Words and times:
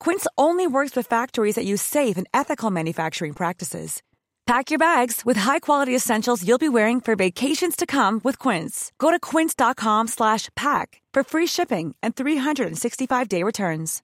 Quince 0.00 0.26
only 0.38 0.66
works 0.66 0.96
with 0.96 1.06
factories 1.06 1.56
that 1.56 1.66
use 1.66 1.82
safe 1.82 2.16
and 2.16 2.26
ethical 2.32 2.70
manufacturing 2.70 3.34
practices. 3.34 4.02
Pack 4.46 4.70
your 4.70 4.78
bags 4.78 5.24
with 5.24 5.36
high-quality 5.36 5.94
essentials 5.94 6.46
you'll 6.46 6.56
be 6.56 6.68
wearing 6.68 7.00
for 7.00 7.16
vacations 7.16 7.74
to 7.74 7.84
come 7.84 8.20
with 8.22 8.38
Quince. 8.38 8.92
Go 8.96 9.10
to 9.10 9.18
quince.com 9.18 10.06
slash 10.06 10.48
pack 10.54 11.02
for 11.12 11.24
free 11.24 11.48
shipping 11.48 11.96
and 12.00 12.14
365-day 12.14 13.42
returns. 13.42 14.02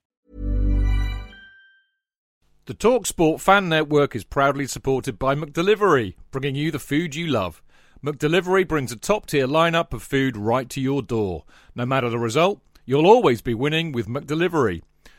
The 2.65 2.73
TalkSport 2.73 3.39
Fan 3.39 3.69
Network 3.69 4.15
is 4.15 4.25
proudly 4.25 4.67
supported 4.67 5.17
by 5.17 5.33
McDelivery, 5.33 6.15
bringing 6.31 6.55
you 6.55 6.71
the 6.71 6.79
food 6.79 7.15
you 7.15 7.27
love. 7.27 7.61
McDelivery 8.05 8.67
brings 8.67 8.91
a 8.91 8.97
top-tier 8.97 9.47
lineup 9.47 9.93
of 9.93 10.03
food 10.03 10.35
right 10.35 10.69
to 10.69 10.81
your 10.81 11.01
door. 11.01 11.45
No 11.73 11.85
matter 11.85 12.09
the 12.09 12.19
result, 12.19 12.59
you'll 12.85 13.07
always 13.07 13.41
be 13.41 13.53
winning 13.53 13.93
with 13.93 14.07
McDelivery. 14.09 14.81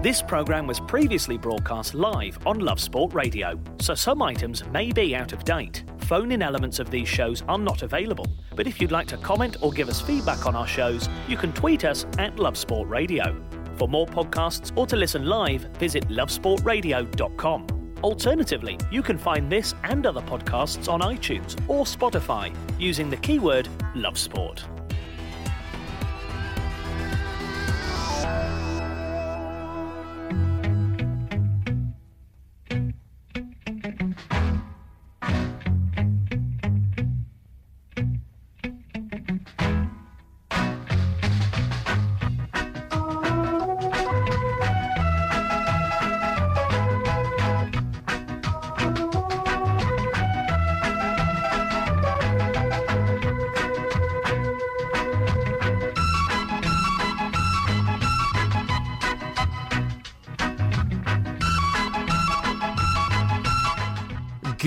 This 0.00 0.22
programme 0.22 0.68
was 0.68 0.78
previously 0.78 1.36
broadcast 1.36 1.92
live 1.92 2.38
on 2.46 2.60
Love 2.60 2.78
Sport 2.78 3.14
Radio, 3.14 3.58
so 3.80 3.96
some 3.96 4.22
items 4.22 4.64
may 4.66 4.92
be 4.92 5.16
out 5.16 5.32
of 5.32 5.42
date. 5.42 5.82
Phone 6.02 6.30
in 6.30 6.40
elements 6.40 6.78
of 6.78 6.88
these 6.88 7.08
shows 7.08 7.42
are 7.48 7.58
not 7.58 7.82
available, 7.82 8.28
but 8.54 8.68
if 8.68 8.80
you'd 8.80 8.92
like 8.92 9.08
to 9.08 9.16
comment 9.16 9.56
or 9.60 9.72
give 9.72 9.88
us 9.88 10.00
feedback 10.00 10.46
on 10.46 10.54
our 10.54 10.68
shows, 10.68 11.08
you 11.26 11.36
can 11.36 11.52
tweet 11.52 11.84
us 11.84 12.06
at 12.16 12.38
Love 12.38 12.56
Sport 12.56 12.88
Radio. 12.88 13.44
For 13.74 13.88
more 13.88 14.06
podcasts 14.06 14.70
or 14.76 14.86
to 14.86 14.94
listen 14.94 15.26
live, 15.26 15.62
visit 15.80 16.06
lovesportradio.com. 16.08 17.66
Alternatively, 18.04 18.78
you 18.92 19.02
can 19.02 19.18
find 19.18 19.50
this 19.50 19.74
and 19.82 20.06
other 20.06 20.22
podcasts 20.22 20.88
on 20.88 21.00
iTunes 21.00 21.60
or 21.66 21.84
Spotify 21.84 22.54
using 22.78 23.10
the 23.10 23.16
keyword 23.16 23.68
Love 23.96 24.16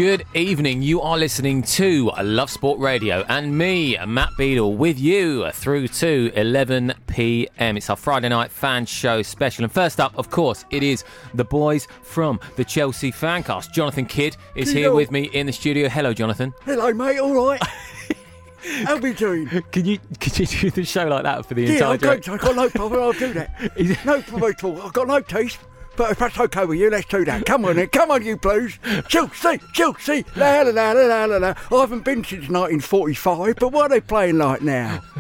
Good 0.02 0.26
evening. 0.34 0.82
You 0.82 1.00
are 1.02 1.16
listening 1.16 1.62
to 1.62 2.10
Love 2.24 2.50
Sport 2.50 2.80
Radio 2.80 3.24
and 3.30 3.56
me, 3.56 3.96
Matt 4.08 4.32
Beadle, 4.36 4.76
with 4.76 4.98
you 5.00 5.52
through 5.52 5.90
to 5.90 6.32
11 6.36 6.96
p.m. 7.06 7.78
It's 7.78 7.88
our 7.88 7.96
Friday 7.96 8.30
night 8.30 8.50
fan 8.50 8.88
show 8.88 9.22
special. 9.22 9.64
And 9.64 9.72
first 9.72 10.00
up, 10.00 10.18
of 10.18 10.32
course, 10.32 10.66
it 10.72 10.82
is 10.82 11.04
the 11.36 11.46
boys 11.46 11.88
from 12.02 12.40
the 12.56 12.66
Chelsea 12.66 13.12
Fancast. 13.12 13.74
Jonathan 13.74 14.08
Kidd 14.08 14.38
is 14.56 14.72
here 14.72 14.90
oh. 14.90 14.96
with 14.96 15.12
me 15.12 15.26
in 15.34 15.46
the 15.46 15.54
studio. 15.54 15.88
Hello, 15.88 16.16
Jonathan. 16.16 16.52
Hello, 16.66 16.92
mate. 16.92 17.20
All 17.20 17.36
right. 17.36 17.62
How 18.86 18.98
we 18.98 19.14
doing? 19.14 19.50
Can 19.72 19.86
you 19.86 20.00
can 20.20 20.34
you 20.36 20.48
do 20.48 20.72
the 20.72 20.84
show 20.84 21.06
like 21.06 21.24
that 21.26 21.46
for 21.46 21.54
the 21.54 21.62
Yeah, 21.62 21.92
entire 21.94 22.18
to. 22.18 22.32
I've 22.34 22.40
got 22.40 22.56
no 22.56 22.70
problem. 22.72 23.04
I'll 23.04 23.14
do 23.14 23.34
that. 23.34 23.78
no 24.06 24.20
problem 24.24 24.52
at 24.52 24.64
all. 24.64 24.82
I've 24.82 24.94
got 24.94 25.08
no 25.08 25.20
teeth. 25.22 25.60
But 25.97 26.12
if 26.12 26.19
that's 26.19 26.40
okay 26.40 26.66
with 26.66 26.79
you, 26.79 26.90
let's 26.90 27.07
do 27.07 27.25
that. 27.25 27.46
Come 27.46 27.66
on 27.66 27.75
then. 27.75 27.88
Come 27.88 28.12
on, 28.12 28.24
you 28.24 28.38
blues. 28.38 28.79
Chelsea, 29.07 29.59
Chelsea. 29.74 30.25
La 30.35 30.62
la 30.62 30.72
la 30.72 30.91
la 30.91 31.25
la 31.25 31.38
la. 31.38 31.53
I 31.72 31.79
haven't 31.81 32.06
been 32.06 32.24
since 32.24 32.50
1945, 32.50 33.56
but 33.57 33.72
what 33.72 33.84
are 33.84 33.90
they 33.90 34.02
playing 34.02 34.38
like 34.38 34.62
now? 34.62 35.02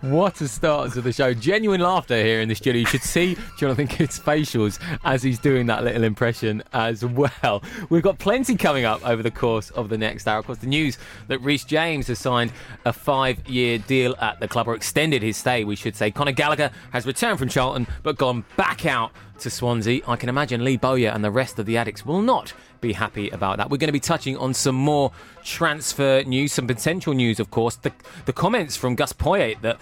What 0.00 0.40
a 0.40 0.48
start 0.48 0.92
to 0.92 1.00
the 1.00 1.12
show. 1.12 1.34
Genuine 1.34 1.80
laughter 1.80 2.16
here 2.16 2.40
in 2.40 2.48
the 2.48 2.54
studio. 2.54 2.80
You 2.80 2.86
should 2.86 3.02
see 3.02 3.36
Jonathan 3.58 3.86
Kidd's 3.86 4.18
facials 4.18 4.78
as 5.04 5.22
he's 5.22 5.38
doing 5.38 5.66
that 5.66 5.84
little 5.84 6.04
impression 6.04 6.62
as 6.72 7.04
well. 7.04 7.62
We've 7.90 8.02
got 8.02 8.18
plenty 8.18 8.56
coming 8.56 8.84
up 8.84 9.06
over 9.06 9.22
the 9.22 9.30
course 9.30 9.70
of 9.70 9.88
the 9.88 9.98
next 9.98 10.26
hour. 10.26 10.38
Of 10.38 10.46
course, 10.46 10.58
the 10.58 10.66
news 10.66 10.98
that 11.28 11.40
Reece 11.40 11.64
James 11.64 12.06
has 12.08 12.18
signed 12.18 12.52
a 12.84 12.92
five 12.92 13.46
year 13.48 13.78
deal 13.78 14.14
at 14.20 14.40
the 14.40 14.48
club, 14.48 14.68
or 14.68 14.74
extended 14.74 15.22
his 15.22 15.36
stay, 15.36 15.64
we 15.64 15.76
should 15.76 15.96
say. 15.96 16.10
Conor 16.10 16.32
Gallagher 16.32 16.70
has 16.92 17.06
returned 17.06 17.38
from 17.38 17.48
Charlton 17.48 17.86
but 18.02 18.16
gone 18.16 18.44
back 18.56 18.86
out 18.86 19.12
to 19.40 19.50
Swansea. 19.50 20.02
I 20.06 20.16
can 20.16 20.28
imagine 20.28 20.64
Lee 20.64 20.76
Bowyer 20.76 21.10
and 21.10 21.24
the 21.24 21.30
rest 21.30 21.58
of 21.58 21.66
the 21.66 21.76
addicts 21.76 22.04
will 22.04 22.22
not 22.22 22.52
be 22.80 22.92
happy 22.92 23.30
about 23.30 23.56
that. 23.58 23.70
We're 23.70 23.78
going 23.78 23.88
to 23.88 23.92
be 23.92 24.00
touching 24.00 24.36
on 24.36 24.54
some 24.54 24.74
more 24.74 25.12
transfer 25.44 26.22
news, 26.24 26.52
some 26.52 26.66
potential 26.66 27.14
news, 27.14 27.40
of 27.40 27.50
course. 27.50 27.76
The, 27.76 27.92
the 28.24 28.32
comments 28.32 28.76
from 28.76 28.94
Gus 28.94 29.12
Poyet 29.12 29.60
that 29.62 29.78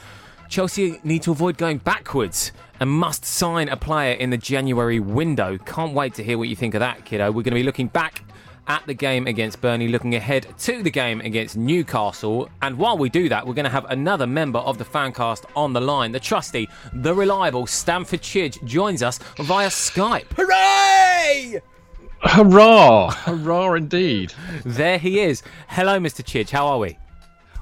Chelsea 0.49 1.01
need 1.03 1.23
to 1.23 1.33
avoid 1.33 1.59
going 1.59 1.79
backwards 1.79 2.53
and 2.79 2.91
must 2.91 3.25
sign 3.25 3.69
a 3.69 3.77
player 3.77 4.15
in 4.15 4.31
the 4.31 4.37
January 4.37 5.01
window. 5.01 5.59
Can't 5.59 5.93
wait 5.93 6.15
to 6.15 6.25
hear 6.25 6.39
what 6.39 6.49
you 6.49 6.57
think 6.57 6.75
of 6.75 6.81
that, 6.81 7.05
kiddo. 7.05 7.27
We're 7.27 7.43
going 7.43 7.53
to 7.53 7.61
be 7.61 7.63
looking 7.63 7.89
back 7.89 8.23
at 8.69 8.87
the 8.87 8.95
game 8.95 9.27
against 9.27 9.61
Burnley, 9.61 9.89
looking 9.89 10.15
ahead 10.15 10.47
to 10.59 10.83
the 10.83 10.91
game 10.91 11.21
against 11.21 11.57
Newcastle. 11.57 12.49
And 12.63 12.79
while 12.79 12.99
we 12.99 13.09
do 13.09 13.29
that, 13.29 13.47
we're 13.47 13.55
going 13.55 13.65
to 13.65 13.71
have 13.71 13.85
another 13.87 14.27
member 14.27 14.59
of 14.59 14.79
the 14.79 14.85
fancast 14.85 15.45
on 15.55 15.73
the 15.73 15.81
line. 15.81 16.13
The 16.13 16.21
trusty, 16.21 16.69
the 16.93 17.15
reliable 17.15 17.67
Stamford 17.67 18.23
Chidge 18.23 18.63
joins 18.65 19.03
us 19.03 19.19
via 19.39 19.69
Skype. 19.69 20.33
Hooray! 20.37 21.61
Hurrah! 22.23 23.11
Hurrah 23.11 23.75
indeed. 23.75 24.33
There 24.65 24.99
he 24.99 25.21
is. 25.21 25.43
Hello, 25.69 25.99
Mr. 25.99 26.25
Chidge. 26.25 26.51
How 26.51 26.67
are 26.67 26.79
we? 26.79 26.99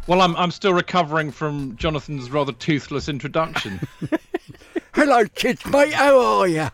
Well, 0.06 0.20
I'm, 0.20 0.36
I'm 0.36 0.50
still 0.50 0.74
recovering 0.74 1.30
from 1.30 1.76
Jonathan's 1.76 2.30
rather 2.30 2.52
toothless 2.52 3.08
introduction. 3.08 3.80
Hello, 4.94 5.24
kids, 5.34 5.64
mate. 5.66 5.92
How 5.92 6.18
are 6.20 6.48
you? 6.48 6.68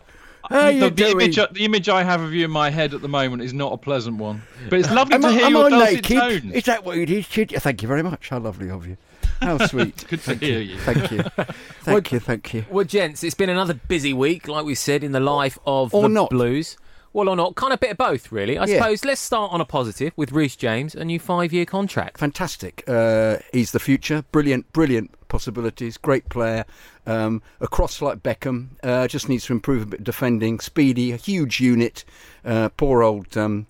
How 0.51 0.67
the, 0.67 0.73
you 0.73 0.79
the 0.81 0.89
doing? 0.91 1.11
image, 1.13 1.35
the 1.35 1.65
image 1.65 1.89
I 1.89 2.03
have 2.03 2.21
of 2.21 2.33
you 2.33 2.45
in 2.45 2.51
my 2.51 2.69
head 2.69 2.93
at 2.93 3.01
the 3.01 3.07
moment 3.07 3.41
is 3.43 3.53
not 3.53 3.73
a 3.73 3.77
pleasant 3.77 4.17
one. 4.17 4.41
But 4.69 4.79
it's 4.79 4.91
lovely 4.91 5.15
Am 5.15 5.21
to 5.21 5.27
I, 5.27 5.31
hear 5.31 5.45
am 5.45 5.51
your 5.53 5.65
I 5.65 5.69
dulcet 5.69 5.93
naked? 6.09 6.17
tones. 6.43 6.53
Is 6.53 6.63
that 6.65 6.83
what 6.85 6.97
it 6.97 7.09
is, 7.09 7.27
kid? 7.27 7.51
Thank 7.57 7.81
you 7.81 7.87
very 7.87 8.03
much. 8.03 8.29
How 8.29 8.39
lovely 8.39 8.69
of 8.69 8.85
you. 8.87 8.97
How 9.41 9.57
sweet. 9.67 10.05
Good 10.07 10.21
to 10.23 10.35
hear 10.35 10.59
you. 10.59 10.77
Thank 10.79 11.11
you. 11.11 11.23
Thank 11.81 12.11
you. 12.11 12.19
Thank 12.19 12.53
you. 12.53 12.65
Well, 12.69 12.85
gents, 12.85 13.23
it's 13.23 13.33
been 13.35 13.49
another 13.49 13.73
busy 13.73 14.13
week, 14.13 14.47
like 14.47 14.65
we 14.65 14.75
said, 14.75 15.03
in 15.03 15.11
the 15.13 15.19
life 15.19 15.57
of 15.65 15.93
Or 15.95 16.03
the 16.03 16.09
not. 16.09 16.29
Blues. 16.29 16.77
Well, 17.13 17.27
or 17.27 17.35
not, 17.35 17.55
kind 17.55 17.73
of 17.73 17.79
bit 17.81 17.91
of 17.91 17.97
both, 17.97 18.31
really. 18.31 18.57
I 18.57 18.65
Yeah. 18.65 18.77
suppose 18.77 19.03
let's 19.03 19.19
start 19.19 19.51
on 19.51 19.59
a 19.59 19.65
positive 19.65 20.13
with 20.15 20.31
Reece 20.31 20.55
James, 20.55 20.95
a 20.95 21.03
new 21.03 21.19
five-year 21.19 21.65
contract. 21.65 22.17
Fantastic. 22.19 22.83
Uh, 22.87 23.37
he's 23.51 23.71
the 23.71 23.79
future. 23.79 24.23
Brilliant, 24.31 24.71
brilliant 24.71 25.11
possibilities. 25.27 25.97
Great 25.97 26.29
player. 26.29 26.63
Um, 27.05 27.41
a 27.59 27.67
cross 27.67 28.01
like 28.01 28.23
Beckham. 28.23 28.69
Uh, 28.81 29.07
just 29.07 29.27
needs 29.27 29.45
to 29.47 29.53
improve 29.53 29.83
a 29.83 29.85
bit 29.87 30.03
defending. 30.03 30.59
Speedy. 30.61 31.11
A 31.11 31.17
huge 31.17 31.59
unit. 31.59 32.05
Uh, 32.45 32.69
poor 32.69 33.03
old. 33.03 33.35
Um, 33.35 33.67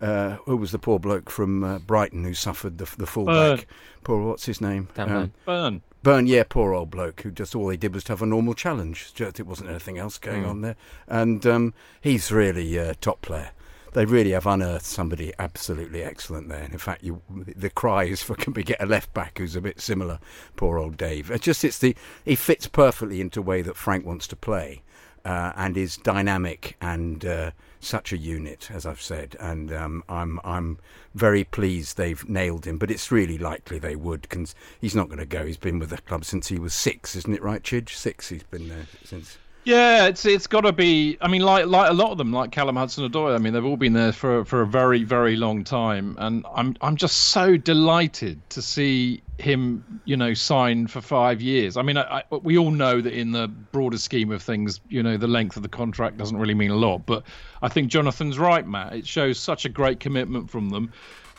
uh, 0.00 0.36
who 0.46 0.56
was 0.56 0.72
the 0.72 0.78
poor 0.78 0.98
bloke 0.98 1.30
from 1.30 1.62
uh, 1.64 1.78
Brighton 1.78 2.24
who 2.24 2.34
suffered 2.34 2.76
the, 2.78 2.88
the 2.98 3.06
fullback? 3.06 3.34
Burn. 3.58 3.66
Poor, 4.04 4.22
what's 4.28 4.44
his 4.46 4.60
name? 4.60 4.88
Dan 4.94 5.32
Burn. 5.46 5.82
Burn. 6.02 6.26
Yeah, 6.26 6.44
poor 6.48 6.74
old 6.74 6.90
bloke 6.90 7.20
who 7.20 7.30
just 7.30 7.54
all 7.54 7.68
he 7.68 7.76
did 7.76 7.94
was 7.94 8.04
to 8.04 8.12
have 8.12 8.22
a 8.22 8.26
normal 8.26 8.54
challenge. 8.54 9.12
Just, 9.14 9.38
it 9.38 9.46
wasn't 9.46 9.70
anything 9.70 9.98
else 9.98 10.18
going 10.18 10.44
on 10.44 10.60
there. 10.62 10.76
And 11.06 11.46
um, 11.46 11.74
he's 12.00 12.32
really 12.32 12.76
a 12.76 12.94
top 12.96 13.22
player. 13.22 13.50
they 13.92 14.04
really 14.04 14.30
have 14.30 14.46
unearthed 14.46 14.86
somebody 14.86 15.32
absolutely 15.38 16.02
excellent 16.02 16.48
there. 16.48 16.64
In 16.64 16.78
fact, 16.78 17.04
you, 17.04 17.22
the 17.28 17.70
cry 17.70 18.04
is 18.04 18.22
for 18.22 18.34
can 18.42 18.52
we 18.54 18.62
get 18.62 18.82
a 18.82 18.86
left 18.86 19.12
back 19.14 19.38
who's 19.38 19.56
a 19.56 19.60
bit 19.60 19.80
similar, 19.80 20.18
poor 20.56 20.78
old 20.78 20.96
Dave. 20.96 21.30
It's 21.30 21.44
just 21.44 21.64
it's 21.64 21.78
the 21.78 21.94
he 22.24 22.34
fits 22.34 22.66
perfectly 22.66 23.20
into 23.20 23.40
the 23.40 23.42
way 23.42 23.62
that 23.62 23.76
Frank 23.76 24.06
wants 24.06 24.26
to 24.28 24.36
play, 24.36 24.82
uh, 25.24 25.52
and 25.56 25.76
is 25.76 25.96
dynamic 25.96 26.76
and 26.80 27.24
uh, 27.24 27.50
such 27.80 28.12
a 28.12 28.16
unit, 28.16 28.70
as 28.70 28.86
I've 28.86 29.00
said. 29.00 29.36
And 29.40 29.72
um, 29.72 30.04
I'm 30.08 30.40
I'm 30.44 30.78
very 31.14 31.44
pleased 31.44 31.96
they've 31.96 32.28
nailed 32.28 32.66
him. 32.66 32.78
But 32.78 32.90
it's 32.90 33.10
really 33.10 33.38
likely 33.38 33.78
they 33.78 33.96
would. 33.96 34.28
Cause 34.28 34.54
he's 34.80 34.94
not 34.94 35.08
going 35.08 35.18
to 35.18 35.26
go. 35.26 35.46
He's 35.46 35.56
been 35.56 35.78
with 35.78 35.90
the 35.90 35.98
club 35.98 36.24
since 36.24 36.48
he 36.48 36.58
was 36.58 36.74
six, 36.74 37.16
isn't 37.16 37.34
it 37.34 37.42
right, 37.42 37.62
Chidge? 37.62 37.90
Six. 37.90 38.28
He's 38.28 38.44
been 38.44 38.68
there 38.68 38.86
since. 39.04 39.36
Yeah, 39.64 40.06
it's 40.06 40.26
it's 40.26 40.48
got 40.48 40.62
to 40.62 40.72
be. 40.72 41.16
I 41.20 41.28
mean, 41.28 41.42
like 41.42 41.66
like 41.66 41.88
a 41.88 41.94
lot 41.94 42.10
of 42.10 42.18
them, 42.18 42.32
like 42.32 42.50
Callum 42.50 42.74
Hudson-Odoi. 42.74 43.32
I 43.32 43.38
mean, 43.38 43.52
they've 43.52 43.64
all 43.64 43.76
been 43.76 43.92
there 43.92 44.12
for 44.12 44.44
for 44.44 44.60
a 44.62 44.66
very 44.66 45.04
very 45.04 45.36
long 45.36 45.62
time, 45.62 46.16
and 46.18 46.44
I'm 46.52 46.76
I'm 46.80 46.96
just 46.96 47.28
so 47.28 47.56
delighted 47.56 48.40
to 48.50 48.60
see 48.60 49.22
him, 49.38 50.00
you 50.04 50.16
know, 50.16 50.34
sign 50.34 50.88
for 50.88 51.00
five 51.00 51.40
years. 51.40 51.76
I 51.76 51.82
mean, 51.82 51.96
I, 51.96 52.24
I, 52.30 52.36
we 52.42 52.58
all 52.58 52.72
know 52.72 53.00
that 53.00 53.12
in 53.12 53.30
the 53.30 53.46
broader 53.46 53.98
scheme 53.98 54.32
of 54.32 54.42
things, 54.42 54.80
you 54.88 55.02
know, 55.02 55.16
the 55.16 55.28
length 55.28 55.56
of 55.56 55.62
the 55.62 55.68
contract 55.68 56.16
doesn't 56.16 56.38
really 56.38 56.54
mean 56.54 56.70
a 56.72 56.76
lot. 56.76 57.06
But 57.06 57.22
I 57.60 57.68
think 57.68 57.88
Jonathan's 57.88 58.40
right, 58.40 58.66
Matt. 58.66 58.94
It 58.94 59.06
shows 59.06 59.38
such 59.38 59.64
a 59.64 59.68
great 59.68 60.00
commitment 60.00 60.50
from 60.50 60.70
them. 60.70 60.92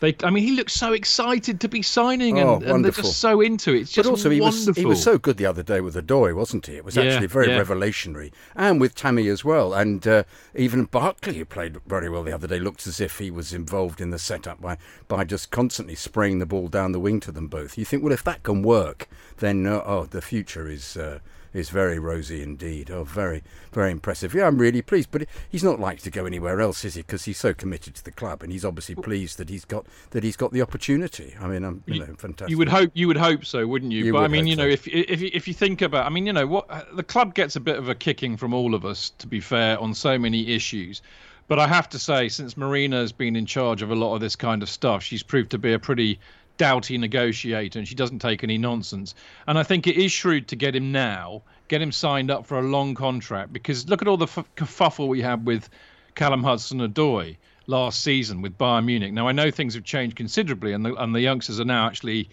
They, 0.04 0.14
I 0.22 0.32
mean, 0.32 0.44
he 0.44 0.52
looks 0.52 0.74
so 0.74 0.92
excited 0.92 1.62
to 1.62 1.70
be 1.70 1.82
signing, 1.82 2.38
and, 2.38 2.50
Oh, 2.50 2.56
and 2.76 2.84
they're 2.84 2.92
just 2.92 3.20
so 3.20 3.40
into 3.40 3.74
it. 3.74 3.84
It's 3.84 3.92
just 3.94 4.06
but 4.06 4.10
also, 4.12 4.30
he 4.30 4.42
was 4.42 4.76
he 4.76 4.84
was 4.84 5.02
so 5.02 5.18
good 5.18 5.38
the 5.38 5.46
other 5.46 5.64
day 5.64 5.80
with 5.80 5.96
Odoi, 5.96 6.36
wasn't 6.36 6.66
he? 6.66 6.76
It 6.76 6.84
was 6.84 6.98
Yeah, 6.98 7.04
actually 7.04 7.28
very 7.28 7.48
yeah. 7.48 7.64
revelationary, 7.64 8.34
and 8.54 8.82
with 8.82 8.96
Tammy 8.96 9.30
as 9.30 9.46
well, 9.46 9.74
and 9.74 10.06
uh, 10.06 10.26
even 10.56 10.84
Barkley, 10.84 11.36
who 11.38 11.46
played 11.46 11.78
very 11.88 12.10
well 12.10 12.24
the 12.24 12.34
other 12.34 12.48
day, 12.48 12.60
looked 12.60 12.86
as 12.86 13.00
if 13.00 13.20
he 13.20 13.32
was 13.32 13.54
involved 13.54 14.02
in 14.02 14.10
the 14.10 14.20
setup 14.20 14.60
by 14.60 14.78
by 15.08 15.24
just 15.24 15.52
constantly 15.52 15.96
spraying 15.96 16.40
the 16.40 16.46
ball 16.46 16.68
down 16.68 16.92
the 16.92 17.00
wing 17.00 17.22
to 17.22 17.32
them 17.32 17.48
both. 17.48 17.78
You 17.78 17.86
think, 17.86 18.04
well, 18.04 18.12
if 18.12 18.26
that 18.26 18.44
can 18.44 18.62
work, 18.62 19.08
then 19.38 19.66
uh, 19.66 19.84
oh, 19.86 20.04
the 20.04 20.22
future 20.22 20.68
is. 20.68 20.98
Uh, 20.98 21.20
is 21.54 21.70
very 21.70 22.00
rosy 22.00 22.42
indeed. 22.42 22.90
Oh, 22.90 23.04
very, 23.04 23.44
very 23.72 23.92
impressive. 23.92 24.34
Yeah, 24.34 24.48
I'm 24.48 24.58
really 24.58 24.82
pleased. 24.82 25.10
But 25.12 25.26
he's 25.50 25.64
not 25.64 25.80
likely 25.80 26.02
to 26.02 26.12
go 26.12 26.26
anywhere 26.26 26.60
else, 26.62 26.84
is 26.84 26.96
he? 26.96 27.02
Because 27.02 27.26
he's 27.26 27.38
so 27.38 27.54
committed 27.54 27.96
to 27.96 28.04
the 28.04 28.12
club, 28.12 28.44
and 28.44 28.52
he's 28.52 28.66
obviously 28.66 28.96
pleased 28.96 29.38
that 29.38 29.50
he's 29.50 29.66
got 29.66 29.86
that 30.12 30.24
he's 30.24 30.36
got 30.38 30.52
the 30.52 30.62
opportunity. 30.62 31.36
I 31.40 31.48
mean, 31.48 31.64
I'm, 31.64 31.84
you 31.86 32.00
know, 32.00 32.14
fantastic. 32.18 32.50
You 32.50 32.58
would 32.58 32.70
hope 32.70 32.92
you 32.94 33.08
would 33.08 33.18
hope 33.18 33.46
so, 33.46 33.66
wouldn't 33.68 33.92
you? 33.92 34.06
You 34.06 34.14
but 34.14 34.24
I 34.24 34.28
mean, 34.28 34.48
you 34.48 34.56
know, 34.56 34.64
so. 34.64 34.70
if 34.74 34.88
if 34.88 35.22
you- 35.22 35.32
if 35.34 35.48
you 35.48 35.54
think 35.54 35.82
about, 35.82 36.06
I 36.06 36.10
mean, 36.10 36.26
you 36.26 36.34
know, 36.34 36.48
what 36.48 36.68
the 36.96 37.04
club 37.04 37.34
gets 37.36 37.56
a 37.56 37.60
bit 37.60 37.78
of 37.78 37.90
a 37.90 37.96
kicking 37.96 38.38
from 38.38 38.54
all 38.54 38.76
of 38.76 38.86
us, 38.86 39.12
to 39.20 39.28
be 39.28 39.40
fair, 39.40 39.80
on 39.80 39.94
so 39.94 40.18
many 40.18 40.54
issues. 40.54 41.02
But 41.50 41.60
I 41.60 41.68
have 41.68 41.90
to 41.90 42.00
say, 42.00 42.30
since 42.30 42.56
Marina 42.56 42.98
has 42.98 43.12
been 43.12 43.36
in 43.36 43.46
charge 43.46 43.82
of 43.82 43.92
a 43.92 43.96
lot 43.96 44.16
of 44.16 44.22
this 44.22 44.36
kind 44.36 44.64
of 44.64 44.70
stuff, 44.70 45.04
she's 45.04 45.24
proved 45.24 45.52
to 45.52 45.58
be 45.58 45.74
a 45.74 45.80
pretty 45.80 46.20
doughty 46.58 46.98
negotiator, 46.98 47.80
and 47.80 47.88
she 47.88 47.96
doesn't 47.96 48.20
take 48.20 48.44
any 48.44 48.58
nonsense. 48.58 49.16
And 49.48 49.58
I 49.58 49.64
think 49.64 49.88
it 49.88 49.98
is 49.98 50.12
shrewd 50.12 50.48
to 50.50 50.56
get 50.56 50.76
him 50.76 50.92
now, 50.92 51.42
get 51.68 51.82
him 51.82 51.92
signed 51.92 52.30
up 52.30 52.46
for 52.46 52.60
a 52.60 52.62
long 52.62 52.96
contract, 52.96 53.54
because 53.54 53.90
look 53.90 54.02
at 54.02 54.08
all 54.08 54.18
the 54.18 54.26
f- 54.26 54.50
kerfuffle 54.56 55.08
we 55.08 55.22
had 55.22 55.46
with 55.46 55.70
Callum 56.16 56.44
Hudson-Odoi 56.44 57.38
last 57.68 58.04
season 58.04 58.42
with 58.42 58.58
Bayern 58.58 58.86
Munich. 58.86 59.14
Now 59.14 59.28
I 59.28 59.32
know 59.32 59.50
things 59.50 59.74
have 59.74 59.84
changed 59.84 60.16
considerably, 60.16 60.74
and 60.74 60.86
the 60.86 60.94
and 60.96 61.16
the 61.16 61.22
youngsters 61.22 61.60
are 61.60 61.66
now 61.66 61.88
actually, 61.88 62.30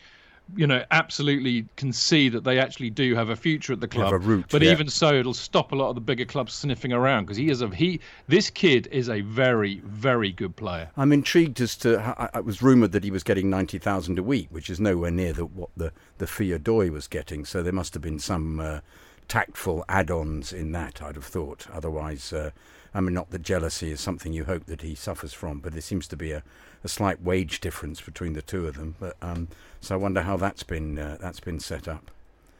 you 0.57 0.67
know, 0.67 0.85
absolutely 0.91 1.67
can 1.77 1.93
see 1.93 2.29
that 2.29 2.45
they 2.45 2.59
actually 2.59 2.91
do 2.91 3.15
have 3.15 3.29
a 3.29 3.37
future 3.37 3.73
at 3.73 3.81
the 3.81 3.89
club. 3.89 4.13
a 4.13 4.19
route, 4.19 4.47
but 4.51 4.63
yeah. 4.63 4.73
even 4.73 4.89
so, 4.89 5.15
it'll 5.15 5.35
stop 5.35 5.73
a 5.73 5.77
lot 5.77 5.89
of 5.89 5.95
the 5.95 6.01
bigger 6.01 6.25
clubs 6.25 6.53
sniffing 6.53 6.93
around 6.93 7.25
because 7.25 7.37
he 7.37 7.51
is 7.51 7.63
a 7.63 7.69
he. 7.69 8.01
This 8.29 8.51
kid 8.51 8.89
is 8.91 9.09
a 9.09 9.21
very 9.23 9.81
very 9.85 10.33
good 10.33 10.57
player. 10.57 10.91
I'm 10.97 11.13
intrigued 11.13 11.61
as 11.61 11.77
to. 11.79 12.01
How, 12.01 12.31
it 12.35 12.45
was 12.45 12.63
rumoured 12.63 12.93
that 12.93 13.05
he 13.05 13.11
was 13.11 13.23
getting 13.23 13.51
ninety 13.51 13.79
thousand 13.79 14.19
a 14.19 14.23
week, 14.23 14.49
which 14.51 14.71
is 14.71 14.81
nowhere 14.81 15.11
near 15.11 15.33
the, 15.33 15.45
what 15.47 15.71
the 15.77 15.93
the 16.19 16.27
Fia 16.27 16.59
was 16.91 17.09
getting. 17.09 17.45
So 17.45 17.63
there 17.63 17.73
must 17.73 17.95
have 17.95 18.03
been 18.03 18.19
some 18.19 18.61
uh, 18.61 18.81
tactful 19.29 19.85
add-ons 19.89 20.53
in 20.53 20.73
that. 20.73 21.03
I'd 21.03 21.15
have 21.15 21.25
thought. 21.25 21.67
Otherwise, 21.73 22.33
uh, 22.33 22.51
I 22.95 23.01
mean, 23.01 23.15
not 23.15 23.31
that 23.31 23.43
jealousy 23.43 23.93
is 23.93 24.01
something 24.01 24.33
you 24.33 24.45
hope 24.45 24.67
that 24.67 24.83
he 24.83 24.95
suffers 24.95 25.33
from, 25.33 25.61
but 25.61 25.73
there 25.73 25.81
seems 25.81 26.09
to 26.09 26.17
be 26.17 26.33
a, 26.33 26.43
a 26.83 26.89
slight 26.89 27.23
wage 27.23 27.61
difference 27.61 28.01
between 28.01 28.33
the 28.33 28.43
two 28.43 28.67
of 28.67 28.77
them. 28.77 28.97
But 28.99 29.17
um, 29.23 29.49
so 29.81 29.95
I 29.95 29.99
wonder 29.99 30.23
how 30.23 30.37
that's 30.37 30.63
been 30.63 30.99
uh, 30.99 31.19
that's 31.21 31.41
been 31.41 31.61
set 31.61 31.87
up. 31.87 32.11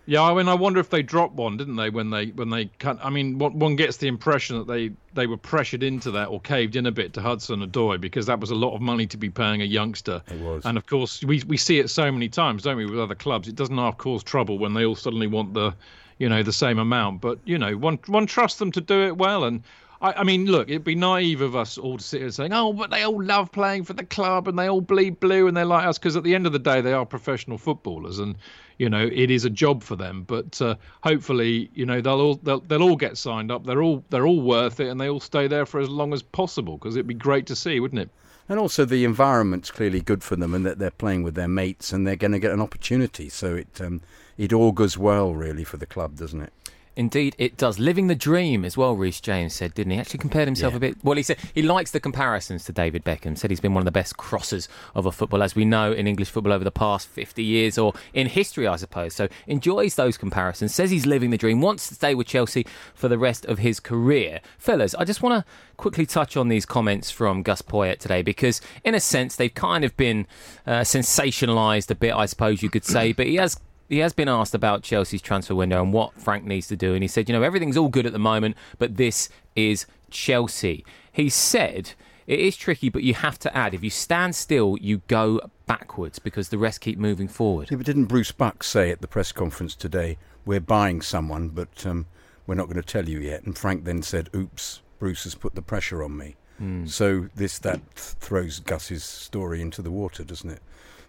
Yeah, 0.07 0.23
I 0.23 0.35
mean, 0.35 0.49
I 0.49 0.55
wonder 0.55 0.81
if 0.81 0.91
they 0.91 1.03
dropped 1.03 1.35
one, 1.35 1.57
didn't 1.57 1.77
they? 1.77 1.91
When 1.91 2.11
they 2.11 2.27
when 2.29 2.51
they 2.51 2.67
cut, 2.81 2.99
I 3.03 3.11
mean, 3.11 3.39
one, 3.39 3.59
one 3.59 3.77
gets 3.77 3.99
the 3.99 4.09
impression 4.09 4.59
that 4.59 4.67
they 4.67 4.91
they 5.15 5.27
were 5.27 5.37
pressured 5.37 5.83
into 5.83 6.11
that 6.13 6.29
or 6.29 6.41
caved 6.41 6.75
in 6.75 6.87
a 6.87 6.91
bit 6.91 7.13
to 7.15 7.21
Hudson 7.21 7.61
Odoi 7.61 8.01
because 8.01 8.27
that 8.27 8.41
was 8.41 8.51
a 8.51 8.55
lot 8.55 8.75
of 8.75 8.81
money 8.81 9.07
to 9.07 9.17
be 9.17 9.31
paying 9.31 9.63
a 9.63 9.65
youngster. 9.65 10.23
It 10.29 10.41
was. 10.41 10.65
and 10.65 10.77
of 10.77 10.87
course 10.87 11.23
we 11.23 11.43
we 11.47 11.57
see 11.57 11.79
it 11.79 11.91
so 11.91 12.11
many 12.11 12.29
times, 12.29 12.63
don't 12.63 12.77
we, 12.77 12.87
with 12.87 12.99
other 12.99 13.15
clubs? 13.15 13.47
It 13.47 13.55
doesn't 13.55 13.77
half 13.77 13.99
cause 13.99 14.25
trouble 14.25 14.59
when 14.59 14.75
they 14.75 14.85
all 14.85 14.97
suddenly 14.97 15.27
want 15.27 15.55
the, 15.55 15.75
you 16.19 16.29
know, 16.29 16.43
the 16.43 16.53
same 16.53 16.79
amount. 16.79 17.21
But 17.21 17.39
you 17.45 17.59
know, 17.59 17.77
one 17.77 17.99
one 18.07 18.27
trusts 18.27 18.59
them 18.59 18.73
to 18.73 18.81
do 18.81 19.07
it 19.07 19.17
well 19.17 19.45
and. 19.45 19.63
I, 20.01 20.13
I 20.13 20.25
mean, 20.25 20.47
look, 20.47 20.69
it'd 20.69 20.85
be 20.85 20.95
naive 20.95 21.41
of 21.41 21.55
us 21.55 21.77
all 21.77 21.99
to 21.99 22.05
sit 22.05 22.21
here 22.21 22.31
saying, 22.31 22.53
"Oh, 22.53 22.73
but 22.73 22.91
they 22.91 23.03
all 23.03 23.23
love 23.23 23.53
playing 23.53 23.85
for 23.85 23.93
the 23.93 24.05
club 24.05 24.49
and 24.49 24.59
they 24.59 24.69
all 24.69 24.81
bleed 24.81 25.21
blue 25.21 25.47
and 25.47 25.57
they're 25.57 25.65
like 25.65 25.87
us," 25.87 25.99
because 25.99 26.17
at 26.17 26.25
the 26.25 26.35
end 26.35 26.47
of 26.47 26.53
the 26.53 26.59
day, 26.59 26.81
they 26.81 26.93
are 26.93 27.05
professional 27.05 27.59
footballers, 27.59 28.19
and 28.19 28.37
you 28.79 28.89
know 28.89 29.07
it 29.13 29.31
is 29.31 29.45
a 29.45 29.51
job 29.51 29.83
for 29.83 29.97
them. 29.97 30.25
But 30.25 30.61
uh, 30.63 30.77
hopefully, 31.03 31.71
you 31.75 31.85
know 31.85 32.01
they'll 32.01 32.21
all 32.21 32.35
they'll, 32.37 32.61
they'll 32.61 32.83
all 32.83 32.97
get 32.97 33.19
signed 33.19 33.51
up. 33.51 33.65
They're 33.65 33.83
all 33.83 34.05
they're 34.11 34.27
all 34.27 34.41
worth 34.41 34.81
it, 34.81 34.89
and 34.89 35.01
they 35.01 35.09
all 35.09 35.21
stay 35.21 35.47
there 35.47 35.67
for 35.67 35.81
as 35.81 35.89
long 35.89 36.13
as 36.13 36.23
possible 36.23 36.79
because 36.79 36.97
it'd 36.97 37.07
be 37.07 37.15
great 37.15 37.47
to 37.47 37.57
see, 37.57 37.79
wouldn't 37.81 38.01
it? 38.01 38.11
And 38.49 38.59
also, 38.59 38.85
the 38.85 39.05
environment's 39.05 39.71
clearly 39.71 40.01
good 40.01 40.25
for 40.25 40.35
them, 40.35 40.55
and 40.55 40.67
that 40.67 40.79
they're 40.79 40.91
playing 40.91 41.23
with 41.23 41.35
their 41.35 41.47
mates, 41.47 41.93
and 41.93 42.07
they're 42.07 42.17
going 42.17 42.33
to 42.33 42.41
get 42.41 42.53
an 42.53 42.61
opportunity. 42.61 43.29
So 43.29 43.55
it 43.55 43.81
um, 43.81 44.01
it 44.39 44.53
augurs 44.53 44.97
well, 44.97 45.35
really, 45.35 45.63
for 45.63 45.77
the 45.77 45.87
club, 45.87 46.17
doesn't 46.17 46.41
it? 46.41 46.53
Indeed, 46.97 47.35
it 47.39 47.57
does. 47.57 47.79
Living 47.79 48.09
the 48.09 48.15
dream 48.15 48.65
as 48.65 48.77
well, 48.77 48.95
Reece 48.95 49.21
James 49.21 49.55
said, 49.55 49.73
didn't 49.75 49.93
he? 49.93 49.99
Actually 49.99 50.19
compared 50.19 50.49
himself 50.49 50.73
Yeah. 50.73 50.77
a 50.77 50.81
bit. 50.81 50.97
Well, 51.03 51.17
he 51.17 51.23
said 51.23 51.39
he 51.55 51.63
likes 51.63 51.93
the 51.93 52.01
comparisons 52.01 52.65
to 52.65 52.73
David 52.73 53.05
Beckham. 53.05 53.39
Said 53.39 53.51
he's 53.51 53.61
been 53.61 53.73
one 53.75 53.81
of 53.81 53.85
the 53.87 53.93
best 53.93 54.17
crossers 54.17 54.67
of 54.95 55.07
a 55.07 55.13
football, 55.13 55.43
as 55.43 55.55
we 55.55 55.65
know 55.65 55.93
in 55.93 56.07
English 56.07 56.29
football 56.31 56.53
over 56.53 56.65
the 56.65 56.71
past 56.73 57.07
50 57.09 57.43
years 57.45 57.79
or 57.79 57.95
in 58.13 58.27
history, 58.27 58.67
I 58.67 58.77
suppose. 58.77 59.15
So 59.15 59.29
enjoys 59.47 59.95
those 59.95 60.19
comparisons. 60.19 60.75
Says 60.75 60.91
he's 60.91 61.07
living 61.07 61.31
the 61.31 61.39
dream. 61.39 61.61
Wants 61.61 61.89
to 61.89 61.95
stay 61.95 62.15
with 62.15 62.27
Chelsea 62.27 62.67
for 62.95 63.09
the 63.09 63.19
rest 63.19 63.47
of 63.47 63.61
his 63.61 63.79
career. 63.81 64.41
Fellas, 64.59 64.95
I 64.97 65.05
just 65.05 65.23
want 65.23 65.45
to 65.47 65.51
quickly 65.77 66.05
touch 66.07 66.37
on 66.37 66.49
these 66.49 66.67
comments 66.67 67.11
from 67.11 67.43
Gus 67.43 67.63
Poyet 67.63 68.01
today 68.01 68.21
because, 68.23 68.61
in 68.85 68.95
a 68.95 69.01
sense, 69.01 69.37
they've 69.37 69.55
kind 69.55 69.85
of 69.85 69.97
been 69.97 70.27
uh, 70.67 70.81
sensationalised 70.81 71.91
a 71.91 71.95
bit, 71.95 72.13
I 72.15 72.27
suppose 72.27 72.63
you 72.63 72.69
could 72.69 72.85
say. 72.85 73.13
But 73.13 73.27
he 73.29 73.37
has 73.37 73.59
he 73.91 73.99
has 73.99 74.13
been 74.13 74.29
asked 74.29 74.55
about 74.55 74.83
Chelsea's 74.83 75.21
transfer 75.21 75.55
window 75.55 75.83
and 75.83 75.93
what 75.93 76.15
Frank 76.15 76.45
needs 76.45 76.67
to 76.69 76.77
do, 76.77 76.95
and 76.95 77.03
he 77.03 77.09
said, 77.09 77.29
you 77.29 77.35
know, 77.35 77.43
everything's 77.43 77.77
all 77.77 77.89
good 77.89 78.07
at 78.07 78.13
the 78.13 78.19
moment, 78.19 78.57
but 78.79 78.97
this 78.97 79.29
is 79.55 79.85
Chelsea. 80.11 80.85
He 81.13 81.29
said 81.29 81.93
it 82.27 82.39
is 82.39 82.57
tricky, 82.57 82.89
but 82.89 83.03
you 83.03 83.15
have 83.15 83.39
to 83.41 83.57
add 83.57 83.75
if 83.75 83.83
you 83.83 83.91
stand 83.91 84.37
still, 84.37 84.77
you 84.81 85.03
go 85.09 85.41
backwards 85.67 86.19
because 86.19 86.49
the 86.49 86.59
rest 86.59 86.81
keep 86.81 86.99
moving 86.99 87.29
forward. 87.29 87.71
Yeah, 87.71 87.77
but 87.77 87.87
didn't 87.87 88.05
Bruce 88.07 88.33
Buck 88.33 88.63
say 88.63 88.91
at 88.91 89.01
the 89.01 89.09
press 89.09 89.33
conference 89.33 89.75
today, 89.75 90.17
"We're 90.45 90.61
buying 90.61 91.03
someone, 91.03 91.49
but 91.49 91.85
um, 91.85 92.07
we're 92.47 92.55
not 92.55 92.67
going 92.67 92.77
to 92.81 92.83
tell 92.83 93.09
you 93.09 93.19
yet"? 93.19 93.43
And 93.43 93.59
Frank 93.59 93.85
then 93.85 94.03
said, 94.03 94.31
"Oops, 94.35 94.81
Bruce 95.01 95.25
has 95.25 95.35
put 95.35 95.55
the 95.57 95.63
pressure 95.63 96.03
on 96.05 96.17
me." 96.17 96.37
So 96.85 97.29
this 97.35 97.59
that 97.61 97.81
th- 97.97 98.17
throws 98.21 98.61
Gus's 98.61 99.03
story 99.03 99.63
into 99.63 99.81
the 99.81 99.91
water, 99.91 100.23
doesn't 100.23 100.51
it? 100.51 100.61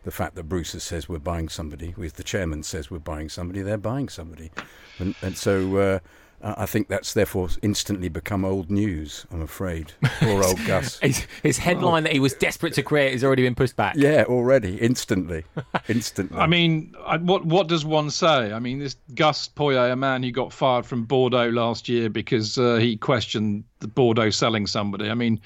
The 0.04 0.12
fact 0.12 0.36
that 0.36 0.44
Bruce 0.44 0.72
says 0.72 1.08
we're 1.08 1.20
buying 1.20 1.48
somebody, 1.48 1.94
with 1.96 2.16
the 2.16 2.24
chairman 2.24 2.64
says 2.64 2.90
we're 2.90 3.00
buying 3.00 3.30
somebody, 3.30 3.62
they're 3.62 3.78
buying 3.78 4.10
somebody, 4.10 4.52
and, 4.98 5.14
and 5.22 5.38
so 5.38 5.78
uh, 5.78 6.00
I 6.44 6.62
I 6.62 6.66
think 6.66 6.88
that's 6.88 7.14
therefore 7.14 7.50
instantly 7.62 8.10
become 8.10 8.46
old 8.46 8.72
news. 8.72 9.26
I'm 9.32 9.42
afraid. 9.42 9.94
Poor 10.20 10.44
old 10.44 10.64
Gus. 10.66 11.00
His, 11.00 11.28
his 11.44 11.58
headline 11.58 12.04
that 12.04 12.14
he 12.14 12.20
was 12.20 12.34
desperate 12.34 12.74
to 12.76 12.84
create 12.84 13.12
has 13.12 13.24
already 13.24 13.44
been 13.44 13.56
pushed 13.56 13.76
back. 13.76 13.96
Yeah, 13.96 14.24
already, 14.28 14.78
instantly, 14.78 15.44
instantly. 15.88 16.38
I 16.38 16.48
mean, 16.48 16.96
I, 17.06 17.18
what 17.18 17.46
what 17.46 17.68
does 17.68 17.86
one 17.86 18.10
say? 18.10 18.52
I 18.54 18.60
mean, 18.60 18.80
this 18.80 18.96
Gus 19.16 19.48
Poyet, 19.48 19.92
a 19.92 19.96
man 19.96 20.24
who 20.24 20.32
got 20.32 20.54
fired 20.54 20.86
from 20.86 21.06
Bordeaux 21.06 21.50
last 21.50 21.90
year 21.90 22.10
because 22.10 22.58
uh, 22.58 22.76
he 22.76 22.98
questioned 22.98 23.64
the 23.80 23.88
Bordeaux 23.88 24.30
selling 24.30 24.68
somebody. 24.68 25.10
I 25.10 25.16
mean, 25.16 25.40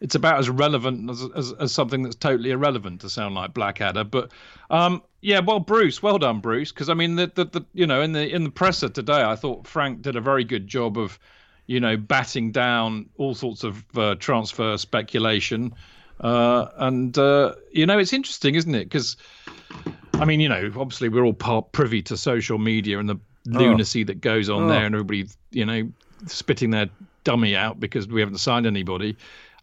it's 0.00 0.14
about 0.14 0.38
as 0.38 0.48
relevant 0.48 1.10
as, 1.10 1.26
as 1.36 1.52
as 1.52 1.72
something 1.72 2.02
that's 2.02 2.16
totally 2.16 2.50
irrelevant 2.50 3.02
to 3.02 3.10
sound 3.10 3.34
like 3.34 3.52
Blackadder. 3.52 4.04
But 4.04 4.30
um, 4.70 5.02
yeah, 5.20 5.40
well, 5.40 5.60
Bruce, 5.60 6.02
well 6.02 6.18
done, 6.18 6.40
Bruce, 6.40 6.72
because 6.72 6.88
I 6.88 6.94
mean, 6.94 7.16
the, 7.16 7.30
the 7.34 7.44
the 7.44 7.66
you 7.74 7.86
know 7.86 8.00
in 8.00 8.12
the 8.12 8.28
in 8.28 8.44
the 8.44 8.50
presser 8.50 8.88
today, 8.88 9.22
I 9.22 9.36
thought 9.36 9.66
Frank 9.66 10.02
did 10.02 10.16
a 10.16 10.20
very 10.20 10.44
good 10.44 10.66
job 10.66 10.98
of, 10.98 11.18
you 11.66 11.80
know, 11.80 11.96
batting 11.96 12.50
down 12.52 13.08
all 13.18 13.34
sorts 13.34 13.62
of 13.62 13.84
uh, 13.96 14.14
transfer 14.16 14.76
speculation. 14.78 15.74
Uh, 16.20 16.66
and 16.76 17.16
uh, 17.18 17.54
you 17.70 17.86
know, 17.86 17.98
it's 17.98 18.12
interesting, 18.12 18.54
isn't 18.54 18.74
it? 18.74 18.84
Because 18.84 19.16
I 20.14 20.24
mean, 20.24 20.40
you 20.40 20.48
know, 20.48 20.72
obviously 20.76 21.08
we're 21.08 21.24
all 21.24 21.34
part 21.34 21.72
privy 21.72 22.02
to 22.02 22.16
social 22.16 22.58
media 22.58 22.98
and 22.98 23.08
the 23.08 23.18
lunacy 23.46 24.04
that 24.04 24.20
goes 24.20 24.48
on 24.48 24.68
there, 24.68 24.84
and 24.86 24.94
everybody, 24.94 25.26
you 25.50 25.64
know, 25.64 25.90
spitting 26.26 26.70
their 26.70 26.88
dummy 27.24 27.56
out 27.56 27.80
because 27.80 28.08
we 28.08 28.20
haven't 28.20 28.38
signed 28.38 28.66
anybody. 28.66 29.16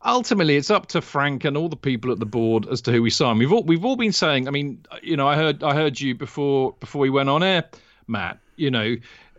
Ultimately 0.05 0.57
it's 0.57 0.71
up 0.71 0.87
to 0.87 1.01
Frank 1.01 1.45
and 1.45 1.57
all 1.57 1.69
the 1.69 1.75
people 1.75 2.11
at 2.11 2.19
the 2.19 2.25
board 2.25 2.67
as 2.67 2.81
to 2.81 2.91
who 2.91 3.01
we 3.01 3.09
sign. 3.09 3.37
We've 3.37 3.51
all 3.51 3.63
we've 3.63 3.85
all 3.85 3.95
been 3.95 4.11
saying. 4.11 4.47
I 4.47 4.51
mean, 4.51 4.83
you 5.01 5.17
know, 5.17 5.27
I 5.27 5.35
heard 5.35 5.63
I 5.63 5.73
heard 5.73 5.99
you 5.99 6.15
before 6.15 6.75
before 6.79 7.01
we 7.01 7.09
went 7.09 7.29
on 7.29 7.43
air, 7.43 7.65
Matt. 8.07 8.39
You 8.55 8.71
know, 8.71 8.95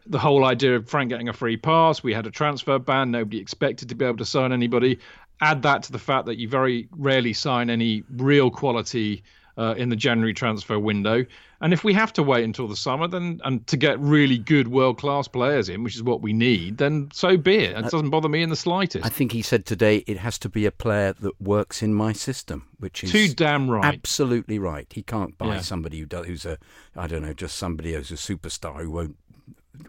the 0.06 0.18
whole 0.18 0.44
idea 0.44 0.76
of 0.76 0.88
Frank 0.88 1.10
getting 1.10 1.28
a 1.28 1.32
free 1.32 1.56
pass. 1.56 2.02
We 2.02 2.14
had 2.14 2.26
a 2.26 2.30
transfer 2.30 2.78
ban. 2.78 3.10
Nobody 3.10 3.38
expected 3.38 3.88
to 3.88 3.94
be 3.94 4.04
able 4.04 4.18
to 4.18 4.24
sign 4.24 4.52
anybody. 4.52 4.98
Add 5.40 5.62
that 5.62 5.84
to 5.84 5.92
the 5.92 5.98
fact 5.98 6.26
that 6.26 6.38
you 6.38 6.48
very 6.48 6.88
rarely 6.96 7.32
sign 7.32 7.70
any 7.70 8.02
real 8.16 8.50
quality 8.50 9.22
uh, 9.58 9.74
in 9.76 9.88
the 9.90 9.96
January 9.96 10.32
transfer 10.32 10.78
window. 10.78 11.26
And 11.60 11.72
if 11.72 11.82
we 11.82 11.92
have 11.92 12.12
to 12.12 12.22
wait 12.22 12.44
until 12.44 12.68
the 12.68 12.76
summer, 12.76 13.08
then 13.08 13.40
and 13.44 13.66
to 13.66 13.76
get 13.76 13.98
really 13.98 14.38
good 14.38 14.68
world 14.68 14.98
class 14.98 15.26
players 15.26 15.68
in, 15.68 15.82
which 15.82 15.96
is 15.96 16.02
what 16.04 16.22
we 16.22 16.32
need, 16.32 16.78
then 16.78 17.08
so 17.12 17.36
be 17.36 17.56
it. 17.56 17.76
It 17.76 17.82
doesn't 17.90 18.10
bother 18.10 18.28
me 18.28 18.42
in 18.42 18.50
the 18.50 18.56
slightest. 18.56 19.04
I 19.04 19.08
think 19.08 19.32
he 19.32 19.42
said 19.42 19.66
today 19.66 20.04
it 20.06 20.18
has 20.18 20.38
to 20.38 20.48
be 20.48 20.66
a 20.66 20.70
player 20.70 21.14
that 21.14 21.40
works 21.40 21.82
in 21.82 21.94
my 21.94 22.12
system, 22.12 22.68
which 22.78 23.02
is 23.02 23.10
too 23.10 23.28
damn 23.34 23.68
right. 23.68 23.84
Absolutely 23.84 24.60
right. 24.60 24.86
He 24.90 25.02
can't 25.02 25.36
buy 25.36 25.56
Yeah. 25.56 25.60
somebody 25.62 25.98
who 25.98 26.06
does, 26.06 26.26
who's 26.26 26.46
a 26.46 26.58
I 26.94 27.08
don't 27.08 27.22
know, 27.22 27.34
just 27.34 27.56
somebody 27.56 27.94
who's 27.94 28.12
a 28.12 28.14
superstar 28.14 28.76
who 28.80 28.92
won't 28.92 29.16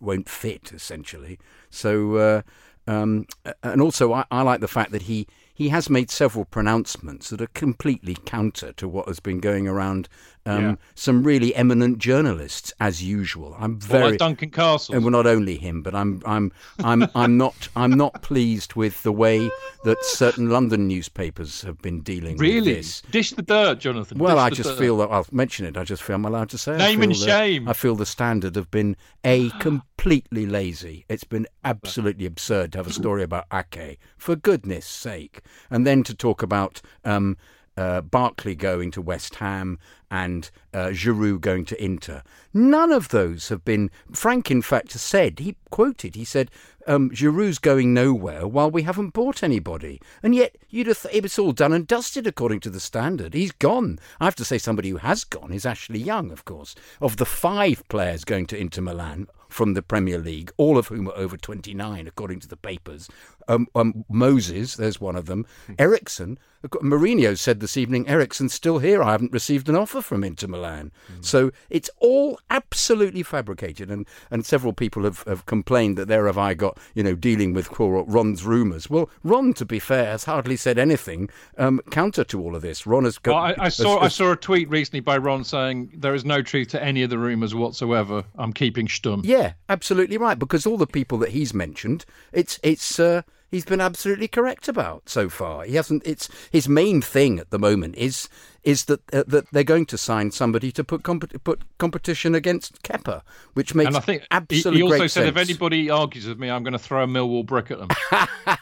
won't 0.01 0.27
fit 0.27 0.71
essentially. 0.73 1.37
So 1.69 2.15
uh, 2.15 2.41
um, 2.87 3.27
and 3.61 3.79
also 3.79 4.13
I, 4.13 4.25
I 4.31 4.41
like 4.41 4.61
the 4.61 4.67
fact 4.67 4.91
that 4.91 5.03
he 5.03 5.27
he 5.59 5.67
has 5.69 5.89
made 5.89 6.09
several 6.09 6.45
pronouncements 6.45 7.29
that 7.29 7.41
are 7.41 7.47
completely 7.47 8.15
counter 8.25 8.71
to 8.73 8.87
what 8.87 9.09
has 9.09 9.19
been 9.19 9.41
going 9.41 9.67
around. 9.67 10.07
Um, 10.45 10.63
Yeah. 10.63 10.75
Some 10.95 11.23
really 11.23 11.53
eminent 11.53 11.97
journalists, 11.99 12.71
as 12.79 13.03
usual. 13.03 13.55
I'm 13.59 13.73
Well, 13.79 13.87
very 13.89 14.09
like 14.11 14.19
Duncan 14.19 14.51
Castle. 14.51 14.95
and 14.95 15.03
well, 15.03 15.11
not 15.11 15.27
only 15.27 15.57
him, 15.57 15.81
but 15.83 15.93
I'm 15.93 16.21
I'm 16.25 16.53
I'm 16.81 17.05
I'm 17.13 17.37
not 17.37 17.67
I'm 17.75 17.91
not 17.91 18.21
pleased 18.21 18.73
with 18.75 19.03
the 19.03 19.11
way 19.11 19.49
that 19.83 19.97
certain 20.05 20.49
London 20.49 20.87
newspapers 20.87 21.61
have 21.63 21.79
been 21.81 21.99
dealing 22.01 22.33
with 22.37 22.41
really? 22.41 22.75
this. 22.75 23.01
Dish 23.11 23.31
the 23.31 23.41
dirt, 23.41 23.79
Jonathan. 23.79 24.17
Well, 24.17 24.37
Dish 24.37 24.43
I 24.45 24.49
just 24.49 24.69
dirt. 24.69 24.79
feel 24.79 24.97
that 24.99 25.09
I'll 25.11 25.27
mention 25.31 25.65
it. 25.65 25.75
I 25.75 25.83
just 25.83 26.01
feel 26.01 26.15
I'm 26.15 26.25
allowed 26.25 26.49
to 26.51 26.57
say. 26.57 26.77
Name 26.77 27.01
and 27.03 27.15
shame. 27.15 27.67
I 27.67 27.73
feel 27.73 27.95
the 27.95 28.05
standard 28.05 28.55
have 28.55 28.71
been 28.71 28.95
a 29.25 29.49
completely 29.59 30.45
lazy. 30.45 31.03
It's 31.09 31.25
been 31.25 31.47
absolutely 31.65 32.25
absurd 32.25 32.71
to 32.71 32.77
have 32.79 32.87
a 32.87 32.93
story 32.93 33.23
about 33.23 33.45
Ake, 33.53 33.99
for 34.17 34.37
goodness 34.37 34.85
sake, 34.85 35.41
and 35.69 35.85
then 35.85 36.03
to 36.03 36.13
talk 36.13 36.41
about. 36.41 36.81
Um, 37.03 37.37
uh, 37.79 38.01
Barkley 38.01 38.55
going 38.55 38.91
to 38.91 39.01
West 39.01 39.35
Ham 39.35 39.79
and 40.11 40.51
uh, 40.73 40.87
Giroud 40.87 41.39
going 41.39 41.63
to 41.63 41.81
Inter. 41.81 42.23
None 42.53 42.91
of 42.91 43.07
those 43.07 43.47
have 43.47 43.63
been. 43.63 43.89
Frank, 44.11 44.51
in 44.51 44.61
fact, 44.61 44.91
said 44.91 45.39
he 45.39 45.55
quoted. 45.69 46.15
He 46.15 46.25
said, 46.25 46.51
um, 46.87 47.09
"Giroud's 47.11 47.57
going 47.57 47.93
nowhere 47.93 48.45
while 48.45 48.69
we 48.69 48.83
haven't 48.83 49.11
bought 49.11 49.43
anybody." 49.43 50.01
And 50.21 50.35
yet, 50.35 50.57
you'd 50.67 50.87
have 50.87 51.03
th- 51.03 51.15
it 51.15 51.23
was 51.23 51.39
all 51.39 51.53
done 51.53 51.71
and 51.71 51.87
dusted 51.87 52.27
according 52.27 52.59
to 52.61 52.69
the 52.69 52.81
standard. 52.81 53.33
He's 53.33 53.53
gone. 53.53 53.97
I 54.19 54.25
have 54.25 54.35
to 54.35 54.45
say, 54.45 54.57
somebody 54.57 54.89
who 54.89 54.97
has 54.97 55.23
gone 55.23 55.53
is 55.53 55.65
Ashley 55.65 55.99
Young, 55.99 56.31
of 56.31 56.43
course. 56.43 56.75
Of 56.99 57.15
the 57.15 57.25
five 57.25 57.87
players 57.87 58.25
going 58.25 58.47
to 58.47 58.57
Inter 58.57 58.81
Milan 58.81 59.27
from 59.49 59.73
the 59.73 59.81
Premier 59.81 60.17
League, 60.17 60.51
all 60.57 60.77
of 60.77 60.87
whom 60.87 61.09
are 61.09 61.17
over 61.17 61.35
29, 61.35 62.07
according 62.07 62.39
to 62.39 62.47
the 62.47 62.55
papers. 62.55 63.09
Um, 63.47 63.67
um, 63.75 64.05
Moses, 64.09 64.75
there's 64.75 65.01
one 65.01 65.15
of 65.15 65.25
them. 65.25 65.45
Eriksen, 65.77 66.37
Mourinho 66.63 67.37
said 67.37 67.61
this 67.61 67.77
evening, 67.77 68.07
Eriksen's 68.07 68.53
still 68.53 68.79
here. 68.79 69.01
I 69.01 69.11
haven't 69.11 69.31
received 69.31 69.69
an 69.69 69.75
offer 69.75 70.01
from 70.01 70.23
Inter 70.23 70.47
Milan. 70.47 70.91
So 71.21 71.51
it's 71.69 71.89
all 71.99 72.39
absolutely 72.49 73.23
fabricated. 73.23 73.89
And, 73.89 74.05
and 74.29 74.45
several 74.45 74.73
people 74.73 75.03
have, 75.03 75.23
have 75.23 75.45
complained 75.45 75.97
that 75.97 76.07
there 76.07 76.25
have 76.25 76.37
I 76.37 76.53
got, 76.53 76.77
you 76.93 77.03
know, 77.03 77.15
dealing 77.15 77.53
with 77.53 77.69
Ron's 77.79 78.43
rumours. 78.43 78.89
Well, 78.89 79.09
Ron, 79.23 79.53
to 79.53 79.65
be 79.65 79.79
fair, 79.79 80.05
has 80.07 80.25
hardly 80.25 80.57
said 80.57 80.77
anything 80.77 81.29
um, 81.57 81.79
counter 81.91 82.23
to 82.25 82.41
all 82.41 82.55
of 82.55 82.61
this. 82.61 82.85
Ron 82.85 83.05
has 83.05 83.17
got. 83.17 83.33
Well, 83.33 83.43
I, 83.59 83.65
I 83.65 83.69
saw 83.69 83.99
I 83.99 84.07
saw 84.09 84.33
a 84.33 84.35
tweet 84.35 84.69
recently 84.69 84.99
by 84.99 85.17
Ron 85.17 85.43
saying 85.43 85.91
there 85.95 86.13
is 86.13 86.25
no 86.25 86.41
truth 86.41 86.69
to 86.69 86.83
any 86.83 87.03
of 87.03 87.09
the 87.09 87.17
rumours 87.17 87.55
whatsoever. 87.55 88.23
I'm 88.37 88.53
keeping 88.53 88.87
stum. 88.87 89.21
Yeah, 89.23 89.53
absolutely 89.69 90.17
right. 90.17 90.37
Because 90.37 90.65
all 90.65 90.77
the 90.77 90.87
people 90.87 91.17
that 91.19 91.29
he's 91.29 91.53
mentioned, 91.53 92.05
it's 92.33 92.59
it's 92.63 92.99
uh, 92.99 93.21
he's 93.49 93.65
been 93.65 93.81
absolutely 93.81 94.27
correct 94.27 94.67
about 94.67 95.09
so 95.09 95.29
far. 95.29 95.63
He 95.63 95.75
hasn't. 95.75 96.05
It's 96.05 96.29
his 96.51 96.69
main 96.69 97.01
thing 97.01 97.39
at 97.39 97.49
the 97.49 97.59
moment 97.59 97.95
is 97.95 98.29
is 98.63 98.85
that 98.85 99.01
uh, 99.13 99.23
that 99.27 99.45
they're 99.51 99.63
going 99.63 99.85
to 99.87 99.97
sign 99.97 100.31
somebody 100.31 100.71
to 100.71 100.83
put 100.83 101.03
comp- 101.03 101.43
put 101.43 101.61
competition 101.77 102.35
against 102.35 102.81
Kepa, 102.83 103.21
which 103.53 103.73
makes 103.75 103.87
And 103.87 103.97
I 103.97 103.99
think 104.01 104.23
he, 104.49 104.61
he 104.61 104.81
also 104.81 104.97
great 104.97 105.11
said 105.11 105.27
if 105.27 105.37
anybody 105.37 105.89
argues 105.89 106.27
with 106.27 106.39
me, 106.39 106.49
I'm 106.49 106.63
going 106.63 106.73
to 106.73 106.79
throw 106.79 107.03
a 107.03 107.07
Millwall 107.07 107.45
brick 107.45 107.71
at 107.71 107.79
them. 107.79 107.89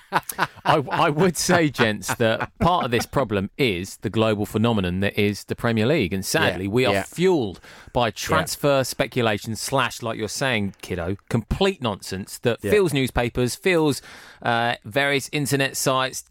I, 0.66 0.84
I 0.92 1.10
would 1.10 1.38
say, 1.38 1.70
gents, 1.70 2.14
that 2.16 2.52
part 2.60 2.86
of 2.86 2.92
this 2.92 3.06
problem 3.06 3.50
is 3.58 3.98
the 3.98 4.10
global 4.10 4.46
phenomenon 4.46 5.00
that 5.00 5.18
is 5.20 5.46
the 5.46 5.56
Premier 5.56 5.86
League, 5.86 6.14
and 6.14 6.26
sadly, 6.26 6.66
Yeah, 6.66 6.72
we 6.72 6.86
are 6.86 6.94
yeah. 6.94 7.04
fueled 7.04 7.60
by 7.94 8.12
transfer 8.12 8.84
speculation 8.84 9.56
slash, 9.56 10.02
like 10.02 10.18
you're 10.18 10.28
saying, 10.28 10.76
kiddo, 10.82 11.18
complete 11.30 11.82
nonsense 11.82 12.38
that 12.40 12.60
Yeah. 12.62 12.72
fills 12.72 12.94
newspapers, 12.94 13.56
fills 13.56 14.02
uh, 14.42 14.76
various 14.84 15.30
internet 15.32 15.78
sites. 15.78 16.24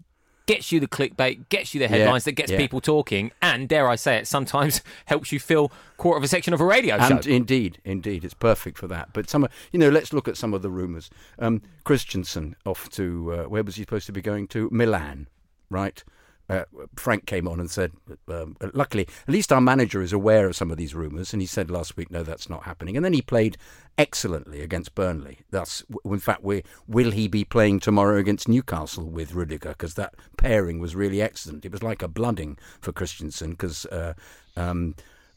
Gets 0.46 0.70
you 0.70 0.78
the 0.78 0.86
clickbait, 0.86 1.48
gets 1.48 1.74
you 1.74 1.80
the 1.80 1.88
headlines, 1.88 2.22
that 2.24 2.32
gets 2.32 2.52
yeah. 2.52 2.58
people 2.58 2.80
talking, 2.80 3.32
and 3.42 3.68
dare 3.68 3.88
I 3.88 3.96
say 3.96 4.16
it, 4.16 4.28
sometimes 4.28 4.80
helps 5.06 5.32
you 5.32 5.40
fill 5.40 5.72
quarter 5.96 6.18
of 6.18 6.22
a 6.24 6.28
section 6.28 6.54
of 6.54 6.60
a 6.60 6.64
radio 6.64 6.98
show. 6.98 7.16
And 7.16 7.26
indeed, 7.26 7.78
indeed, 7.84 8.24
it's 8.24 8.34
perfect 8.34 8.78
for 8.78 8.86
that. 8.86 9.12
But 9.12 9.28
some, 9.28 9.42
of- 9.44 9.50
you 9.72 9.80
know, 9.80 9.88
let's 9.88 10.12
look 10.12 10.28
at 10.28 10.36
some 10.36 10.54
of 10.54 10.62
the 10.62 10.70
rumours. 10.70 11.10
Um, 11.40 11.62
Christensen 11.82 12.54
off 12.64 12.88
to 12.90 13.32
uh, 13.32 13.42
where 13.48 13.64
was 13.64 13.74
he 13.74 13.82
supposed 13.82 14.06
to 14.06 14.12
be 14.12 14.22
going 14.22 14.46
to? 14.48 14.68
Milan, 14.70 15.26
right? 15.68 16.04
Uh, 16.48 16.64
Frank 16.96 17.26
came 17.26 17.48
on 17.48 17.58
and 17.58 17.70
said, 17.70 17.92
um, 18.28 18.56
luckily, 18.72 19.08
at 19.26 19.32
least 19.32 19.52
our 19.52 19.60
manager 19.60 20.00
is 20.02 20.12
aware 20.12 20.46
of 20.46 20.56
some 20.56 20.70
of 20.70 20.76
these 20.76 20.94
rumours, 20.94 21.32
and 21.32 21.42
he 21.42 21.46
said 21.46 21.70
last 21.70 21.96
week, 21.96 22.10
no, 22.10 22.22
that's 22.22 22.48
not 22.48 22.64
happening. 22.64 22.96
And 22.96 23.04
then 23.04 23.12
he 23.12 23.22
played 23.22 23.56
excellently 23.98 24.60
against 24.60 24.94
Burnley. 24.94 25.40
Thus, 25.50 25.82
in 26.04 26.18
fact, 26.18 26.44
we 26.44 26.62
will 26.86 27.10
he 27.10 27.28
be 27.28 27.44
playing 27.44 27.80
tomorrow 27.80 28.16
against 28.16 28.48
Newcastle 28.48 29.08
with 29.08 29.34
Rudiger? 29.34 29.70
Because 29.70 29.94
that 29.94 30.14
pairing 30.36 30.78
was 30.78 30.94
really 30.94 31.20
excellent. 31.20 31.64
It 31.64 31.72
was 31.72 31.82
like 31.82 32.02
a 32.02 32.08
blooding 32.08 32.58
for 32.80 32.92
Christensen 32.92 33.50
because. 33.52 33.86
Uh, 33.86 34.14
um, 34.56 34.94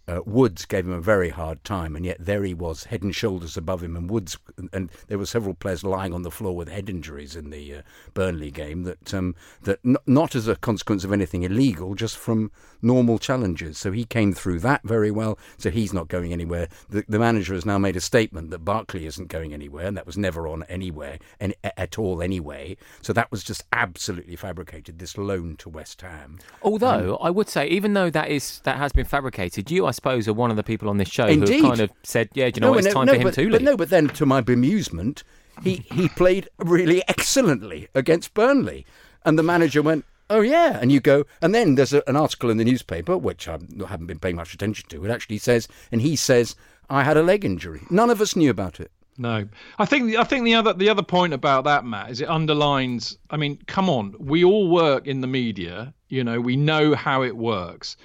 uh, 0.10 0.22
Woods 0.26 0.66
gave 0.66 0.86
him 0.86 0.94
a 0.94 1.02
very 1.02 1.30
hard 1.30 1.64
time, 1.64 1.96
and 1.96 2.04
yet 2.04 2.18
there 2.20 2.44
he 2.44 2.54
was, 2.54 2.86
head 2.86 3.04
and 3.04 3.14
shoulders 3.16 3.56
above 3.56 3.84
him. 3.84 3.96
And 3.96 4.10
Woods, 4.10 4.38
and 4.74 4.90
there 5.08 5.20
were 5.20 5.26
several 5.26 5.54
players 5.54 5.84
lying 5.84 6.14
on 6.14 6.24
the 6.24 6.32
floor 6.32 6.56
with 6.56 6.68
head 6.68 6.90
injuries 6.90 7.36
in 7.36 7.52
the 7.52 7.76
uh, 7.76 7.82
Burnley 8.14 8.50
game. 8.50 8.84
That 8.84 9.14
um, 9.14 9.36
that 9.64 9.80
n- 9.86 9.98
not 10.08 10.36
as 10.36 10.48
a 10.48 10.56
consequence 10.56 11.04
of 11.04 11.14
anything 11.14 11.44
illegal, 11.44 11.94
just 11.94 12.18
from 12.18 12.52
normal 12.82 13.20
challenges. 13.20 13.78
So 13.78 13.92
he 13.92 14.06
came 14.06 14.34
through 14.34 14.60
that 14.60 14.82
very 14.84 15.12
well. 15.12 15.38
So 15.58 15.70
he's 15.70 15.94
not 15.94 16.08
going 16.08 16.34
anywhere. 16.34 16.70
The, 16.90 17.04
the 17.08 17.20
manager 17.20 17.54
has 17.54 17.66
now 17.66 17.78
made 17.78 17.96
a 17.96 18.02
statement 18.02 18.50
that 18.50 18.60
Barkley 18.60 19.06
isn't 19.06 19.28
going 19.28 19.54
anywhere, 19.54 19.86
and 19.86 19.96
that 19.96 20.08
was 20.08 20.18
never 20.18 20.48
on 20.48 20.64
anywhere 20.64 21.20
any, 21.40 21.56
at 21.64 22.00
all 22.00 22.22
anyway. 22.22 22.78
So 23.02 23.14
that 23.14 23.32
was 23.32 23.44
just 23.44 23.64
absolutely 23.74 24.36
fabricated. 24.36 24.98
This 24.98 25.18
loan 25.18 25.56
to 25.58 25.70
West 25.70 26.02
Ham. 26.02 26.40
Although 26.64 27.18
I 27.18 27.30
would 27.30 27.50
say, 27.50 27.68
even 27.68 27.94
though 27.94 28.10
that 28.10 28.30
is 28.30 28.60
that 28.64 28.78
has 28.78 28.92
been 28.92 29.06
fabricated, 29.06 29.70
you, 29.70 29.86
I 29.86 29.92
suppose, 30.00 30.28
are 30.28 30.34
one 30.34 30.50
of 30.52 30.58
the 30.58 30.64
people 30.64 30.90
on 30.90 30.98
this 30.98 31.10
show 31.10 31.28
Indeed. 31.28 31.62
who 31.62 31.68
kind 31.68 31.82
of 31.82 31.92
said, 32.04 32.30
"Yeah, 32.34 32.50
do 32.50 32.58
you 32.58 32.62
know 32.62 32.72
what? 32.72 32.86
It's 32.86 32.94
time 32.94 33.08
for 33.08 33.16
him 33.16 33.24
but, 33.24 33.34
to 33.36 33.50
but 33.50 33.54
leave." 33.54 33.62
no, 33.62 33.78
but 33.78 33.90
then 33.90 34.08
to 34.10 34.26
my 34.26 34.42
bemusement, 34.42 35.24
he 35.64 35.86
he 35.92 36.10
played 36.10 36.50
really 36.58 37.04
excellently 37.08 37.88
against 37.94 38.34
Burnley, 38.34 38.86
and 39.26 39.38
the 39.38 39.44
manager 39.44 39.82
went. 39.82 40.06
Oh 40.32 40.42
yeah, 40.42 40.78
and 40.80 40.92
you 40.92 41.00
go, 41.00 41.26
and 41.42 41.56
then 41.56 41.74
there's 41.74 41.92
a, 41.92 42.04
an 42.08 42.16
article 42.16 42.52
in 42.52 42.58
the 42.58 42.64
newspaper 42.64 43.18
which 43.18 43.48
I 43.48 43.58
haven't 43.88 44.06
been 44.06 44.20
paying 44.20 44.36
much 44.36 44.54
attention 44.54 44.88
to. 44.90 45.04
It 45.04 45.10
actually 45.10 45.40
says, 45.40 45.68
and 45.92 46.02
he 46.02 46.16
says, 46.16 46.56
I 46.88 47.04
had 47.04 47.18
a 47.18 47.24
leg 47.24 47.44
injury. 47.44 47.82
None 47.90 48.12
of 48.12 48.22
us 48.22 48.36
knew 48.36 48.52
about 48.52 48.80
it. 48.80 48.92
No, 49.20 49.48
I 49.78 49.86
think 49.86 50.16
I 50.16 50.24
think 50.24 50.46
the 50.46 50.56
other 50.56 50.74
the 50.74 50.90
other 50.90 51.04
point 51.04 51.34
about 51.34 51.66
that, 51.66 51.84
Matt, 51.86 52.10
is 52.10 52.22
it 52.22 52.30
underlines. 52.30 53.18
I 53.30 53.38
mean, 53.38 53.60
come 53.68 53.90
on, 53.90 54.16
we 54.18 54.44
all 54.44 54.70
work 54.70 55.06
in 55.06 55.20
the 55.22 55.28
media. 55.28 55.94
You 56.08 56.24
know, 56.24 56.40
we 56.42 56.56
know 56.56 56.96
how 56.96 57.22
it 57.24 57.36
works. 57.38 57.96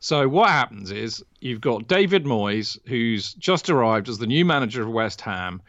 So 0.00 0.26
what 0.28 0.48
happens 0.48 0.90
is 0.90 1.22
you've 1.40 1.60
got 1.60 1.86
David 1.86 2.24
Moyes, 2.24 2.76
who's 2.86 3.34
just 3.34 3.70
arrived 3.70 4.08
as 4.08 4.18
the 4.18 4.26
new 4.26 4.44
manager 4.44 4.82
of 4.82 4.88
West 4.88 5.20
Ham. 5.20 5.62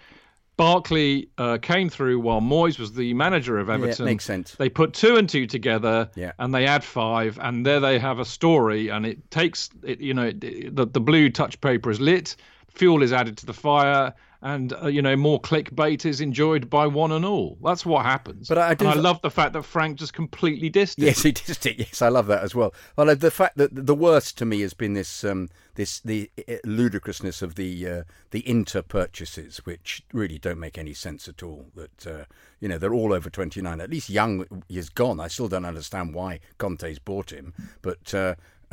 Barkley 0.56 1.30
uh, 1.40 1.58
came 1.62 1.90
through 1.90 2.20
while 2.20 2.40
Moyes 2.40 2.78
was 2.78 2.94
the 2.94 3.14
manager 3.16 3.58
of 3.58 3.70
Everton. 3.70 4.06
makes 4.06 4.24
sense. 4.24 4.52
They 4.52 4.70
put 4.70 4.94
two 4.94 5.16
and 5.16 5.28
two 5.28 5.48
together, 5.48 6.10
Yeah. 6.16 6.34
and 6.38 6.54
they 6.54 6.66
add 6.68 6.84
five, 6.84 7.40
and 7.42 7.66
there 7.66 7.80
they 7.80 7.98
have 7.98 8.20
a 8.20 8.26
story. 8.26 8.90
And 8.90 9.06
it 9.06 9.32
takes, 9.32 9.70
it, 9.84 10.00
you 10.00 10.14
know, 10.14 10.28
it, 10.28 10.76
the 10.76 10.86
the 10.86 11.00
blue 11.02 11.30
touch 11.32 11.60
paper 11.60 11.90
is 11.90 12.00
lit, 12.00 12.36
fuel 12.70 13.02
is 13.02 13.12
added 13.12 13.36
to 13.38 13.46
the 13.48 13.54
fire, 13.54 14.14
and 14.44 14.74
uh, 14.74 14.88
you 14.88 15.02
know 15.02 15.16
more 15.16 15.42
clickbait 15.42 16.06
is 16.06 16.20
enjoyed 16.20 16.70
by 16.70 16.86
one 16.86 17.14
and 17.14 17.26
all. 17.26 17.58
That's 17.64 17.86
what 17.86 18.06
happens. 18.06 18.50
But 18.50 18.58
I 18.58 18.74
do 18.74 18.86
And 18.86 19.00
I 19.00 19.02
love 19.02 19.22
the 19.22 19.32
fact 19.32 19.54
that 19.54 19.64
Frank 19.64 19.98
just 19.98 20.14
completely 20.14 20.70
dissed 20.70 21.00
it. 21.00 21.06
Yes, 21.06 21.24
he 21.24 21.32
did 21.32 21.66
it. 21.66 21.80
Yes, 21.80 22.02
I 22.02 22.10
love 22.10 22.28
that 22.28 22.44
as 22.44 22.54
well. 22.54 22.74
Well, 22.98 23.10
uh, 23.10 23.16
the 23.16 23.32
fact 23.32 23.58
that 23.58 23.74
the 23.74 23.96
worst 23.96 24.38
to 24.40 24.46
me 24.46 24.60
has 24.60 24.74
been 24.74 24.94
this, 24.94 25.24
um, 25.24 25.50
this 25.76 26.02
the 26.02 26.30
uh, 26.48 26.56
ludicrousness 26.66 27.42
of 27.42 27.56
the 27.56 27.88
uh, 27.88 28.04
the 28.32 28.48
Inter 28.48 28.82
purchases, 28.82 29.66
which 29.66 30.04
really 30.12 30.38
don't 30.38 30.60
make 30.60 30.78
any 30.78 30.94
sense 30.94 31.30
at 31.30 31.42
all. 31.42 31.68
That 31.76 32.06
uh, 32.06 32.26
you 32.60 32.68
know 32.68 32.78
they're 32.78 32.94
all 32.94 33.14
over 33.14 33.30
twenty 33.30 33.62
nine. 33.62 33.80
At 33.80 33.90
least 33.90 34.10
Young 34.10 34.46
is 34.68 34.90
gone. 34.90 35.22
I 35.22 35.30
still 35.30 35.48
don't 35.48 35.66
understand 35.66 36.14
why 36.14 36.42
Conte's 36.58 37.00
bought 37.00 37.32
him, 37.32 37.54
but. 37.82 38.14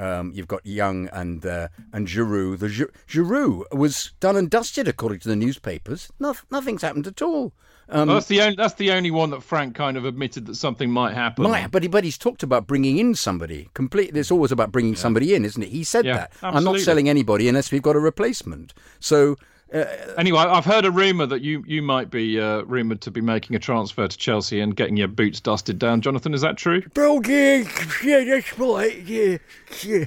Um, 0.00 0.32
you've 0.34 0.48
got 0.48 0.64
Young 0.64 1.08
and 1.12 1.44
uh, 1.44 1.68
and 1.92 2.06
Giroud. 2.06 2.58
The 2.60 2.68
Gi- 2.68 2.84
Giroud 3.08 3.72
was 3.72 4.12
done 4.20 4.36
and 4.36 4.48
dusted, 4.48 4.88
according 4.88 5.20
to 5.20 5.28
the 5.28 5.36
newspapers. 5.36 6.08
No, 6.18 6.34
nothing's 6.50 6.82
happened 6.82 7.06
at 7.06 7.20
all. 7.20 7.52
Um, 7.92 8.06
Well, 8.08 8.16
that's 8.16 8.28
the 8.28 8.40
only 8.40 8.56
that's 8.56 8.74
the 8.74 8.92
only 8.92 9.10
one 9.10 9.30
that 9.30 9.42
Frank 9.42 9.74
kind 9.74 9.96
of 9.96 10.04
admitted 10.04 10.46
that 10.46 10.54
something 10.54 10.90
might 10.90 11.14
happen. 11.14 11.42
Might, 11.44 11.70
but 11.70 11.82
he, 11.82 11.88
but 11.88 12.04
he's 12.04 12.16
talked 12.16 12.42
about 12.42 12.66
bringing 12.66 12.98
in 12.98 13.14
somebody. 13.14 13.68
Complete. 13.74 14.16
It's 14.16 14.30
always 14.30 14.52
about 14.52 14.70
bringing 14.72 14.94
somebody 14.96 15.34
in, 15.34 15.44
isn't 15.44 15.62
it? 15.62 15.68
He 15.70 15.84
said 15.84 16.04
Yeah, 16.06 16.14
that. 16.16 16.32
I'm 16.42 16.64
not 16.64 16.78
selling 16.80 17.08
anybody 17.08 17.48
unless 17.48 17.70
we've 17.72 17.82
got 17.82 17.96
a 17.96 18.00
replacement. 18.00 18.72
So 19.00 19.36
Anyway, 19.72 20.38
I've 20.38 20.64
heard 20.64 20.84
a 20.84 20.90
rumor 20.90 21.26
that 21.26 21.42
you 21.42 21.62
you 21.66 21.80
might 21.80 22.10
be 22.10 22.40
uh, 22.40 22.62
rumored 22.62 23.00
to 23.02 23.10
be 23.10 23.20
making 23.20 23.54
a 23.54 23.58
transfer 23.58 24.08
to 24.08 24.16
Chelsea 24.18 24.60
and 24.60 24.74
getting 24.74 24.96
your 24.96 25.06
boots 25.08 25.40
dusted 25.40 25.78
down. 25.78 26.00
Jonathan, 26.00 26.34
is 26.34 26.40
that 26.40 26.56
true? 26.56 26.82
Bill 26.94 27.20
yeah, 27.26 27.62
yeah, 28.02 28.24
that's 28.24 28.58
right. 28.58 29.00
Yeah, 29.02 29.38
yeah, 29.84 30.04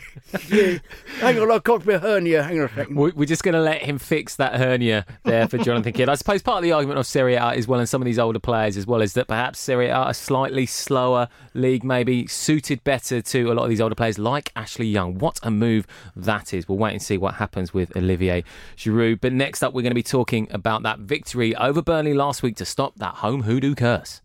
yeah. 0.50 0.78
Hang 1.20 1.40
on, 1.40 1.50
I've 1.52 1.64
got 1.64 1.86
my 1.86 1.94
hernia. 1.98 2.44
Hang 2.44 2.60
on 2.60 2.66
a 2.66 2.74
second. 2.76 2.96
We- 2.96 3.12
We're 3.12 3.26
just 3.26 3.44
going 3.44 3.54
to 3.54 3.62
let 3.62 3.82
him 3.82 3.98
fix 4.00 4.36
that 4.36 4.56
hernia 4.56 5.06
there 5.24 5.48
for 5.48 5.58
Jonathan 5.58 5.94
Kidd. 5.94 6.10
I 6.10 6.16
suppose 6.16 6.42
part 6.42 6.58
of 6.58 6.64
the 6.64 6.74
argument 6.74 7.00
of 7.00 7.08
Serie 7.08 7.36
A 7.36 7.52
as 7.52 7.68
well, 7.68 7.80
and 7.80 7.88
some 7.88 8.02
of 8.02 8.06
these 8.06 8.20
older 8.20 8.40
players 8.40 8.76
as 8.76 8.86
well, 8.86 9.02
is 9.02 9.14
that 9.14 9.28
perhaps 9.28 9.60
Serie 9.60 9.88
A, 9.88 10.08
a 10.10 10.14
slightly 10.14 10.66
slower 10.66 11.30
league, 11.54 11.84
maybe 11.84 12.28
suited 12.28 12.84
better 12.84 13.22
to 13.22 13.52
a 13.52 13.54
lot 13.54 13.64
of 13.64 13.70
these 13.70 13.82
older 13.82 13.96
players 13.96 14.20
like 14.20 14.52
Ashley 14.56 14.88
Young. 14.88 15.18
What 15.20 15.40
a 15.44 15.52
move 15.52 15.88
that 16.16 16.54
is. 16.54 16.68
We'll 16.68 16.78
wait 16.78 16.92
and 16.94 17.02
see 17.02 17.18
what 17.18 17.36
happens 17.36 17.74
with 17.74 17.96
Olivier 17.96 18.44
Giroud. 18.76 19.22
But 19.22 19.32
next 19.34 19.53
up, 19.62 19.74
we're 19.74 19.82
going 19.82 19.92
to 19.92 19.96
be 19.96 20.02
talking 20.02 20.48
about 20.50 20.84
that 20.84 21.00
victory 21.00 21.56
over 21.56 21.82
Burnley 21.82 22.14
last 22.14 22.42
week 22.42 22.56
to 22.56 22.66
stop 22.66 22.96
that 22.96 23.16
home 23.16 23.44
hoodoo 23.44 23.76
curse. 23.76 24.22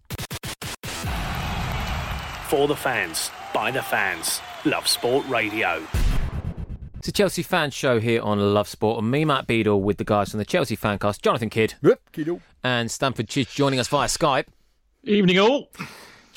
For 2.48 2.66
the 2.66 2.76
fans, 2.76 3.30
by 3.52 3.70
the 3.70 3.82
fans. 3.82 4.40
Love 4.64 4.88
Sport 4.88 5.28
Radio. 5.28 5.82
It's 6.98 7.08
a 7.08 7.12
Chelsea 7.12 7.42
fan 7.42 7.70
show 7.70 8.00
here 8.00 8.22
on 8.22 8.54
Love 8.54 8.66
Sport, 8.68 9.00
and 9.02 9.10
me, 9.10 9.24
Matt 9.24 9.46
Beadle, 9.46 9.80
with 9.80 9.98
the 9.98 10.04
guys 10.04 10.30
from 10.30 10.38
the 10.38 10.44
Chelsea 10.44 10.76
fancast, 10.76 11.20
Jonathan 11.22 11.50
Kidd 11.50 11.74
Yep, 11.82 12.00
and 12.64 12.90
Stamford 12.90 13.28
Chidge 13.28 13.54
joining 13.54 13.78
us 13.78 13.88
via 13.88 14.08
Skype. 14.08 14.46
Evening 15.04 15.38
all. 15.38 15.70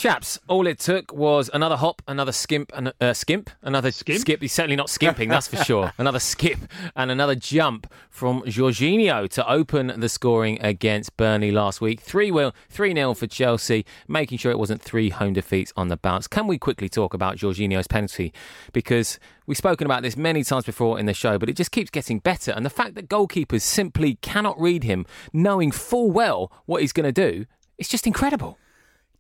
Chaps, 0.02 0.40
all 0.48 0.66
it 0.66 0.80
took 0.80 1.14
was 1.14 1.52
another 1.54 1.78
hop, 1.78 2.02
another 2.08 2.32
skimp, 2.32 2.72
and 2.74 2.92
uh, 3.00 3.14
skimp, 3.14 3.52
another 3.62 3.92
Skimp? 3.92 4.20
skip. 4.20 4.42
He's 4.42 4.52
certainly 4.52 4.76
not 4.76 4.90
skimping, 4.90 5.30
that's 5.30 5.48
for 5.48 5.58
sure. 5.58 5.94
Another 6.00 6.18
skip 6.18 6.58
and 6.96 7.12
another 7.12 7.36
jump 7.36 7.86
from 8.10 8.42
Jorginho 8.42 9.30
to 9.30 9.48
open 9.48 10.00
the 10.00 10.10
scoring 10.10 10.58
against 10.60 11.16
Burnley 11.18 11.52
last 11.52 11.82
week. 11.82 12.00
3 12.02 12.32
0 12.32 12.52
3 12.72 12.94
0 12.96 13.14
for 13.14 13.28
Chelsea, 13.28 13.86
making 14.08 14.40
sure 14.40 14.52
it 14.52 14.58
wasn't 14.58 14.82
three 14.82 15.10
home 15.10 15.34
defeats 15.34 15.72
on 15.78 15.90
the 15.90 15.98
bounce. 15.98 16.26
Can 16.26 16.48
we 16.48 16.58
quickly 16.58 16.90
talk 16.90 17.14
about 17.14 17.38
Jorginho's 17.38 17.86
penalty? 17.88 18.34
Because 18.74 19.20
we've 19.46 19.56
spoken 19.56 19.86
about 19.86 20.02
this 20.02 20.18
many 20.18 20.44
times 20.44 20.66
before 20.66 20.98
in 20.98 21.06
the 21.06 21.14
show, 21.14 21.38
but 21.38 21.48
it 21.48 21.56
just 21.56 21.70
keeps 21.70 21.92
getting 21.92 22.18
better. 22.18 22.50
And 22.50 22.66
the 22.66 22.72
fact 22.72 22.96
that 22.96 23.08
goalkeepers 23.08 23.62
simply 23.62 24.16
cannot 24.24 24.60
read 24.60 24.84
him, 24.84 25.06
knowing 25.32 25.70
full 25.70 26.10
well 26.10 26.52
what 26.66 26.82
he's 26.82 26.92
going 26.92 27.06
to 27.06 27.12
do, 27.12 27.46
it's 27.78 27.88
just 27.88 28.08
incredible. 28.08 28.58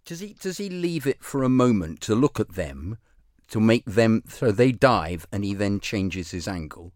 Does 0.05 0.20
he 0.20 0.34
does 0.34 0.58
he 0.58 0.70
leave 0.70 1.05
it 1.05 1.24
for 1.24 1.43
a 1.43 1.50
moment 1.50 2.01
to 2.01 2.15
look 2.15 2.39
at 2.39 2.55
them, 2.55 2.98
to 3.50 3.60
make 3.60 3.86
them 3.86 4.24
so 4.27 4.51
they 4.51 4.72
dive, 4.72 5.27
and 5.31 5.43
he 5.43 5.53
then 5.53 5.79
changes 5.79 6.31
his 6.31 6.48
angle? 6.48 6.91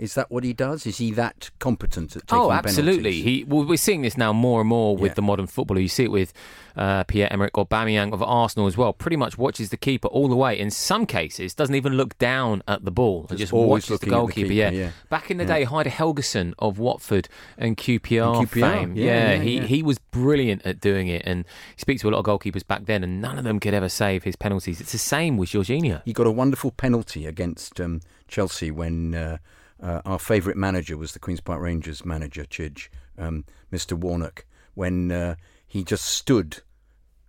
Is 0.00 0.14
that 0.14 0.30
what 0.30 0.44
he 0.44 0.54
does? 0.54 0.86
Is 0.86 0.96
he 0.96 1.10
that 1.12 1.50
competent 1.58 2.16
at 2.16 2.26
taking 2.26 2.42
Oh, 2.44 2.50
absolutely. 2.50 3.02
penalties? 3.02 3.24
He 3.24 3.44
well, 3.44 3.66
we're 3.66 3.76
seeing 3.76 4.00
this 4.00 4.16
now 4.16 4.32
more 4.32 4.60
and 4.60 4.68
more 4.68 4.96
with 4.96 5.10
Yeah. 5.10 5.14
the 5.14 5.22
modern 5.22 5.46
footballer. 5.46 5.80
You 5.80 5.88
see 5.88 6.04
it 6.04 6.10
with 6.10 6.32
uh, 6.74 7.04
Pierre 7.04 7.28
Emerick 7.30 7.52
Aubameyang 7.52 8.12
of 8.14 8.22
Arsenal 8.22 8.66
as 8.66 8.78
well. 8.78 8.94
Pretty 8.94 9.16
much 9.16 9.36
watches 9.36 9.68
the 9.68 9.76
keeper 9.76 10.08
all 10.08 10.28
the 10.28 10.36
way. 10.36 10.58
In 10.58 10.70
some 10.70 11.04
cases, 11.04 11.52
doesn't 11.54 11.74
even 11.74 11.94
look 11.98 12.16
down 12.18 12.62
at 12.66 12.86
the 12.86 12.90
ball. 12.90 13.26
He 13.28 13.36
Just 13.36 13.40
just 13.40 13.52
watches 13.52 13.88
the 13.88 13.94
at 13.96 14.00
the 14.00 14.06
goalkeeper. 14.06 14.48
keeper, 14.48 14.52
yeah. 14.54 14.70
yeah. 14.70 14.90
Back 15.10 15.30
in 15.30 15.36
the 15.36 15.44
day, 15.44 15.64
Heidar 15.64 15.92
Helguson 15.92 16.54
of 16.58 16.78
Watford 16.78 17.28
and 17.58 17.76
QPR, 17.76 18.38
And 18.38 18.48
QPR, 18.48 18.72
fame. 18.78 18.96
yeah, 18.96 19.32
yeah, 19.34 19.42
he 19.42 19.56
yeah. 19.56 19.62
he 19.64 19.82
was 19.82 19.98
brilliant 19.98 20.64
at 20.64 20.80
doing 20.80 21.08
it. 21.08 21.22
And 21.26 21.44
he 21.76 21.80
speaks 21.82 22.00
to 22.02 22.08
a 22.08 22.12
lot 22.12 22.20
of 22.20 22.24
goalkeepers 22.24 22.66
back 22.66 22.86
then, 22.86 23.04
and 23.04 23.20
none 23.20 23.36
of 23.36 23.44
them 23.44 23.60
could 23.60 23.74
ever 23.74 23.90
save 23.90 24.22
his 24.24 24.36
penalties. 24.36 24.80
It's 24.80 24.92
the 24.92 24.98
same 24.98 25.36
with 25.36 25.50
Jorginho. 25.50 26.00
He 26.06 26.14
got 26.14 26.26
a 26.26 26.30
wonderful 26.30 26.70
penalty 26.70 27.26
against 27.26 27.78
um, 27.82 28.00
Chelsea 28.28 28.70
when 28.70 29.14
uh, 29.14 29.38
uh, 29.82 30.02
our 30.04 30.18
favourite 30.18 30.56
manager 30.56 30.96
was 30.96 31.12
the 31.12 31.18
Queens 31.18 31.40
Park 31.40 31.60
Rangers 31.60 32.04
manager, 32.04 32.44
Chidge, 32.44 32.88
um, 33.18 33.44
Mr. 33.72 33.94
Warnock, 33.94 34.44
when 34.74 35.10
uh, 35.10 35.36
he 35.66 35.84
just 35.84 36.04
stood 36.04 36.62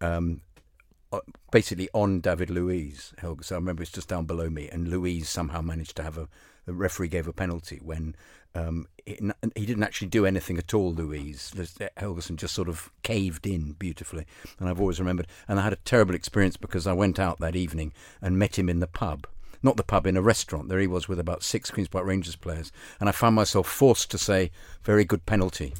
um, 0.02 0.42
uh, 1.14 1.20
basically 1.52 1.90
on 1.94 2.20
David 2.20 2.50
Luiz. 2.50 3.14
Helga, 3.18 3.44
I 3.52 3.56
remember 3.56 3.84
it's 3.84 3.92
just 3.92 4.08
down 4.08 4.26
below 4.26 4.50
me, 4.50 4.70
and 4.70 4.88
Luiz 4.88 5.30
somehow 5.30 5.62
managed 5.62 5.96
to 5.98 6.04
have 6.04 6.18
a. 6.18 6.28
The 6.66 6.74
referee 6.74 7.08
gave 7.08 7.28
a 7.28 7.34
penalty 7.34 7.80
when 7.82 8.16
um, 8.54 8.86
he 9.06 9.16
didn't 9.56 9.84
actually 9.84 10.10
do 10.10 10.28
anything 10.28 10.60
at 10.60 10.76
all. 10.76 10.94
Luiz 10.94 11.52
Helguson 11.98 12.36
just 12.36 12.54
sort 12.54 12.70
of 12.70 12.92
caved 13.02 13.48
in 13.48 13.72
beautifully, 13.74 14.26
and 14.60 14.70
I've 14.70 14.80
always 14.80 15.00
remembered. 15.00 15.28
And 15.48 15.60
I 15.60 15.64
had 15.64 15.74
a 15.74 15.78
terrible 15.78 16.14
experience 16.14 16.58
because 16.58 16.86
I 16.86 16.94
went 16.94 17.20
out 17.20 17.40
that 17.40 17.56
evening 17.56 17.94
and 18.22 18.38
met 18.38 18.60
him 18.60 18.70
in 18.70 18.80
the 18.80 18.88
pub. 18.88 19.26
Not 19.64 19.78
the 19.78 19.84
pub, 19.84 20.08
in 20.08 20.18
a 20.18 20.22
restaurant. 20.22 20.70
There 20.70 20.80
he 20.80 20.88
was 20.88 21.08
with 21.08 21.20
about 21.20 21.44
six 21.44 21.70
Queens 21.70 21.88
Park 21.88 22.06
Rangers 22.06 22.36
players, 22.36 22.72
and 23.00 23.08
I 23.08 23.12
found 23.12 23.36
myself 23.36 23.68
forced 23.68 24.10
to 24.12 24.18
say, 24.18 24.52
"Very 24.84 25.06
good 25.06 25.26
penalty." 25.26 25.74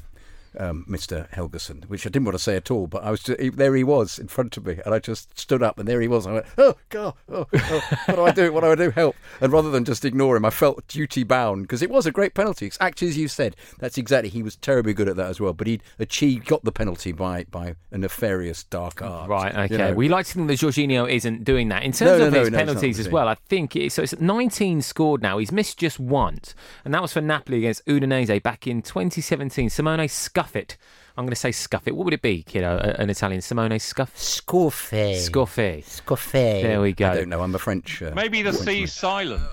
Um, 0.58 0.86
Mr. 0.90 1.30
Helguson, 1.32 1.86
which 1.86 2.06
I 2.06 2.10
didn't 2.10 2.26
want 2.26 2.38
to 2.38 2.44
say 2.44 2.58
at 2.58 2.70
all, 2.70 2.88
but 2.88 3.04
I 3.04 3.12
was 3.12 3.24
just, 3.24 3.40
he, 3.40 3.50
there. 3.50 3.74
He 3.74 3.86
was 3.86 4.20
in 4.20 4.28
front 4.28 4.58
of 4.58 4.66
me, 4.66 4.80
and 4.86 4.94
I 4.94 5.00
just 5.00 5.38
stood 5.40 5.64
up, 5.64 5.80
and 5.80 5.88
there 5.88 6.02
he 6.02 6.10
was. 6.10 6.28
I 6.28 6.34
went, 6.34 6.46
"Oh 6.58 6.76
God, 6.90 7.14
oh, 7.30 7.48
oh, 7.54 7.82
what 8.06 8.16
do 8.16 8.22
I 8.24 8.32
do? 8.32 8.52
What 8.52 8.62
do 8.62 8.72
I 8.72 8.76
do? 8.76 8.92
Help!" 8.92 9.16
And 9.40 9.54
rather 9.54 9.72
than 9.72 9.86
just 9.86 10.04
ignore 10.04 10.36
him, 10.36 10.44
I 10.44 10.50
felt 10.50 10.86
duty 10.88 11.24
bound 11.24 11.64
because 11.64 11.82
it 11.82 11.90
was 11.90 12.06
a 12.06 12.12
great 12.12 12.34
penalty. 12.34 12.68
It's 12.68 12.78
Actually, 12.82 13.10
as 13.10 13.18
you 13.18 13.28
said, 13.28 13.56
that's 13.80 13.98
exactly. 13.98 14.30
He 14.30 14.44
was 14.44 14.58
terribly 14.58 14.94
good 14.94 15.08
at 15.08 15.16
that 15.16 15.30
as 15.30 15.40
well, 15.40 15.54
but 15.54 15.68
he'd 15.68 15.84
achieved 16.00 16.46
got 16.48 16.64
the 16.64 16.72
penalty 16.72 17.12
by 17.14 17.46
by 17.46 17.76
a 17.92 17.98
nefarious 17.98 18.64
dark 18.66 19.02
art. 19.02 19.30
Right, 19.30 19.56
okay. 19.56 19.74
you 19.74 19.78
know. 19.78 19.94
We 19.94 20.10
like 20.10 20.26
to 20.26 20.34
think 20.34 20.48
that 20.48 20.60
Jorginho 20.60 21.10
isn't 21.10 21.44
doing 21.44 21.70
that. 21.70 21.84
In 21.84 21.92
terms 21.92 22.20
No, 22.20 22.28
of 22.28 22.34
no, 22.34 22.40
his 22.42 22.52
no, 22.52 22.58
penalties 22.58 23.00
as 23.00 23.08
well, 23.08 23.28
I 23.28 23.36
think 23.48 23.76
it's, 23.76 23.96
so 23.96 24.04
it's 24.04 24.20
19 24.20 24.82
scored 24.82 25.22
now. 25.22 25.38
He's 25.38 25.52
missed 25.52 25.78
just 25.78 26.00
once, 26.00 26.54
and 26.84 26.94
that 26.94 27.02
was 27.02 27.14
for 27.14 27.22
Napoli 27.22 27.60
against 27.60 27.86
Udinese 27.86 28.42
back 28.44 28.68
in 28.68 28.82
2017. 28.82 29.70
Simone 29.70 30.08
Scuffit. 30.44 30.76
I'm 31.18 31.26
going 31.26 31.32
to 31.32 31.36
say 31.36 31.50
Scuffit. 31.50 31.92
What 31.92 32.06
would 32.06 32.14
it 32.14 32.22
be, 32.22 32.44
kiddo? 32.44 32.78
A- 32.78 33.02
An 33.02 33.10
Italian. 33.10 33.42
Simone 33.42 33.78
Scuff? 33.80 34.16
Scoffet. 34.16 35.16
Scoffet. 35.30 35.84
Scoffet. 35.84 36.62
There 36.62 36.82
we 36.82 36.94
go. 36.94 37.10
I 37.10 37.16
don't 37.16 37.30
know. 37.30 37.42
I'm 37.42 37.54
a 37.54 37.60
French. 37.60 38.02
Uh, 38.02 38.12
Maybe 38.16 38.42
the 38.42 38.52
Frenchman. 38.54 38.76
C's 38.76 38.94
silent. 38.94 39.44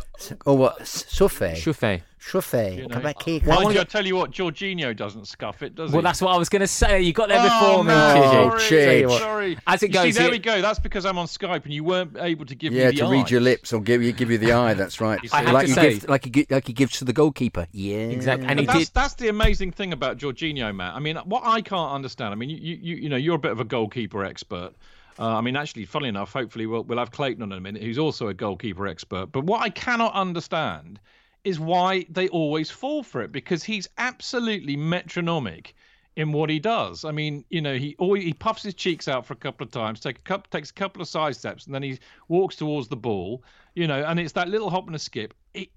Oh, 0.46 0.54
what? 0.54 0.78
Souffet. 0.86 1.56
Chauffet. 1.56 2.02
Chauffet. 2.28 2.74
You 2.76 2.82
know. 2.82 2.88
Come 2.94 3.02
back 3.02 3.22
here. 3.22 3.40
Well, 3.44 3.62
Come 3.62 3.72
I 3.76 3.78
on. 3.80 3.86
tell 3.86 4.06
you 4.06 4.14
what, 4.16 4.30
Jorginho 4.30 4.94
doesn't 4.96 5.26
scuff 5.26 5.62
it, 5.62 5.74
does 5.74 5.90
he? 5.90 5.94
Well, 5.94 6.02
that's 6.02 6.20
what 6.20 6.34
I 6.34 6.38
was 6.38 6.48
going 6.48 6.60
to 6.60 6.66
say. 6.68 7.00
You 7.00 7.12
got 7.12 7.28
there 7.28 7.38
Oh, 7.40 7.44
before 7.44 7.84
me, 7.84 7.88
no, 7.90 7.94
Chidge. 8.14 8.52
Oh, 8.52 8.58
sorry, 8.58 8.60
Chidge. 8.60 8.84
Tell 8.84 8.94
you 9.00 9.08
what. 9.08 9.20
sorry. 9.22 9.58
As 9.66 9.82
it 9.82 9.88
You 9.88 9.92
goes 9.94 10.02
see, 10.04 10.10
there 10.12 10.22
here- 10.24 10.30
we 10.32 10.38
go. 10.38 10.60
That's 10.62 10.78
because 10.78 11.06
I'm 11.06 11.18
on 11.18 11.26
Skype 11.26 11.64
and 11.64 11.72
you 11.72 11.84
weren't 11.84 12.16
able 12.18 12.44
to 12.46 12.54
give 12.54 12.72
Yeah, 12.72 12.86
me 12.90 12.96
the 12.96 13.02
to 13.04 13.08
read 13.10 13.30
your 13.30 13.40
lips 13.40 13.72
or 13.72 13.80
give 13.80 14.02
you 14.02 14.12
give 14.12 14.30
you 14.30 14.38
the 14.38 14.52
eye. 14.52 14.74
That's 14.74 15.00
right. 15.00 15.18
I 15.32 15.42
have 15.42 15.52
like 15.52 15.64
to 15.64 15.68
you 15.68 15.74
say- 15.74 15.94
give, 15.94 16.08
like 16.08 16.24
he 16.24 16.30
gi- 16.30 16.46
like 16.50 16.66
he 16.66 16.72
gives 16.72 16.98
to 16.98 17.04
the 17.04 17.12
goalkeeper. 17.12 17.66
Yeah, 17.72 17.96
Exactly. 17.96 18.46
And 18.48 18.60
he 18.60 18.66
that's, 18.66 18.78
did. 18.78 18.90
that's 18.94 19.14
the 19.14 19.28
amazing 19.28 19.72
thing 19.72 19.92
about 19.92 20.18
Jorginho, 20.18 20.74
Matt. 20.74 20.94
I 20.94 21.00
mean, 21.00 21.16
what 21.24 21.42
I 21.44 21.60
can't 21.62 21.92
understand. 21.92 22.32
I 22.32 22.36
mean, 22.36 22.50
you 22.50 22.56
you 22.58 22.96
you 22.96 23.08
know, 23.08 23.16
you're 23.16 23.36
a 23.36 23.38
bit 23.38 23.52
of 23.52 23.60
a 23.60 23.64
goalkeeper 23.64 24.24
expert. 24.24 24.72
Uh, 25.20 25.36
I 25.36 25.40
mean, 25.40 25.56
actually, 25.56 25.84
funnily 25.84 26.10
enough, 26.10 26.32
hopefully 26.32 26.66
we'll 26.66 26.84
we'll 26.84 26.98
have 26.98 27.10
Clayton 27.10 27.42
on 27.42 27.50
in 27.50 27.58
a 27.58 27.60
minute, 27.60 27.82
who's 27.82 27.98
also 27.98 28.28
a 28.28 28.34
goalkeeper 28.34 28.86
expert. 28.86 29.32
But 29.32 29.44
what 29.44 29.60
I 29.62 29.68
cannot 29.70 30.12
understand 30.14 31.00
is 31.44 31.58
why 31.60 32.06
they 32.10 32.28
always 32.28 32.70
fall 32.70 33.02
for 33.02 33.22
it 33.22 33.32
because 33.32 33.64
he's 33.64 33.88
absolutely 33.98 34.76
metronomic 34.76 35.74
in 36.18 36.32
what 36.32 36.50
he 36.50 36.58
does. 36.58 37.04
I 37.04 37.12
mean, 37.12 37.44
you 37.48 37.60
know, 37.60 37.76
he 37.76 37.94
always, 37.98 38.24
he 38.24 38.32
puffs 38.32 38.64
his 38.64 38.74
cheeks 38.74 39.06
out 39.06 39.24
for 39.24 39.34
a 39.34 39.36
couple 39.36 39.64
of 39.64 39.70
times, 39.70 40.00
take 40.00 40.28
a 40.28 40.42
takes 40.50 40.70
a 40.70 40.74
couple 40.74 41.00
of 41.00 41.06
side 41.06 41.36
steps, 41.36 41.66
and 41.66 41.74
then 41.74 41.82
he 41.82 42.00
walks 42.26 42.56
towards 42.56 42.88
the 42.88 42.96
ball. 42.96 43.44
You 43.74 43.86
know, 43.86 44.02
and 44.02 44.18
it's 44.18 44.32
that 44.32 44.48
little 44.48 44.68
hop 44.68 44.88
and 44.88 44.96
a 44.96 44.98
skip. 44.98 45.32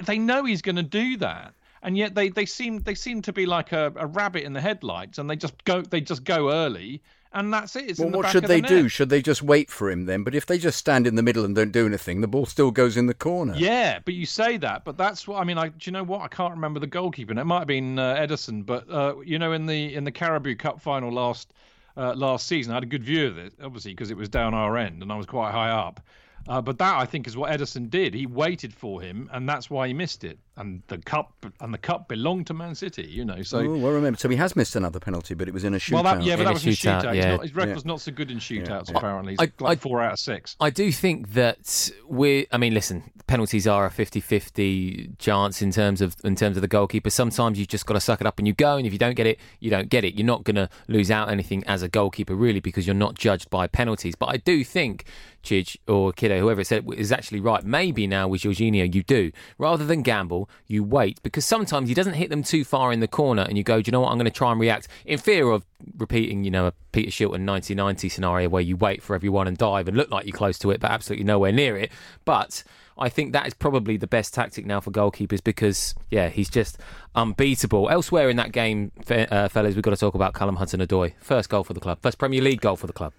They 0.05 0.17
know 0.17 0.43
he's 0.43 0.63
going 0.63 0.77
to 0.77 0.83
do 0.83 1.17
that, 1.17 1.53
and 1.83 1.95
yet 1.95 2.15
they, 2.15 2.29
they 2.29 2.47
seem 2.47 2.79
they 2.79 2.95
seem 2.95 3.21
to 3.21 3.33
be 3.33 3.45
like 3.45 3.71
a, 3.71 3.93
a 3.95 4.07
rabbit 4.07 4.43
in 4.43 4.53
the 4.53 4.61
headlights, 4.61 5.19
and 5.19 5.29
they 5.29 5.35
just 5.35 5.63
go 5.63 5.83
they 5.83 6.01
just 6.01 6.23
go 6.23 6.51
early, 6.51 7.03
and 7.33 7.53
that's 7.53 7.75
it. 7.75 7.89
It's 7.89 7.99
well, 7.99 8.07
in 8.07 8.11
the 8.11 8.17
what 8.17 8.23
back 8.23 8.31
should 8.33 8.43
of 8.43 8.49
the 8.49 8.61
they 8.61 8.67
do? 8.67 8.87
Should 8.87 9.09
they 9.09 9.21
just 9.21 9.41
wait 9.41 9.69
for 9.69 9.89
him 9.89 10.05
then? 10.05 10.23
But 10.23 10.35
if 10.35 10.45
they 10.45 10.57
just 10.57 10.77
stand 10.77 11.07
in 11.07 11.15
the 11.15 11.23
middle 11.23 11.45
and 11.45 11.55
don't 11.55 11.71
do 11.71 11.85
anything, 11.85 12.21
the 12.21 12.27
ball 12.27 12.45
still 12.45 12.71
goes 12.71 12.97
in 12.97 13.05
the 13.05 13.13
corner. 13.13 13.53
Yeah, 13.55 13.99
but 14.03 14.13
you 14.13 14.25
say 14.25 14.57
that, 14.57 14.83
but 14.83 14.97
that's 14.97 15.27
what 15.27 15.39
I 15.39 15.43
mean. 15.43 15.57
I, 15.57 15.69
do 15.69 15.75
you 15.83 15.91
know 15.91 16.03
what? 16.03 16.21
I 16.21 16.27
can't 16.27 16.53
remember 16.53 16.79
the 16.79 16.87
goalkeeper. 16.87 17.37
It 17.37 17.45
might 17.45 17.59
have 17.59 17.67
been 17.67 17.97
uh, 17.97 18.15
Ederson, 18.15 18.65
but 18.65 18.89
uh, 18.89 19.15
you 19.23 19.39
know, 19.39 19.53
in 19.53 19.65
the 19.65 19.95
in 19.95 20.03
the 20.03 20.11
Carabao 20.11 20.55
Cup 20.57 20.81
final 20.81 21.11
last 21.11 21.53
uh, 21.97 22.13
last 22.13 22.47
season, 22.47 22.71
I 22.71 22.75
had 22.75 22.83
a 22.83 22.87
good 22.87 23.03
view 23.03 23.27
of 23.27 23.37
it, 23.37 23.53
obviously 23.63 23.91
because 23.93 24.11
it 24.11 24.17
was 24.17 24.29
down 24.29 24.53
our 24.53 24.77
end 24.77 25.01
and 25.01 25.11
I 25.11 25.15
was 25.15 25.25
quite 25.25 25.51
high 25.51 25.71
up. 25.71 26.01
Uh, 26.47 26.61
but 26.61 26.77
that 26.79 26.97
I 26.97 27.05
think 27.05 27.27
is 27.27 27.37
what 27.37 27.51
Ederson 27.51 27.89
did. 27.89 28.13
He 28.13 28.25
waited 28.25 28.73
for 28.73 29.01
him, 29.01 29.29
and 29.31 29.47
that's 29.47 29.69
why 29.69 29.87
he 29.87 29.93
missed 29.93 30.23
it. 30.23 30.39
And 30.57 30.83
the 30.87 30.97
cup 30.99 31.45
and 31.59 31.73
the 31.73 31.77
cup 31.77 32.07
belonged 32.07 32.47
to 32.47 32.53
Man 32.53 32.75
City, 32.75 33.03
you 33.09 33.23
know. 33.25 33.41
So 33.41 33.59
oh, 33.59 33.77
well, 33.77 33.91
remember, 33.93 34.17
so 34.19 34.27
he 34.29 34.35
has 34.35 34.55
missed 34.55 34.75
another 34.75 34.99
penalty, 34.99 35.33
but 35.33 35.47
it 35.47 35.53
was 35.53 35.63
in 35.63 35.73
a 35.73 35.77
shootout. 35.77 35.93
well, 35.93 36.03
that, 36.03 36.23
yeah, 36.23 36.35
but 36.35 36.41
In 36.41 36.45
that 36.45 36.53
was 36.53 36.65
in 36.65 36.73
shootout, 36.73 37.01
shootout. 37.03 37.13
He's 37.13 37.23
yeah. 37.23 37.31
not- 37.31 37.41
his 37.41 37.55
record's 37.55 37.85
not 37.85 38.01
so 38.01 38.11
good 38.11 38.29
in 38.31 38.37
shootouts. 38.37 38.89
Yeah. 38.91 38.97
Apparently, 38.97 39.33
he's 39.33 39.39
I- 39.39 39.63
like 39.63 39.77
I- 39.77 39.81
four 39.81 40.01
out 40.01 40.13
of 40.13 40.19
six. 40.19 40.55
I 40.59 40.69
do 40.69 40.91
think 40.91 41.33
that 41.33 41.89
we 42.07 42.47
I 42.51 42.57
mean 42.57 42.73
listen, 42.73 43.03
penalties 43.27 43.65
are 43.65 43.85
a 43.85 43.89
50-50 43.89 45.17
chance 45.19 45.61
in 45.61 45.71
terms 45.71 46.01
of 46.01 46.15
in 46.23 46.35
terms 46.35 46.57
of 46.57 46.61
the 46.61 46.67
goalkeeper. 46.67 47.09
Sometimes 47.09 47.57
you've 47.59 47.67
just 47.67 47.85
got 47.85 47.93
to 47.95 47.99
suck 48.01 48.21
it 48.21 48.27
up 48.27 48.39
and 48.39 48.47
you 48.47 48.53
go 48.53 48.77
and 48.77 48.85
if 48.85 48.93
you 48.93 48.99
don't 48.99 49.15
get 49.15 49.27
it, 49.27 49.39
you 49.59 49.69
don't 49.69 49.89
get 49.89 50.03
it. 50.03 50.15
You're 50.15 50.25
not 50.25 50.43
going 50.43 50.55
to 50.55 50.69
lose 50.87 51.11
out 51.11 51.29
anything 51.29 51.63
as 51.65 51.81
a 51.81 51.87
goalkeeper 51.89 52.35
really 52.35 52.59
because 52.59 52.85
you're 52.87 52.93
not 52.93 53.15
judged 53.15 53.49
by 53.49 53.67
penalties. 53.67 54.15
But 54.15 54.27
I 54.27 54.37
do 54.37 54.63
think 54.63 55.05
Chidge 55.43 55.77
or 55.87 56.11
Kiddo, 56.11 56.39
whoever 56.39 56.63
said 56.63 56.85
it, 56.87 56.99
is 56.99 57.11
actually 57.11 57.39
right. 57.39 57.63
Maybe 57.63 58.07
now 58.07 58.27
with 58.27 58.41
Jorginho 58.41 58.93
you 58.93 59.03
do. 59.03 59.31
Rather 59.57 59.85
than 59.85 60.01
gamble, 60.01 60.49
you 60.67 60.83
wait 60.83 61.21
because 61.23 61.45
sometimes 61.45 61.89
he 61.89 61.95
doesn't 61.95 62.13
hit 62.13 62.29
them 62.29 62.43
too 62.43 62.63
far 62.63 62.91
in 62.91 62.99
the 62.99 63.07
corner 63.07 63.43
and 63.43 63.57
you 63.57 63.63
go, 63.63 63.81
do 63.81 63.89
you 63.89 63.91
know 63.91 64.01
what, 64.01 64.11
I'm 64.11 64.17
going 64.17 64.25
to 64.25 64.31
try 64.31 64.51
and 64.51 64.59
react 64.59 64.87
in 65.05 65.17
fear 65.17 65.49
of 65.49 65.65
repeating, 65.97 66.43
you 66.43 66.51
know, 66.51 66.67
a 66.67 66.73
Peter 66.91 67.11
Shilton 67.11 67.45
1990 67.45 68.09
scenario 68.09 68.49
where 68.49 68.61
you 68.61 68.77
wait 68.77 69.01
for 69.01 69.15
everyone 69.15 69.47
and 69.47 69.57
dive 69.57 69.87
and 69.87 69.97
look 69.97 70.11
like 70.11 70.25
you're 70.25 70.35
close 70.35 70.59
to 70.59 70.71
it 70.71 70.79
but 70.79 70.91
absolutely 70.91 71.23
nowhere 71.23 71.51
near 71.51 71.77
it. 71.77 71.91
But 72.25 72.63
I 72.97 73.09
think 73.09 73.33
that 73.33 73.47
is 73.47 73.53
probably 73.53 73.97
the 73.97 74.07
best 74.07 74.33
tactic 74.33 74.65
now 74.65 74.79
for 74.79 74.91
goalkeepers 74.91 75.43
because, 75.43 75.95
yeah, 76.09 76.29
he's 76.29 76.49
just 76.49 76.77
unbeatable. 77.15 77.89
Elsewhere 77.89 78.29
in 78.29 78.37
that 78.37 78.51
game, 78.51 78.91
uh, 79.09 79.47
fellas, 79.47 79.75
we've 79.75 79.83
got 79.83 79.91
to 79.91 79.97
talk 79.97 80.13
about 80.13 80.33
Callum 80.33 80.57
Hudson-Odoi. 80.57 81.13
First 81.19 81.49
goal 81.49 81.63
for 81.63 81.73
the 81.73 81.79
club, 81.79 81.99
first 82.01 82.17
Premier 82.17 82.41
League 82.41 82.61
goal 82.61 82.75
for 82.75 82.87
the 82.87 82.93
club. 82.93 83.13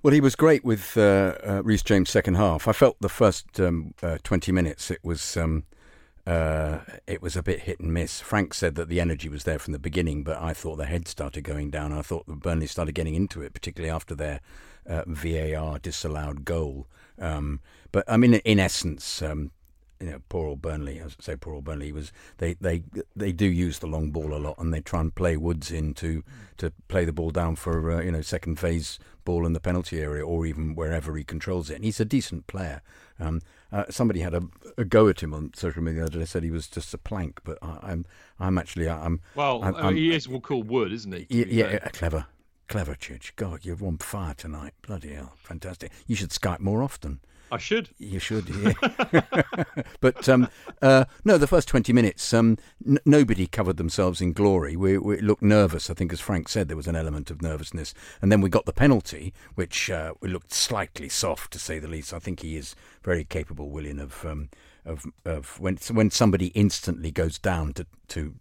Well, 0.00 0.14
he 0.14 0.20
was 0.20 0.36
great 0.36 0.64
with 0.64 0.96
uh, 0.96 1.34
uh, 1.44 1.62
Reece 1.64 1.82
James' 1.82 2.10
second 2.10 2.36
half. 2.36 2.68
I 2.68 2.72
felt 2.72 2.96
the 3.00 3.08
first 3.08 3.58
um, 3.58 3.94
uh, 4.00 4.18
20 4.22 4.52
minutes 4.52 4.92
it 4.92 5.00
was 5.02 5.36
um, 5.36 5.64
uh, 6.24 6.78
it 7.08 7.20
was 7.20 7.36
a 7.36 7.42
bit 7.42 7.62
hit 7.62 7.80
and 7.80 7.92
miss. 7.92 8.20
Frank 8.20 8.54
said 8.54 8.76
that 8.76 8.88
the 8.88 9.00
energy 9.00 9.28
was 9.28 9.42
there 9.42 9.58
from 9.58 9.72
the 9.72 9.78
beginning, 9.78 10.22
but 10.22 10.40
I 10.40 10.52
thought 10.52 10.76
the 10.76 10.86
head 10.86 11.08
started 11.08 11.42
going 11.42 11.70
down. 11.70 11.92
I 11.92 12.02
thought 12.02 12.26
Burnley 12.26 12.68
started 12.68 12.94
getting 12.94 13.16
into 13.16 13.42
it, 13.42 13.54
particularly 13.54 13.90
after 13.90 14.14
their 14.14 14.40
uh, 14.86 15.02
VAR 15.08 15.80
disallowed 15.80 16.44
goal. 16.44 16.86
Um, 17.18 17.58
but 17.90 18.04
I 18.06 18.18
mean, 18.18 18.34
in 18.34 18.60
essence, 18.60 19.20
um, 19.20 19.50
you 20.00 20.10
know, 20.10 20.20
poor 20.28 20.46
old 20.48 20.62
Burnley. 20.62 21.00
I 21.00 21.06
say 21.20 21.36
poor 21.36 21.54
old 21.54 21.64
Burnley 21.64 21.92
was 21.92 22.12
they 22.38 22.54
they 22.60 22.82
they 23.16 23.32
do 23.32 23.46
use 23.46 23.78
the 23.80 23.86
long 23.86 24.10
ball 24.10 24.34
a 24.34 24.38
lot, 24.38 24.56
and 24.58 24.72
they 24.72 24.80
try 24.80 25.00
and 25.00 25.14
play 25.14 25.36
Woods 25.36 25.70
in 25.70 25.94
to 25.94 26.22
to 26.58 26.72
play 26.88 27.04
the 27.04 27.12
ball 27.12 27.30
down 27.30 27.56
for 27.56 27.90
uh, 27.90 28.00
you 28.02 28.12
know 28.12 28.20
second 28.22 28.58
phase 28.58 28.98
ball 29.24 29.44
in 29.44 29.52
the 29.52 29.60
penalty 29.60 30.00
area 30.00 30.24
or 30.24 30.46
even 30.46 30.74
wherever 30.74 31.16
he 31.16 31.24
controls 31.24 31.68
it. 31.70 31.74
And 31.76 31.84
he's 31.84 32.00
a 32.00 32.04
decent 32.04 32.46
player. 32.46 32.80
Um, 33.20 33.42
uh, 33.70 33.84
somebody 33.90 34.20
had 34.20 34.32
a, 34.34 34.42
a 34.78 34.84
go 34.84 35.08
at 35.08 35.22
him 35.22 35.34
on 35.34 35.52
social 35.54 35.82
media 35.82 36.00
the 36.02 36.06
other 36.06 36.18
day. 36.20 36.24
Said 36.24 36.44
he 36.44 36.50
was 36.50 36.68
just 36.68 36.94
a 36.94 36.98
plank, 36.98 37.40
but 37.44 37.58
I, 37.60 37.78
I'm 37.82 38.06
I'm 38.38 38.56
actually 38.58 38.88
I'm 38.88 39.20
Well, 39.34 39.62
I'm, 39.64 39.74
I'm- 39.76 39.96
he 39.96 40.14
is 40.14 40.28
called 40.42 40.68
Wood, 40.68 40.92
isn't 40.92 41.12
he? 41.12 41.26
yeah, 41.28 41.80
uh, 41.84 41.88
clever, 41.92 42.26
clever, 42.68 42.94
Chidge. 42.94 43.32
God, 43.36 43.64
you're 43.64 43.84
on 43.84 43.98
fire 43.98 44.34
tonight. 44.34 44.74
Bloody 44.86 45.12
hell, 45.14 45.32
fantastic. 45.36 45.90
You 46.06 46.14
should 46.14 46.30
Skype 46.30 46.60
more 46.60 46.82
often. 46.82 47.20
I 47.50 47.58
should. 47.58 47.88
You 47.98 48.18
should, 48.18 48.48
yeah. 48.48 49.22
but 50.00 50.28
um, 50.28 50.48
uh, 50.82 51.06
no, 51.24 51.38
the 51.38 51.46
first 51.46 51.68
20 51.68 51.92
minutes, 51.92 52.32
um, 52.34 52.58
n- 52.86 52.98
nobody 53.04 53.46
covered 53.46 53.76
themselves 53.76 54.20
in 54.20 54.32
glory. 54.32 54.76
We, 54.76 54.98
we 54.98 55.20
looked 55.20 55.42
nervous. 55.42 55.88
I 55.90 55.94
think, 55.94 56.12
as 56.12 56.20
Frank 56.20 56.48
said, 56.48 56.68
there 56.68 56.76
was 56.76 56.86
an 56.86 56.96
element 56.96 57.30
of 57.30 57.42
nervousness. 57.42 57.94
And 58.20 58.30
then 58.30 58.40
we 58.40 58.50
got 58.50 58.66
the 58.66 58.72
penalty, 58.72 59.32
which 59.54 59.90
uh, 59.90 60.14
we 60.20 60.28
looked 60.28 60.52
slightly 60.52 61.08
soft, 61.08 61.52
to 61.52 61.58
say 61.58 61.78
the 61.78 61.88
least. 61.88 62.12
I 62.12 62.18
think 62.18 62.40
he 62.40 62.56
is 62.56 62.74
very 63.02 63.24
capable, 63.24 63.70
Willian, 63.70 63.98
of. 63.98 64.24
Um, 64.24 64.48
of, 64.84 65.04
of 65.26 65.60
when 65.60 65.76
when 65.92 66.10
somebody 66.10 66.46
instantly 66.48 67.10
goes 67.10 67.38
down 67.38 67.74
to 67.74 67.86
to 68.08 68.34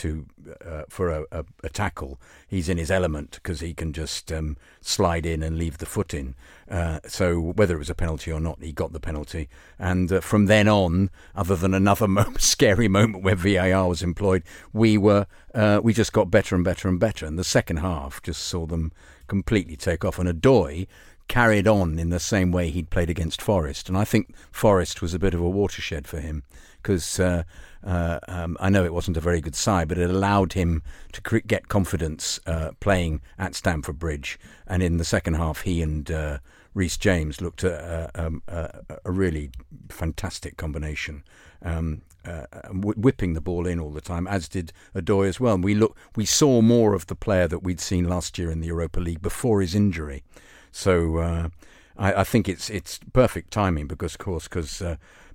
to 0.00 0.24
uh, 0.64 0.82
for 0.88 1.10
a, 1.10 1.24
a, 1.30 1.44
a 1.62 1.68
tackle, 1.68 2.18
he's 2.48 2.68
in 2.70 2.78
his 2.78 2.90
element 2.90 3.32
because 3.32 3.60
he 3.60 3.74
can 3.74 3.92
just 3.92 4.32
um, 4.32 4.56
slide 4.80 5.26
in 5.26 5.42
and 5.42 5.58
leave 5.58 5.78
the 5.78 5.86
foot 5.86 6.14
in. 6.14 6.34
Uh, 6.70 7.00
so 7.06 7.38
whether 7.38 7.74
it 7.74 7.78
was 7.78 7.90
a 7.90 7.94
penalty 7.94 8.32
or 8.32 8.40
not, 8.40 8.62
he 8.62 8.72
got 8.72 8.92
the 8.92 9.00
penalty. 9.00 9.48
And 9.78 10.10
uh, 10.10 10.20
from 10.20 10.46
then 10.46 10.68
on, 10.68 11.10
other 11.34 11.54
than 11.54 11.74
another 11.74 12.08
moment, 12.18 12.40
scary 12.40 12.88
moment 12.88 13.22
where 13.22 13.36
VAR 13.36 13.88
was 13.88 14.02
employed, 14.02 14.42
we 14.72 14.96
were 14.96 15.26
uh, 15.54 15.80
we 15.82 15.92
just 15.92 16.14
got 16.14 16.30
better 16.30 16.54
and 16.54 16.64
better 16.64 16.88
and 16.88 16.98
better. 16.98 17.26
And 17.26 17.38
the 17.38 17.44
second 17.44 17.78
half 17.78 18.22
just 18.22 18.42
saw 18.42 18.64
them 18.66 18.92
completely 19.28 19.76
take 19.76 20.04
off. 20.04 20.18
And 20.18 20.28
Odoi 20.28 20.86
carried 21.28 21.68
on 21.68 21.98
in 21.98 22.08
the 22.08 22.18
same 22.18 22.50
way 22.50 22.70
he'd 22.70 22.90
played 22.90 23.10
against 23.10 23.42
Forest. 23.42 23.88
And 23.88 23.98
I 23.98 24.04
think 24.04 24.34
Forest 24.50 25.02
was 25.02 25.12
a 25.12 25.18
bit 25.18 25.34
of 25.34 25.40
a 25.40 25.48
watershed 25.48 26.08
for 26.08 26.20
him 26.20 26.42
because 26.82 27.20
uh, 27.20 27.42
uh, 27.84 28.18
um, 28.28 28.56
I 28.60 28.68
know 28.68 28.84
it 28.84 28.92
wasn't 28.92 29.16
a 29.16 29.20
very 29.20 29.40
good 29.40 29.54
side, 29.54 29.88
but 29.88 29.98
it 29.98 30.10
allowed 30.10 30.52
him 30.52 30.82
to 31.12 31.20
cre- 31.22 31.38
get 31.38 31.68
confidence 31.68 32.38
uh, 32.46 32.72
playing 32.80 33.22
at 33.38 33.54
Stamford 33.54 33.98
Bridge. 33.98 34.38
And 34.66 34.82
in 34.82 34.98
the 34.98 35.04
second 35.04 35.34
half, 35.34 35.62
he 35.62 35.80
and 35.80 36.10
uh, 36.10 36.38
James 36.76 37.40
looked 37.40 37.64
at 37.64 37.82
uh, 37.82 38.10
um, 38.14 38.42
uh, 38.48 38.68
a 39.04 39.10
really 39.10 39.50
fantastic 39.88 40.56
combination. 40.56 41.24
Um, 41.62 42.02
uh, 42.22 42.44
wh- 42.68 42.98
whipping 42.98 43.32
the 43.32 43.40
ball 43.40 43.66
in 43.66 43.80
all 43.80 43.90
the 43.90 44.02
time, 44.02 44.26
as 44.26 44.46
did 44.46 44.74
Odoi 44.94 45.26
as 45.26 45.40
well. 45.40 45.54
And 45.54 45.64
we 45.64 45.74
look, 45.74 45.96
we 46.14 46.26
saw 46.26 46.60
more 46.60 46.92
of 46.92 47.06
the 47.06 47.14
player 47.14 47.48
that 47.48 47.62
we'd 47.62 47.80
seen 47.80 48.06
last 48.06 48.38
year 48.38 48.50
in 48.50 48.60
the 48.60 48.66
Europa 48.66 49.00
League 49.00 49.22
before 49.22 49.62
his 49.62 49.74
injury. 49.74 50.22
So 50.70 51.16
uh, 51.16 51.48
I, 51.96 52.12
I 52.12 52.24
think 52.24 52.46
it's 52.46 52.68
it's 52.68 53.00
perfect 53.14 53.50
timing 53.50 53.86
because, 53.86 54.14
of 54.14 54.18
course, 54.18 54.48
because 54.48 54.82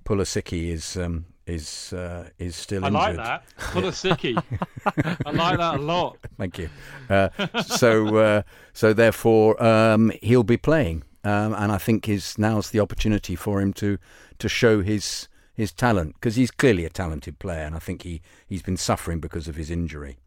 Pulisic 0.04 0.52
is 0.52 0.96
um, 0.96 1.26
is 1.46 1.92
uh, 1.92 2.28
is 2.38 2.56
still 2.56 2.84
I 2.84 2.88
injured. 2.88 3.00
like 3.02 3.16
that. 3.16 3.44
Pulisic. 3.58 4.42
I 5.26 5.30
like 5.30 5.58
that 5.58 5.76
a 5.76 5.82
lot. 5.82 6.18
Thank 6.36 6.58
you. 6.58 6.68
Uh, 7.08 7.28
so 7.62 8.16
uh, 8.16 8.42
so 8.72 8.92
therefore 8.92 9.62
um, 9.62 10.12
he'll 10.22 10.42
be 10.42 10.56
playing, 10.56 11.04
um, 11.24 11.54
and 11.54 11.70
I 11.72 11.78
think 11.78 12.08
is 12.08 12.38
now's 12.38 12.70
the 12.70 12.80
opportunity 12.80 13.36
for 13.36 13.60
him 13.60 13.72
to 13.74 13.98
to 14.38 14.48
show 14.48 14.82
his 14.82 15.28
his 15.54 15.72
talent 15.72 16.14
because 16.14 16.36
he's 16.36 16.50
clearly 16.50 16.84
a 16.84 16.90
talented 16.90 17.38
player, 17.38 17.62
and 17.64 17.74
I 17.74 17.78
think 17.78 18.02
he 18.02 18.20
he's 18.46 18.62
been 18.62 18.76
suffering 18.76 19.20
because 19.20 19.48
of 19.48 19.56
his 19.56 19.70
injury, 19.70 20.18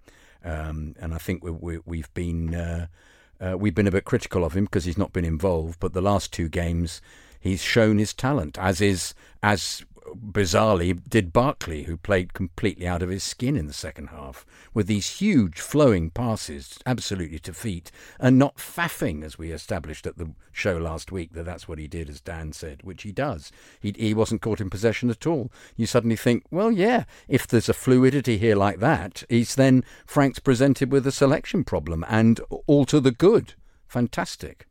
um, 0.44 0.96
and 1.00 1.14
I 1.14 1.18
think 1.18 1.44
we, 1.44 1.52
we, 1.52 1.80
we've 1.86 2.14
been. 2.14 2.56
Uh, 2.56 2.88
uh, 3.42 3.58
we've 3.58 3.74
been 3.74 3.88
a 3.88 3.92
bit 3.92 4.04
critical 4.04 4.44
of 4.44 4.52
him 4.52 4.66
because 4.66 4.84
he's 4.84 4.98
not 4.98 5.14
been 5.14 5.24
involved, 5.24 5.80
but 5.80 5.94
the 5.94 6.02
last 6.02 6.34
two 6.34 6.50
games 6.50 7.02
he's 7.40 7.62
shown 7.62 7.98
his 7.98 8.14
talent, 8.14 8.58
as 8.58 8.82
is 8.82 9.14
as 9.42 9.86
bizarrely 10.16 11.00
did 11.10 11.34
Barkley, 11.34 11.84
who 11.84 11.98
played 11.98 12.34
completely 12.34 12.88
out 12.88 13.02
of 13.02 13.10
his 13.10 13.24
skin 13.24 13.56
in 13.56 13.68
the 13.68 13.74
second 13.74 14.08
half 14.08 14.46
with 14.74 14.88
these 14.88 15.20
huge 15.20 15.60
flowing 15.60 16.10
passes, 16.10 16.80
absolutely 16.86 17.40
to 17.40 17.54
feet, 17.54 17.92
and 18.20 18.38
not 18.38 18.58
faffing, 18.58 19.24
as 19.24 19.38
we 19.38 19.52
established 19.52 20.06
at 20.06 20.18
the 20.18 20.32
show 20.52 20.78
last 20.78 21.12
week 21.12 21.34
that 21.34 21.46
that's 21.46 21.68
what 21.68 21.80
he 21.80 21.88
did, 21.88 22.10
as 22.10 22.22
Dan 22.22 22.54
said, 22.54 22.84
which 22.84 23.04
he 23.04 23.12
does. 23.12 23.52
He, 23.80 23.94
he 23.98 24.14
wasn't 24.14 24.42
caught 24.42 24.62
in 24.62 24.70
possession 24.70 25.10
at 25.10 25.28
all. 25.28 25.52
You 25.76 25.86
suddenly 25.86 26.16
think, 26.16 26.44
well, 26.52 26.72
yeah, 26.72 27.06
if 27.28 27.48
there's 27.48 27.70
a 27.70 27.74
fluidity 27.74 28.38
here 28.38 28.56
like 28.56 28.80
that, 28.80 29.24
he's 29.30 29.56
then 29.56 29.84
Frank's 30.06 30.40
presented 30.40 30.92
with 30.92 31.08
a 31.08 31.12
selection 31.12 31.64
problem, 31.64 32.06
and 32.08 32.40
all 32.68 32.86
to 32.86 33.00
the 33.00 33.12
good. 33.12 33.54
Fantastic. 33.88 34.68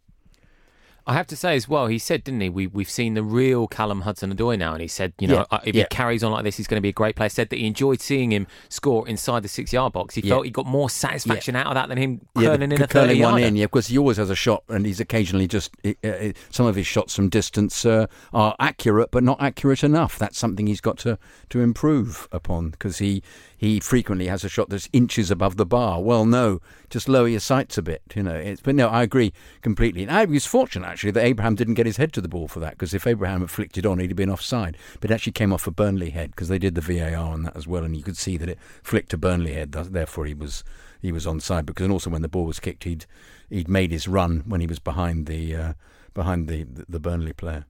I 1.08 1.14
have 1.14 1.26
to 1.28 1.36
say 1.36 1.56
as 1.56 1.66
well, 1.68 1.86
he 1.86 1.98
said, 1.98 2.22
didn't 2.22 2.42
he? 2.42 2.50
We 2.50 2.66
we've 2.66 2.90
seen 2.90 3.14
the 3.14 3.22
real 3.22 3.66
Callum 3.66 4.02
Hudson-Odoi 4.02 4.58
now, 4.58 4.72
and 4.74 4.82
he 4.82 4.88
said, 4.88 5.14
you 5.18 5.26
know, 5.26 5.36
Yeah, 5.36 5.44
uh, 5.50 5.60
if 5.64 5.74
yeah. 5.74 5.84
he 5.84 5.88
carries 5.88 6.22
on 6.22 6.32
like 6.32 6.44
this, 6.44 6.58
he's 6.58 6.66
going 6.66 6.76
to 6.76 6.82
be 6.82 6.90
a 6.90 6.92
great 6.92 7.16
player. 7.16 7.30
Said 7.30 7.48
that 7.48 7.56
he 7.58 7.66
enjoyed 7.66 8.02
seeing 8.02 8.30
him 8.30 8.46
score 8.68 9.08
inside 9.08 9.42
the 9.42 9.48
six-yard 9.48 9.94
box. 9.94 10.14
He 10.16 10.20
Yeah. 10.20 10.34
felt 10.34 10.44
he 10.44 10.50
got 10.50 10.66
more 10.66 10.90
satisfaction 10.90 11.56
out 11.56 11.66
of 11.68 11.74
that 11.74 11.88
than 11.88 11.96
him 11.96 12.20
curling 12.36 12.68
the- 12.68 12.76
in 12.76 12.82
a 12.82 12.86
curling 12.86 13.22
one 13.22 13.40
in, 13.40 13.56
yeah, 13.56 13.64
because 13.64 13.86
he 13.86 13.96
always 13.96 14.18
has 14.18 14.28
a 14.28 14.34
shot, 14.36 14.62
and 14.68 14.84
he's 14.84 15.00
occasionally 15.00 15.46
just 15.48 15.70
uh, 15.84 16.32
some 16.50 16.66
of 16.66 16.74
his 16.76 16.86
shots 16.86 17.16
from 17.16 17.30
distance 17.30 17.86
uh, 17.86 18.06
are 18.34 18.54
accurate, 18.60 19.10
but 19.10 19.24
not 19.24 19.40
accurate 19.42 19.82
enough. 19.82 20.18
That's 20.18 20.36
something 20.38 20.66
he's 20.66 20.82
got 20.82 20.98
to 20.98 21.18
to 21.48 21.60
improve 21.60 22.28
upon 22.32 22.68
because 22.68 22.98
he 22.98 23.22
he 23.58 23.80
frequently 23.80 24.28
has 24.28 24.44
a 24.44 24.48
shot 24.48 24.70
that's 24.70 24.88
inches 24.92 25.32
above 25.32 25.56
the 25.56 25.66
bar. 25.66 26.00
Well, 26.00 26.24
no, 26.24 26.60
just 26.90 27.08
lower 27.08 27.26
your 27.26 27.40
sights 27.40 27.76
a 27.76 27.82
bit, 27.82 28.02
you 28.14 28.22
know. 28.22 28.36
It's, 28.36 28.60
but 28.60 28.76
no, 28.76 28.86
I 28.86 29.02
agree 29.02 29.32
completely. 29.62 30.02
And 30.04 30.12
I 30.12 30.24
was 30.26 30.46
fortunate 30.46 30.86
actually 30.86 31.10
that 31.10 31.24
Abraham 31.24 31.56
didn't 31.56 31.74
get 31.74 31.84
his 31.84 31.96
head 31.96 32.12
to 32.12 32.20
the 32.20 32.28
ball 32.28 32.46
for 32.46 32.60
that 32.60 32.74
because 32.74 32.94
if 32.94 33.04
Abraham 33.04 33.40
had 33.40 33.50
flicked 33.50 33.76
it 33.76 33.84
on, 33.84 33.98
he'd 33.98 34.10
have 34.10 34.16
been 34.16 34.30
offside. 34.30 34.76
But 35.00 35.10
it 35.10 35.14
actually 35.14 35.32
came 35.32 35.52
off 35.52 35.66
a 35.66 35.72
Burnley 35.72 36.10
head 36.10 36.30
because 36.30 36.46
they 36.46 36.60
did 36.60 36.76
the 36.76 36.80
VAR 36.80 37.16
on 37.16 37.42
that 37.42 37.56
as 37.56 37.66
well, 37.66 37.82
and 37.82 37.96
you 37.96 38.04
could 38.04 38.16
see 38.16 38.36
that 38.36 38.48
it 38.48 38.58
flicked 38.84 39.12
a 39.12 39.18
Burnley 39.18 39.54
head. 39.54 39.72
Therefore, 39.72 40.24
he 40.24 40.34
was 40.34 40.62
he 41.02 41.10
was 41.10 41.26
onside 41.26 41.66
because 41.66 41.82
and 41.82 41.92
also 41.92 42.10
when 42.10 42.22
the 42.22 42.28
ball 42.28 42.44
was 42.44 42.60
kicked, 42.60 42.84
he'd 42.84 43.06
he'd 43.50 43.68
made 43.68 43.90
his 43.90 44.06
run 44.06 44.44
when 44.46 44.60
he 44.60 44.68
was 44.68 44.78
behind 44.78 45.26
the 45.26 45.56
uh, 45.56 45.72
behind 46.14 46.46
the, 46.46 46.64
the 46.88 47.00
Burnley 47.00 47.32
player. 47.32 47.64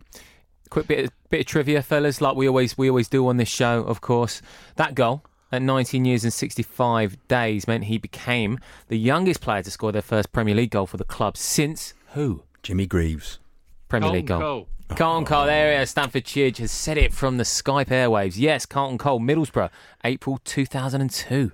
Quick 0.68 0.87
bit 0.87 1.07
of, 1.07 1.11
bit 1.31 1.40
of 1.40 1.46
trivia, 1.46 1.81
fellas, 1.81 2.20
like 2.20 2.37
we 2.37 2.46
always 2.46 2.77
we 2.77 2.90
always 2.90 3.09
do 3.09 3.27
on 3.27 3.38
this 3.38 3.48
show. 3.48 3.85
Of 3.85 4.03
course, 4.03 4.42
that 4.77 4.94
goal 4.94 5.22
at 5.50 5.62
19 5.62 6.04
years 6.04 6.24
and 6.24 6.32
65 6.32 7.16
days 7.28 7.66
meant 7.66 7.84
he 7.84 7.98
became 7.98 8.58
the 8.88 8.98
youngest 8.98 9.40
player 9.40 9.62
to 9.62 9.70
score 9.70 9.92
their 9.92 10.02
first 10.02 10.32
Premier 10.32 10.54
League 10.54 10.70
goal 10.70 10.87
for 10.87 10.96
the 10.96 11.04
club 11.04 11.37
since 11.37 11.94
who? 12.14 12.42
Jimmy 12.62 12.87
Greaves. 12.87 13.38
Premier 13.88 14.11
League 14.11 14.26
goal. 14.26 14.40
Cole. 14.40 14.68
Carlton 14.96 15.24
Cole, 15.26 15.46
there 15.46 15.76
he 15.76 15.82
is. 15.82 15.90
Stamford 15.90 16.24
Chidge 16.24 16.56
has 16.58 16.70
said 16.72 16.96
it 16.96 17.12
from 17.12 17.37
the 17.37 17.44
Skype 17.44 17.88
airwaves. 17.88 18.38
Yes, 18.38 18.64
Carlton 18.66 18.96
Cole, 18.98 19.20
Middlesbrough, 19.20 19.68
April 20.04 20.38
2002. 20.44 21.52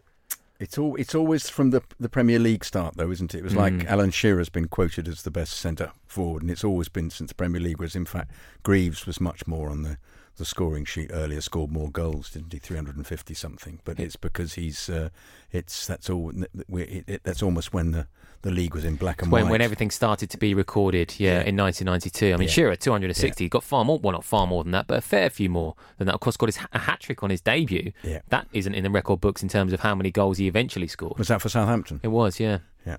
It's 0.61 0.79
all. 0.79 0.95
It's 0.95 1.17
always 1.17 1.51
from 1.51 1.71
the 1.71 1.83
the 1.99 2.09
Premier 2.09 2.39
League 2.39 2.65
start, 2.65 2.97
though, 2.97 3.11
isn't 3.11 3.35
it? 3.35 3.39
It 3.39 3.45
was 3.45 3.57
like 3.57 3.73
Mm. 3.73 3.87
Alan 3.87 4.11
Shearer's 4.13 4.49
been 4.49 4.69
quoted 4.69 5.09
as 5.09 5.23
the 5.23 5.31
best 5.33 5.55
centre 5.55 5.91
forward, 6.07 6.43
and 6.43 6.51
it's 6.51 6.63
always 6.63 6.89
been 6.89 7.11
since 7.11 7.31
the 7.31 7.35
Premier 7.35 7.61
League. 7.61 7.79
Whereas 7.79 7.97
in 7.97 8.05
fact, 8.05 8.31
Greaves 8.63 9.05
was 9.05 9.21
much 9.21 9.49
more 9.49 9.69
on 9.69 9.83
the, 9.83 9.99
the 10.37 10.45
scoring 10.45 10.85
sheet 10.85 11.11
earlier. 11.13 11.41
Scored 11.41 11.71
more 11.71 11.91
goals, 11.91 12.31
didn't 12.31 12.53
he? 12.53 12.59
Three 12.59 12.77
hundred 12.77 12.97
and 12.97 13.07
fifty 13.07 13.35
something. 13.35 13.81
But 13.85 13.99
it's 14.01 14.17
because 14.17 14.55
he's. 14.55 14.89
Uh, 14.89 15.09
it's 15.53 15.87
that's 15.87 16.11
all. 16.11 16.33
we- 16.69 16.83
It, 16.83 17.05
it, 17.09 17.21
that's 17.25 17.43
almost 17.43 17.73
when 17.73 17.93
the, 17.93 18.07
the 18.43 18.51
league 18.51 18.75
was 18.75 18.85
in 18.85 18.97
black 18.97 19.23
and 19.23 19.31
When, 19.31 19.45
white. 19.45 19.51
when 19.53 19.61
everything 19.61 19.91
started 19.91 20.29
to 20.31 20.37
be 20.39 20.53
recorded, 20.55 21.15
yeah, 21.19 21.43
in 21.43 21.57
1992. 21.57 22.27
I 22.27 22.37
mean, 22.37 22.49
Yeah. 22.49 22.53
Shearer, 22.53 22.77
260, 22.77 23.49
got 23.49 23.63
far 23.63 23.85
more, 23.85 23.99
well, 24.01 24.13
not 24.13 24.25
far 24.25 24.47
more 24.47 24.65
than 24.65 24.73
that, 24.73 24.87
but 24.89 24.99
a 24.99 25.01
fair 25.01 25.31
few 25.31 25.49
more 25.49 25.77
than 25.99 26.07
that. 26.09 26.15
Of 26.15 26.21
course, 26.21 26.37
got 26.37 26.47
his, 26.47 26.59
a 26.73 26.79
hat 26.81 27.01
trick 27.01 27.23
on 27.23 27.31
his 27.31 27.41
debut. 27.41 27.93
Yeah. 28.03 28.21
That 28.31 28.49
isn't 28.53 28.75
in 28.75 28.83
the 28.85 28.91
record 28.91 29.21
books 29.21 29.43
in 29.43 29.49
terms 29.49 29.73
of 29.73 29.81
how 29.81 29.95
many 29.95 30.11
goals 30.11 30.39
he 30.39 30.49
eventually 30.49 30.89
scored. 30.89 31.17
was 31.19 31.29
that 31.29 31.41
for 31.41 31.49
Southampton? 31.49 32.01
It 32.03 32.09
was, 32.09 32.41
yeah. 32.41 32.59
Yeah. 32.85 32.97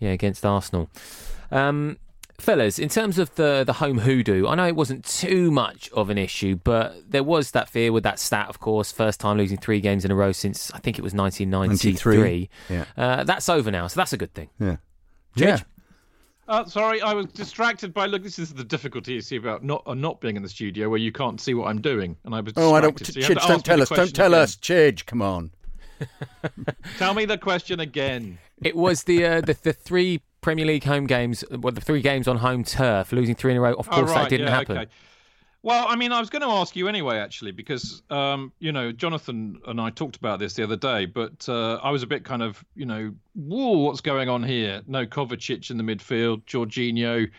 Yeah, 0.00 0.10
against 0.10 0.44
Arsenal. 0.44 0.90
Um, 1.52 1.98
fellas, 2.38 2.78
in 2.78 2.88
terms 2.88 3.18
of 3.18 3.34
the, 3.34 3.64
the 3.64 3.74
home 3.74 3.98
hoodoo, 3.98 4.46
I 4.46 4.54
know 4.54 4.66
it 4.66 4.76
wasn't 4.76 5.04
too 5.04 5.50
much 5.50 5.90
of 5.90 6.10
an 6.10 6.18
issue, 6.18 6.56
but 6.56 7.10
there 7.10 7.22
was 7.22 7.52
that 7.52 7.68
fear 7.68 7.92
with 7.92 8.02
that 8.04 8.18
stat, 8.18 8.48
of 8.48 8.60
course. 8.60 8.92
First 8.92 9.20
time 9.20 9.38
losing 9.38 9.58
three 9.58 9.80
games 9.80 10.04
in 10.04 10.10
a 10.10 10.14
row 10.14 10.32
since, 10.32 10.70
I 10.72 10.78
think 10.78 10.98
it 10.98 11.02
was 11.02 11.14
1993. 11.14 12.48
yeah. 12.68 12.84
Uh, 12.96 13.24
that's 13.24 13.48
over 13.48 13.70
now, 13.70 13.86
so 13.86 14.00
that's 14.00 14.12
a 14.12 14.16
good 14.16 14.34
thing. 14.34 14.48
Yeah. 14.58 14.76
Chidge? 15.36 15.46
Yeah. 15.46 15.58
Uh, 16.48 16.64
sorry, 16.64 17.00
I 17.00 17.14
was 17.14 17.26
distracted 17.26 17.94
by 17.94 18.06
look. 18.06 18.22
This 18.22 18.38
is 18.38 18.52
the 18.52 18.64
difficulty 18.64 19.14
you 19.14 19.20
see 19.20 19.36
about 19.36 19.62
not 19.64 19.82
uh, 19.86 19.94
not 19.94 20.20
being 20.20 20.36
in 20.36 20.42
the 20.42 20.48
studio 20.48 20.88
where 20.88 20.98
you 20.98 21.12
can't 21.12 21.40
see 21.40 21.54
what 21.54 21.68
I'm 21.68 21.80
doing, 21.80 22.16
and 22.24 22.34
I 22.34 22.40
was. 22.40 22.52
Oh, 22.56 22.74
I 22.74 22.80
don't. 22.80 22.96
distracted, 22.96 23.22
so 23.22 23.34
Chidge, 23.34 23.36
don't 23.36 23.50
ask 23.50 23.56
me 23.58 23.62
tell 23.62 23.82
us. 23.82 23.88
Don't 23.88 24.14
tell 24.14 24.34
again. 24.34 24.42
us. 24.42 24.56
Chidge, 24.56 25.06
come 25.06 25.22
on. 25.22 25.52
Tell 26.98 27.14
me 27.14 27.24
the 27.24 27.38
question 27.38 27.80
again. 27.80 28.38
It 28.62 28.76
was 28.76 29.04
the, 29.04 29.24
uh, 29.24 29.40
the 29.40 29.56
the 29.62 29.72
three 29.72 30.20
Premier 30.42 30.66
League 30.66 30.84
home 30.84 31.06
games, 31.06 31.42
well, 31.50 31.72
the 31.72 31.80
three 31.80 32.02
games 32.02 32.28
on 32.28 32.36
home 32.36 32.64
turf, 32.64 33.12
losing 33.12 33.34
three 33.34 33.52
in 33.52 33.56
a 33.56 33.60
row. 33.60 33.72
Of 33.72 33.88
Oh, 33.90 33.94
course, 33.96 34.10
right, 34.10 34.22
that 34.24 34.28
didn't 34.30 34.48
yeah, 34.48 34.54
happen. 34.54 34.76
okay. 34.76 34.90
Well, 35.64 35.86
I 35.88 35.94
mean, 35.94 36.10
I 36.10 36.18
was 36.18 36.28
going 36.28 36.42
to 36.42 36.48
ask 36.48 36.74
you 36.74 36.88
anyway, 36.88 37.18
actually, 37.18 37.52
because 37.52 38.02
um, 38.10 38.52
you 38.58 38.72
know 38.72 38.90
Jonathan 38.90 39.60
and 39.68 39.80
I 39.80 39.90
talked 39.90 40.16
about 40.16 40.40
this 40.40 40.54
the 40.54 40.64
other 40.64 40.76
day, 40.76 41.06
but 41.06 41.48
uh, 41.48 41.74
I 41.76 41.90
was 41.92 42.02
a 42.02 42.06
bit 42.08 42.24
kind 42.24 42.42
of, 42.42 42.62
you 42.74 42.84
know, 42.84 43.14
whoa, 43.36 43.78
what's 43.78 44.00
going 44.00 44.28
on 44.28 44.42
here? 44.42 44.82
No 44.88 45.06
Kovacic 45.06 45.70
in 45.70 45.76
the 45.76 45.84
midfield, 45.84 46.42
Jorginho, 46.46 47.30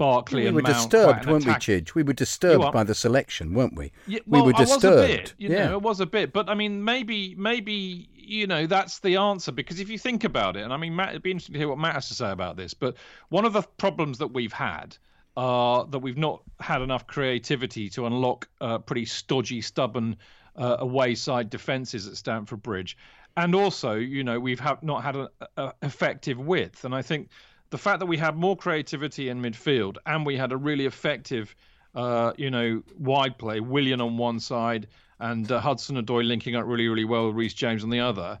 Barkley, 0.00 0.46
We 0.46 0.50
were 0.52 0.62
Mount 0.62 0.74
disturbed, 0.74 1.26
weren't 1.26 1.44
we, 1.44 1.50
attack- 1.50 1.60
Chidge? 1.60 1.94
We 1.94 2.02
were 2.02 2.14
disturbed 2.14 2.72
by 2.72 2.84
the 2.84 2.94
selection, 2.94 3.52
weren't 3.52 3.76
we? 3.76 3.92
Yeah, 4.06 4.20
we 4.26 4.40
well, 4.40 4.46
were 4.46 4.56
I 4.56 4.60
was 4.62 4.82
a 4.82 4.92
bit, 4.92 5.34
you 5.36 5.50
yeah. 5.50 5.66
know, 5.66 5.72
it 5.74 5.82
was 5.82 6.00
a 6.00 6.06
bit, 6.06 6.32
but 6.32 6.48
I 6.48 6.54
mean, 6.54 6.82
maybe, 6.82 7.34
maybe, 7.36 8.08
you 8.14 8.46
know, 8.46 8.66
that's 8.66 9.00
the 9.00 9.16
answer 9.16 9.52
because 9.52 9.78
if 9.78 9.90
you 9.90 9.98
think 9.98 10.24
about 10.24 10.56
it, 10.56 10.62
and 10.62 10.72
I 10.72 10.78
mean, 10.78 10.96
Matt, 10.96 11.10
it'd 11.10 11.22
be 11.22 11.30
interesting 11.30 11.52
to 11.52 11.58
hear 11.58 11.68
what 11.68 11.76
Matt 11.76 11.92
has 11.92 12.08
to 12.08 12.14
say 12.14 12.30
about 12.30 12.56
this. 12.56 12.72
But 12.72 12.96
one 13.28 13.44
of 13.44 13.52
the 13.52 13.60
problems 13.76 14.16
that 14.18 14.28
we've 14.28 14.54
had 14.54 14.96
are 15.36 15.84
that 15.84 15.98
we've 15.98 16.16
not 16.16 16.44
had 16.60 16.80
enough 16.80 17.06
creativity 17.06 17.90
to 17.90 18.06
unlock 18.06 18.48
uh, 18.62 18.78
pretty 18.78 19.04
stodgy, 19.04 19.60
stubborn 19.60 20.16
uh, 20.56 20.76
away 20.78 21.14
side 21.14 21.50
defences 21.50 22.08
at 22.08 22.16
Stamford 22.16 22.62
Bridge, 22.62 22.96
and 23.36 23.54
also, 23.54 23.96
you 23.96 24.24
know, 24.24 24.40
we've 24.40 24.60
have 24.60 24.82
not 24.82 25.02
had 25.02 25.16
an 25.16 25.72
effective 25.82 26.38
width, 26.38 26.86
and 26.86 26.94
I 26.94 27.02
think 27.02 27.28
the 27.70 27.78
fact 27.78 28.00
that 28.00 28.06
we 28.06 28.16
had 28.16 28.36
more 28.36 28.56
creativity 28.56 29.28
in 29.28 29.40
midfield 29.40 29.96
and 30.06 30.26
we 30.26 30.36
had 30.36 30.52
a 30.52 30.56
really 30.56 30.86
effective 30.86 31.54
uh, 31.94 32.32
you 32.36 32.50
know, 32.50 32.82
wide 32.98 33.38
play, 33.38 33.60
Willian 33.60 34.00
on 34.00 34.16
one 34.16 34.40
side 34.40 34.86
and 35.18 35.50
uh, 35.50 35.60
Hudson-Odoi 35.60 36.26
linking 36.26 36.56
up 36.56 36.64
really, 36.66 36.88
really 36.88 37.04
well 37.04 37.26
with 37.26 37.36
Reece 37.36 37.54
James 37.54 37.82
on 37.82 37.90
the 37.90 38.00
other. 38.00 38.38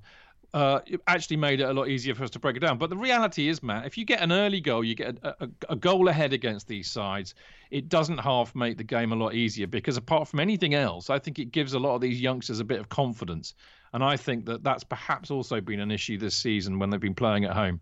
Uh, 0.52 0.80
it 0.86 1.00
actually 1.06 1.36
made 1.36 1.60
it 1.60 1.64
a 1.64 1.72
lot 1.72 1.88
easier 1.88 2.14
for 2.14 2.24
us 2.24 2.30
to 2.30 2.38
break 2.40 2.56
it 2.56 2.60
down. 2.60 2.76
But 2.76 2.90
the 2.90 2.96
reality 2.96 3.48
is, 3.48 3.62
Matt, 3.62 3.86
if 3.86 3.96
you 3.96 4.04
get 4.04 4.20
an 4.20 4.32
early 4.32 4.60
goal, 4.60 4.82
you 4.82 4.96
get 4.96 5.18
a, 5.22 5.44
a, 5.44 5.48
a 5.70 5.76
goal 5.76 6.08
ahead 6.08 6.32
against 6.32 6.66
these 6.66 6.90
sides, 6.90 7.34
it 7.70 7.88
doesn't 7.88 8.18
half 8.18 8.54
make 8.54 8.76
the 8.76 8.84
game 8.84 9.12
a 9.12 9.16
lot 9.16 9.34
easier 9.34 9.68
because 9.68 9.96
apart 9.96 10.26
from 10.26 10.40
anything 10.40 10.74
else, 10.74 11.08
I 11.08 11.20
think 11.20 11.38
it 11.38 11.52
gives 11.52 11.74
a 11.74 11.78
lot 11.78 11.94
of 11.94 12.00
these 12.00 12.20
youngsters 12.20 12.58
a 12.58 12.64
bit 12.64 12.80
of 12.80 12.88
confidence. 12.88 13.54
And 13.92 14.02
I 14.02 14.16
think 14.16 14.46
that 14.46 14.64
that's 14.64 14.82
perhaps 14.82 15.30
also 15.30 15.60
been 15.60 15.80
an 15.80 15.90
issue 15.90 16.18
this 16.18 16.36
season 16.36 16.78
when 16.78 16.90
they've 16.90 17.00
been 17.00 17.14
playing 17.14 17.44
at 17.44 17.52
home. 17.52 17.80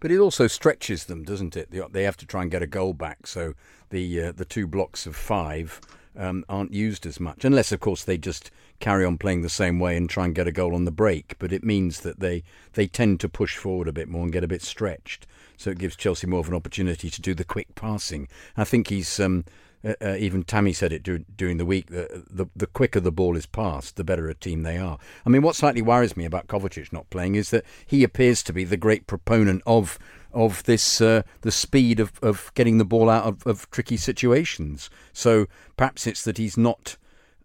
But 0.00 0.10
it 0.10 0.18
also 0.18 0.46
stretches 0.46 1.04
them, 1.06 1.24
doesn't 1.24 1.56
it? 1.56 1.70
They, 1.92 2.04
have 2.04 2.16
to 2.18 2.26
try 2.26 2.42
and 2.42 2.50
get 2.50 2.62
a 2.62 2.66
goal 2.66 2.92
back, 2.92 3.26
so 3.26 3.54
the 3.90 4.22
uh, 4.22 4.32
the 4.32 4.44
two 4.44 4.66
blocks 4.66 5.06
of 5.06 5.16
five 5.16 5.80
um, 6.16 6.44
aren't 6.48 6.72
used 6.72 7.04
as 7.04 7.18
much, 7.18 7.44
unless 7.44 7.72
of 7.72 7.80
course 7.80 8.04
they 8.04 8.16
just 8.16 8.50
carry 8.80 9.04
on 9.04 9.18
playing 9.18 9.42
the 9.42 9.48
same 9.48 9.80
way 9.80 9.96
and 9.96 10.08
try 10.08 10.24
and 10.24 10.34
get 10.34 10.46
a 10.46 10.52
goal 10.52 10.74
on 10.74 10.84
the 10.84 10.92
break. 10.92 11.34
But 11.38 11.52
it 11.52 11.64
means 11.64 12.00
that 12.00 12.20
they 12.20 12.44
they 12.74 12.86
tend 12.86 13.18
to 13.20 13.28
push 13.28 13.56
forward 13.56 13.88
a 13.88 13.92
bit 13.92 14.08
more 14.08 14.22
and 14.22 14.32
get 14.32 14.44
a 14.44 14.48
bit 14.48 14.62
stretched, 14.62 15.26
so 15.56 15.70
it 15.70 15.78
gives 15.78 15.96
Chelsea 15.96 16.28
more 16.28 16.40
of 16.40 16.48
an 16.48 16.54
opportunity 16.54 17.10
to 17.10 17.20
do 17.20 17.34
the 17.34 17.44
quick 17.44 17.74
passing. 17.74 18.28
I 18.56 18.64
think 18.64 18.88
he's. 18.88 19.18
Um, 19.18 19.44
uh, 19.84 19.94
uh, 20.02 20.16
even 20.18 20.42
Tammy 20.42 20.72
said 20.72 20.92
it 20.92 21.02
dur- 21.02 21.24
during 21.36 21.56
the 21.56 21.64
week 21.64 21.88
that 21.88 22.24
the 22.30 22.46
the 22.56 22.66
quicker 22.66 23.00
the 23.00 23.12
ball 23.12 23.36
is 23.36 23.46
passed, 23.46 23.96
the 23.96 24.04
better 24.04 24.28
a 24.28 24.34
team 24.34 24.62
they 24.62 24.76
are. 24.76 24.98
I 25.24 25.30
mean, 25.30 25.42
what 25.42 25.56
slightly 25.56 25.82
worries 25.82 26.16
me 26.16 26.24
about 26.24 26.48
Kovacic 26.48 26.92
not 26.92 27.10
playing 27.10 27.36
is 27.36 27.50
that 27.50 27.64
he 27.86 28.02
appears 28.02 28.42
to 28.44 28.52
be 28.52 28.64
the 28.64 28.76
great 28.76 29.06
proponent 29.06 29.62
of 29.66 29.98
of 30.32 30.62
this 30.64 31.00
uh, 31.00 31.22
the 31.42 31.52
speed 31.52 32.00
of, 32.00 32.12
of 32.22 32.52
getting 32.54 32.78
the 32.78 32.84
ball 32.84 33.08
out 33.08 33.24
of, 33.24 33.46
of 33.46 33.70
tricky 33.70 33.96
situations. 33.96 34.90
So 35.12 35.46
perhaps 35.76 36.06
it's 36.06 36.22
that 36.24 36.38
he's 36.38 36.56
not. 36.56 36.96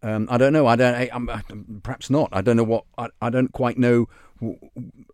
Um, 0.01 0.27
I 0.29 0.37
don't 0.37 0.53
know. 0.53 0.67
I 0.67 0.75
don't. 0.75 0.95
I, 0.95 1.09
I'm, 1.13 1.81
perhaps 1.81 2.09
not. 2.09 2.29
I 2.31 2.41
don't 2.41 2.57
know 2.57 2.63
what. 2.63 2.85
I, 2.97 3.09
I 3.21 3.29
don't 3.29 3.53
quite 3.53 3.77
know 3.77 4.07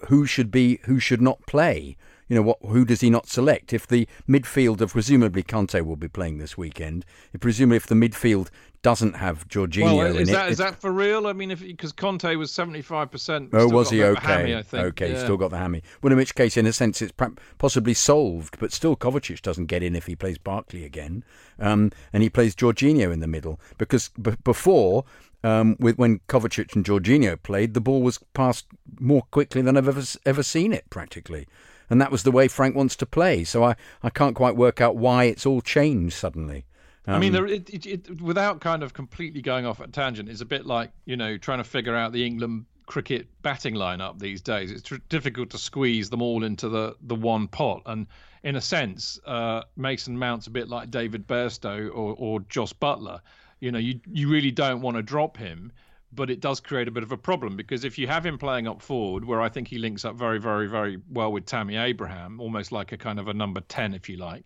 who 0.07 0.25
should 0.25 0.51
be 0.51 0.79
who 0.85 0.99
should 0.99 1.21
not 1.21 1.45
play. 1.45 1.97
You 2.29 2.35
know 2.35 2.41
what? 2.43 2.59
Who 2.61 2.85
does 2.85 3.01
he 3.01 3.09
not 3.09 3.27
select? 3.27 3.73
If 3.73 3.87
the 3.87 4.07
midfield 4.29 4.81
of 4.81 4.91
presumably 4.93 5.43
Kante 5.43 5.83
will 5.83 5.95
be 5.95 6.07
playing 6.07 6.37
this 6.37 6.57
weekend, 6.57 7.03
if 7.33 7.41
presumably 7.41 7.77
if 7.77 7.87
the 7.87 7.95
midfield 7.95 8.49
doesn't 8.81 9.15
have 9.17 9.45
Jorginho 9.49 9.97
Well, 9.97 10.15
in 10.15 10.21
is 10.21 10.29
it, 10.29 10.31
that 10.31 10.49
is 10.51 10.59
it- 10.59 10.63
that 10.63 10.79
for 10.79 10.91
real? 10.93 11.27
I 11.27 11.33
mean, 11.33 11.51
if 11.51 11.59
because 11.59 11.91
Kante 11.91 12.37
was 12.37 12.51
seventy 12.51 12.81
five 12.81 13.11
percent. 13.11 13.49
Oh, 13.51 13.67
was 13.67 13.89
he 13.89 14.03
okay? 14.03 14.21
Hammy, 14.27 14.55
I 14.55 14.61
think. 14.61 14.83
Okay, 14.89 15.11
yeah. 15.13 15.19
still 15.23 15.35
got 15.37 15.49
the 15.51 15.57
hammy. 15.57 15.81
Well, 16.01 16.11
in 16.13 16.17
which 16.17 16.35
case, 16.35 16.55
in 16.55 16.65
a 16.65 16.71
sense, 16.71 17.01
it's 17.01 17.11
possibly 17.57 17.93
solved, 17.95 18.57
but 18.59 18.71
still, 18.71 18.95
Kovacic 18.95 19.41
doesn't 19.41 19.65
get 19.65 19.81
in 19.83 19.95
if 19.95 20.05
he 20.05 20.15
plays 20.15 20.37
Barkley 20.37 20.85
again, 20.85 21.23
um, 21.59 21.91
and 22.13 22.23
he 22.23 22.29
plays 22.29 22.55
Jorginho 22.55 23.11
in 23.11 23.19
the 23.19 23.27
middle 23.27 23.59
because 23.77 24.09
b- 24.21 24.35
before. 24.43 25.03
Um, 25.41 25.77
with 25.79 25.97
when 25.97 26.19
Kovacic 26.27 26.75
and 26.75 26.83
Jorginho 26.83 27.41
played, 27.41 27.73
the 27.73 27.79
ball 27.79 28.01
was 28.01 28.19
passed 28.33 28.65
more 28.99 29.21
quickly 29.31 29.61
than 29.61 29.77
I've 29.77 29.87
ever 29.87 30.03
ever 30.25 30.43
seen 30.43 30.73
it, 30.73 30.89
practically, 30.89 31.47
and 31.89 32.01
that 32.01 32.11
was 32.11 32.23
the 32.23 32.31
way 32.31 32.47
Frank 32.47 32.75
wants 32.75 32.95
to 32.97 33.05
play. 33.05 33.43
So 33.43 33.63
I, 33.63 33.75
I 34.03 34.09
can't 34.09 34.35
quite 34.35 34.55
work 34.55 34.81
out 34.81 34.95
why 34.95 35.25
it's 35.25 35.45
all 35.45 35.61
changed 35.61 36.15
suddenly. 36.15 36.65
I 37.07 37.17
mean, 37.17 37.35
Um, 37.35 37.47
there, 37.47 37.55
it, 37.55 37.69
it, 37.69 37.85
it, 37.85 38.21
without 38.21 38.61
kind 38.61 38.83
of 38.83 38.93
completely 38.93 39.41
going 39.41 39.65
off 39.65 39.81
at 39.81 39.91
tangent, 39.93 40.29
it's 40.29 40.41
a 40.41 40.45
bit 40.45 40.65
like 40.65 40.91
you 41.05 41.17
know 41.17 41.37
trying 41.37 41.57
to 41.59 41.63
figure 41.63 41.95
out 41.95 42.11
the 42.11 42.25
England 42.25 42.65
cricket 42.85 43.27
batting 43.41 43.75
lineup 43.75 44.19
these 44.19 44.41
days. 44.41 44.71
It's 44.71 44.81
tr- 44.81 44.95
difficult 45.09 45.51
to 45.51 45.57
squeeze 45.57 46.09
them 46.09 46.21
all 46.21 46.43
into 46.43 46.69
the 46.69 46.95
the 47.01 47.15
one 47.15 47.47
pot, 47.47 47.83
and 47.85 48.07
in 48.43 48.55
a 48.55 48.61
sense, 48.61 49.19
uh, 49.25 49.63
Mason 49.75 50.17
Mount's 50.17 50.47
a 50.47 50.51
bit 50.51 50.69
like 50.69 50.91
David 50.91 51.27
Bairstow 51.27 51.89
or, 51.89 52.15
or 52.17 52.39
Jos 52.41 52.73
Buttler. 52.73 53.21
You 53.59 53.71
know, 53.71 53.79
you 53.79 53.99
you 54.11 54.29
really 54.29 54.51
don't 54.51 54.81
want 54.81 54.97
to 54.97 55.03
drop 55.03 55.37
him, 55.37 55.71
but 56.11 56.29
it 56.29 56.39
does 56.39 56.59
create 56.59 56.87
a 56.87 56.91
bit 56.91 57.03
of 57.03 57.11
a 57.11 57.17
problem 57.17 57.55
because 57.55 57.83
if 57.83 57.97
you 57.97 58.07
have 58.07 58.25
him 58.25 58.37
playing 58.37 58.67
up 58.67 58.81
forward, 58.81 59.25
where 59.25 59.41
I 59.41 59.49
think 59.49 59.67
he 59.67 59.77
links 59.77 60.05
up 60.05 60.15
very, 60.15 60.39
very, 60.39 60.67
very 60.67 60.99
well 61.09 61.31
with 61.31 61.45
Tammy 61.45 61.77
Abraham, 61.77 62.39
almost 62.39 62.71
like 62.71 62.91
a 62.91 62.97
kind 62.97 63.19
of 63.19 63.27
a 63.27 63.33
number 63.33 63.61
ten, 63.61 63.93
if 63.93 64.09
you 64.09 64.17
like. 64.17 64.45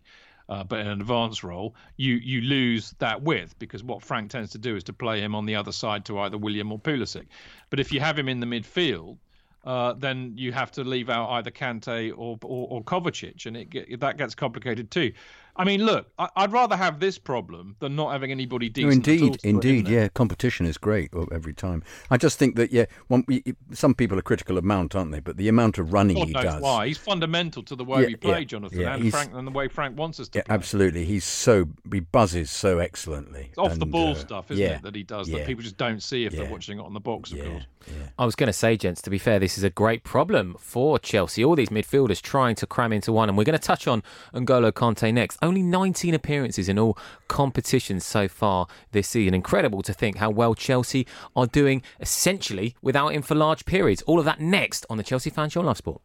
uh, 0.50 0.64
but 0.64 0.80
in 0.80 0.88
an 0.88 1.02
advanced 1.02 1.44
role, 1.44 1.76
you 1.98 2.16
you 2.16 2.42
lose 2.42 2.92
that 3.00 3.22
width 3.22 3.58
because 3.60 3.84
what 3.84 4.04
Frank 4.04 4.30
tends 4.30 4.52
to 4.52 4.58
do 4.58 4.76
is 4.76 4.84
to 4.86 4.94
play 4.94 5.22
him 5.22 5.36
on 5.36 5.46
the 5.46 5.56
other 5.56 5.72
side 5.72 6.06
to 6.06 6.20
either 6.20 6.38
Willian 6.38 6.72
or 6.72 6.80
Pulisic. 6.80 7.28
But 7.70 7.80
if 7.80 7.92
you 7.92 8.00
have 8.00 8.18
him 8.20 8.28
in 8.28 8.40
the 8.40 8.46
midfield, 8.46 9.18
uh, 9.64 9.94
then 9.94 10.34
you 10.36 10.52
have 10.52 10.72
to 10.74 10.84
leave 10.84 11.10
out 11.10 11.30
either 11.32 11.52
Kante 11.52 12.12
or 12.12 12.38
or, 12.44 12.68
or 12.70 12.84
Kovacic, 12.84 13.46
and 13.46 13.58
it 13.58 14.00
that 14.02 14.18
gets 14.18 14.36
complicated 14.36 14.92
too. 14.92 15.14
I 15.56 15.66
mean, 15.66 15.86
look, 15.86 16.08
I, 16.18 16.30
would 16.42 16.52
rather 16.52 16.76
have 16.76 17.00
this 17.00 17.20
problem 17.20 17.76
than 17.80 17.96
not 17.96 18.12
having 18.12 18.32
anybody 18.32 18.70
decent. 18.70 19.06
No, 19.08 19.14
indeed, 19.14 19.40
indeed, 19.44 19.88
yeah. 19.88 20.08
Competition 20.08 20.66
is 20.66 20.78
great 20.80 21.12
every 21.32 21.54
time. 21.54 21.84
I 22.10 22.18
just 22.18 22.40
think 22.40 22.56
that 22.56 22.72
yeah, 22.72 22.86
one, 23.08 23.24
some 23.72 23.94
people 23.94 24.18
are 24.18 24.24
critical 24.24 24.58
of 24.58 24.64
Mount, 24.64 24.96
aren't 24.96 25.12
they? 25.12 25.20
But 25.20 25.38
the 25.38 25.48
amount 25.48 25.78
of 25.78 25.94
running 25.94 26.18
God 26.18 26.28
he 26.28 26.34
knows 26.34 26.44
does, 26.44 26.62
why 26.62 26.88
he's 26.88 26.98
fundamental 26.98 27.62
to 27.64 27.76
the 27.76 27.86
way 27.86 28.02
yeah, 28.02 28.08
we 28.08 28.16
play, 28.16 28.40
yeah, 28.40 28.46
Jonathan, 28.46 28.80
yeah, 28.80 28.96
and 28.96 29.12
Frank, 29.12 29.32
and 29.34 29.46
the 29.46 29.52
way 29.52 29.68
Frank 29.68 29.96
wants 29.96 30.20
us 30.20 30.28
to. 30.30 30.40
Yeah, 30.40 30.44
play. 30.44 30.56
absolutely. 30.56 31.06
He's 31.06 31.24
so 31.24 31.68
he 31.92 32.00
buzzes 32.00 32.50
so 32.50 32.80
excellently. 32.80 33.48
It's 33.50 33.60
off 33.60 33.74
and, 33.74 33.82
the 33.82 33.86
ball 33.86 34.12
uh, 34.12 34.16
stuff, 34.16 34.50
isn't 34.50 34.64
yeah, 34.64 34.78
it, 34.78 34.82
that 34.82 34.96
he 34.96 35.04
does 35.04 35.30
yeah, 35.30 35.40
that 35.40 35.48
people 35.48 35.64
just 35.64 35.78
don't 35.78 36.02
see 36.02 36.26
if 36.26 36.34
yeah, 36.34 36.42
they're 36.42 36.52
watching 36.52 36.80
it 36.80 36.82
on 36.84 36.96
the 36.96 37.00
box, 37.00 37.32
of 37.32 37.38
yeah, 37.38 37.46
course. 37.46 37.64
yeah. 37.88 37.94
I 38.18 38.26
was 38.26 38.34
going 38.34 38.48
to 38.48 38.54
say, 38.54 38.76
gents, 38.76 39.04
to 39.04 39.12
be 39.12 39.20
fair, 39.20 39.38
this 39.38 39.60
is 39.60 39.64
a 39.64 39.70
great 39.70 40.04
problem 40.04 40.56
for 40.60 40.98
Chelsea. 40.98 41.46
All 41.46 41.56
these 41.56 41.70
midfielders 41.70 42.24
trying 42.24 42.56
to 42.56 42.66
cram 42.66 42.92
into 42.92 43.14
one, 43.14 43.30
and 43.30 43.38
we're 43.38 43.44
going 43.44 43.60
to 43.60 43.64
touch 43.64 43.88
on 43.88 44.02
N'Golo 44.34 44.72
Kante 44.72 45.14
next. 45.14 45.38
Only 45.44 45.62
19 45.62 46.14
appearances 46.14 46.70
in 46.70 46.80
all 46.80 46.98
competitions 47.28 48.06
so 48.06 48.30
far 48.30 48.66
this 48.94 49.10
season. 49.10 49.34
Incredible 49.34 49.82
to 49.82 49.92
think 49.92 50.16
how 50.16 50.30
well 50.30 50.56
Chelsea 50.56 51.06
are 51.36 51.46
doing 51.46 51.84
essentially 52.00 52.78
without 52.82 53.10
him 53.10 53.22
for 53.22 53.36
large 53.36 53.66
periods. 53.66 54.02
All 54.04 54.20
of 54.20 54.26
that 54.26 54.40
next 54.40 54.86
on 54.90 54.96
the 54.96 55.04
Chelsea 55.04 55.30
Fan 55.30 55.50
Show 55.50 55.60
Love 55.60 55.76
Sport. 55.76 56.02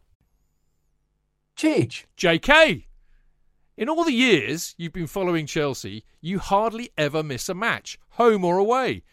Cheech. 1.56 2.06
JK! 2.16 2.86
In 3.76 3.88
all 3.88 4.02
the 4.02 4.12
years 4.12 4.74
you've 4.76 4.92
been 4.92 5.06
following 5.06 5.46
Chelsea, 5.46 6.02
you 6.20 6.40
hardly 6.40 6.90
ever 6.98 7.22
miss 7.22 7.48
a 7.48 7.54
match, 7.54 7.96
home 8.10 8.44
or 8.44 8.58
away. 8.58 9.04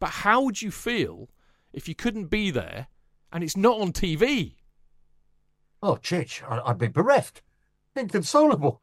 But 0.00 0.10
how 0.10 0.42
would 0.42 0.60
you 0.60 0.72
feel 0.72 1.28
if 1.72 1.86
you 1.86 1.94
couldn't 1.94 2.26
be 2.26 2.50
there 2.50 2.88
and 3.32 3.44
it's 3.44 3.56
not 3.56 3.80
on 3.80 3.92
TV? 3.92 4.56
Oh, 5.80 6.00
Chich, 6.02 6.42
I'd 6.66 6.78
be 6.78 6.88
bereft, 6.88 7.42
inconsolable. 7.94 8.82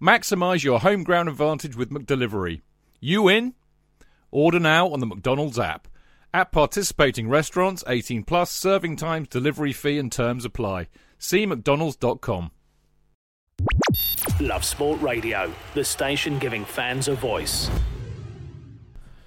Maximise 0.00 0.64
your 0.64 0.80
home 0.80 1.04
ground 1.04 1.28
advantage 1.28 1.76
with 1.76 1.90
McDelivery. 1.90 2.62
You 3.00 3.28
in? 3.28 3.54
Order 4.30 4.60
now 4.60 4.88
on 4.88 5.00
the 5.00 5.06
McDonald's 5.06 5.58
app. 5.58 5.88
At 6.32 6.50
participating 6.50 7.28
restaurants, 7.28 7.84
18 7.86 8.24
plus, 8.24 8.50
serving 8.50 8.96
times, 8.96 9.28
delivery 9.28 9.72
fee 9.72 9.98
and 9.98 10.10
terms 10.10 10.44
apply. 10.44 10.88
See 11.18 11.46
mcdonalds.com. 11.46 12.50
Love 14.40 14.64
Sport 14.64 15.00
Radio, 15.00 15.52
the 15.74 15.84
station 15.84 16.40
giving 16.40 16.64
fans 16.64 17.06
a 17.06 17.14
voice. 17.14 17.70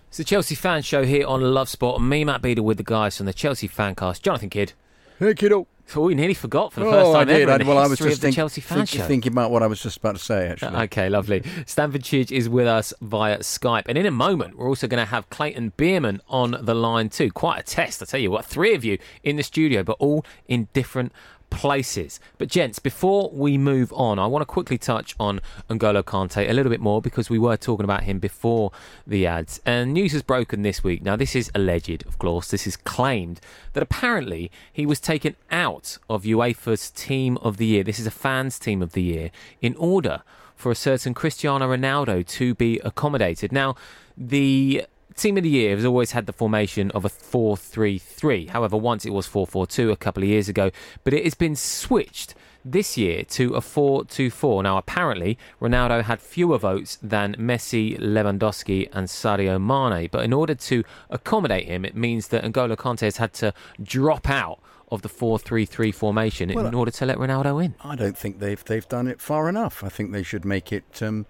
It's 0.10 0.18
the 0.18 0.26
Chelsea 0.26 0.56
Fan 0.56 0.82
Show 0.82 1.06
here 1.06 1.26
on 1.26 1.42
Love 1.42 1.70
Sport. 1.70 2.02
Me, 2.02 2.26
Matt 2.26 2.42
Beadle, 2.42 2.66
with 2.66 2.78
the 2.78 2.84
guys 2.84 3.16
from 3.16 3.26
the 3.26 3.34
Chelsea 3.34 3.70
Fancast. 3.70 4.22
Jonathan 4.22 4.50
Kydd. 4.50 4.74
Hey, 5.20 5.34
kiddo. 5.34 5.68
So 5.88 6.02
we 6.02 6.16
nearly 6.16 6.34
forgot 6.34 6.74
for 6.74 6.82
the 6.82 6.88
oh, 6.88 6.92
first 6.92 7.10
I 7.10 7.14
time 7.14 7.28
did. 7.28 7.50
ever 7.50 7.64
the 7.64 7.70
well, 7.70 7.78
I 7.78 7.88
was 7.88 7.98
just 7.98 8.22
think, 8.22 8.36
Chelsea 8.36 8.60
Fan 8.60 8.86
think, 8.86 9.06
thinking 9.06 9.32
about 9.32 9.52
what 9.52 9.64
I 9.64 9.68
was 9.68 9.82
just 9.82 9.98
about 9.98 10.18
to 10.18 10.22
say, 10.22 10.50
actually. 10.50 10.76
Uh, 10.76 10.84
okay, 10.84 11.08
lovely. 11.08 11.44
Stamford 11.66 12.04
Chidge 12.04 12.30
is 12.30 12.50
with 12.50 12.68
us 12.68 12.94
via 13.02 13.40
Skype. 13.40 13.84
And 13.88 13.98
in 13.98 14.06
a 14.06 14.12
moment, 14.12 14.58
we're 14.58 14.68
also 14.68 14.88
going 14.88 15.04
to 15.04 15.10
have 15.10 15.30
Clayton 15.30 15.72
Beerman 15.78 16.20
on 16.28 16.58
the 16.62 16.74
line 16.74 17.08
too. 17.08 17.32
Quite 17.32 17.60
a 17.62 17.64
test, 17.64 18.02
I 18.02 18.06
tell 18.06 18.20
you 18.20 18.30
what. 18.30 18.44
Three 18.44 18.76
of 18.76 18.84
you 18.84 18.98
in 19.24 19.38
the 19.38 19.44
studio, 19.44 19.82
but 19.82 19.96
all 20.00 20.26
in 20.48 20.68
different 20.74 21.14
places. 21.50 22.20
But 22.38 22.50
gents, 22.50 22.80
before 22.80 23.30
we 23.32 23.58
move 23.58 23.92
on, 23.94 24.20
I 24.20 24.28
want 24.28 24.42
to 24.42 24.46
quickly 24.46 24.78
touch 24.78 25.16
on 25.20 25.42
N'Golo 25.70 26.04
Kante 26.04 26.50
a 26.50 26.54
little 26.54 26.70
bit 26.70 26.80
more 26.80 27.02
because 27.02 27.30
we 27.30 27.40
were 27.40 27.58
talking 27.58 27.84
about 27.84 28.04
him 28.04 28.20
before 28.20 28.72
the 29.06 29.26
ads. 29.26 29.60
And 29.66 29.94
news 29.94 30.12
has 30.12 30.22
broken 30.22 30.62
this 30.62 30.84
week. 30.84 31.02
Now, 31.02 31.16
this 31.16 31.36
is 31.36 31.52
alleged, 31.56 32.06
of 32.06 32.20
course. 32.20 32.52
This 32.52 32.68
is 32.68 32.76
claimed 32.78 33.42
that 33.74 33.84
apparently 33.84 34.52
he 34.72 34.86
was 34.86 35.00
taken 35.00 35.36
out 35.52 35.98
of 36.10 36.24
UEFA's 36.24 36.92
Team 36.92 37.38
of 37.38 37.58
the 37.58 37.66
Year. 37.66 37.84
This 37.84 38.00
is 38.00 38.08
a 38.08 38.12
fans' 38.12 38.60
Team 38.60 38.82
of 38.82 38.94
the 38.94 39.04
Year 39.04 39.32
in 39.62 39.76
order 39.76 40.24
for 40.56 40.72
a 40.72 40.76
certain 40.76 41.14
Cristiano 41.14 41.68
Ronaldo 41.68 42.26
to 42.28 42.56
be 42.56 42.80
accommodated. 42.80 43.52
Now, 43.52 43.76
the 44.18 44.86
Team 45.18 45.36
of 45.36 45.44
the 45.44 45.50
Year 45.50 45.76
has 45.76 45.84
always 45.84 46.12
had 46.12 46.28
the 46.28 46.34
formation 46.34 46.92
of 46.92 47.04
a 47.04 47.10
4 47.10 47.58
3 47.58 47.98
3. 47.98 48.46
However, 48.48 48.78
once 48.78 49.04
it 49.04 49.10
was 49.10 49.26
4 49.26 49.48
4 49.48 49.66
2 49.66 49.92
a 49.92 49.98
couple 49.98 50.22
of 50.22 50.30
years 50.30 50.48
ago, 50.48 50.70
but 51.04 51.12
it 51.14 51.24
has 51.24 51.34
been 51.34 51.56
switched 51.56 52.36
this 52.64 52.98
year 52.98 53.24
to 53.24 53.56
a 53.56 53.62
4 53.62 54.06
2 54.06 54.30
4. 54.30 54.62
Now, 54.62 54.78
apparently, 54.78 55.38
Ronaldo 55.60 56.04
had 56.04 56.22
fewer 56.22 56.60
votes 56.60 57.00
than 57.02 57.36
Messi, 57.36 58.00
Lewandowski, 58.00 58.90
and 58.94 59.08
Sadio 59.08 59.60
Mane, 59.60 60.08
but 60.12 60.24
in 60.24 60.34
order 60.34 60.54
to 60.54 60.84
accommodate 61.10 61.66
him, 61.66 61.84
it 61.84 61.96
means 61.96 62.28
that 62.28 62.44
N'Golo 62.44 62.76
Kante 62.78 63.02
has 63.02 63.18
had 63.18 63.34
to 63.34 63.54
drop 63.82 64.30
out 64.30 64.60
of 64.90 65.02
the 65.02 65.10
4-3-3 65.10 65.94
formation 65.94 66.54
Well, 66.54 66.66
in 66.66 66.74
order 66.74 66.92
to 66.92 67.06
let 67.06 67.18
Ronaldo 67.18 67.64
in. 67.64 67.76
I 67.82 67.96
don't 67.96 68.18
think 68.18 68.40
they've 68.40 68.64
they've 68.64 68.88
done 68.88 69.08
it 69.08 69.20
far 69.20 69.50
enough. 69.50 69.84
I 69.84 69.90
think 69.90 70.12
they 70.12 70.24
should 70.24 70.46
make 70.46 70.72
it 70.72 71.02
um, 71.02 71.26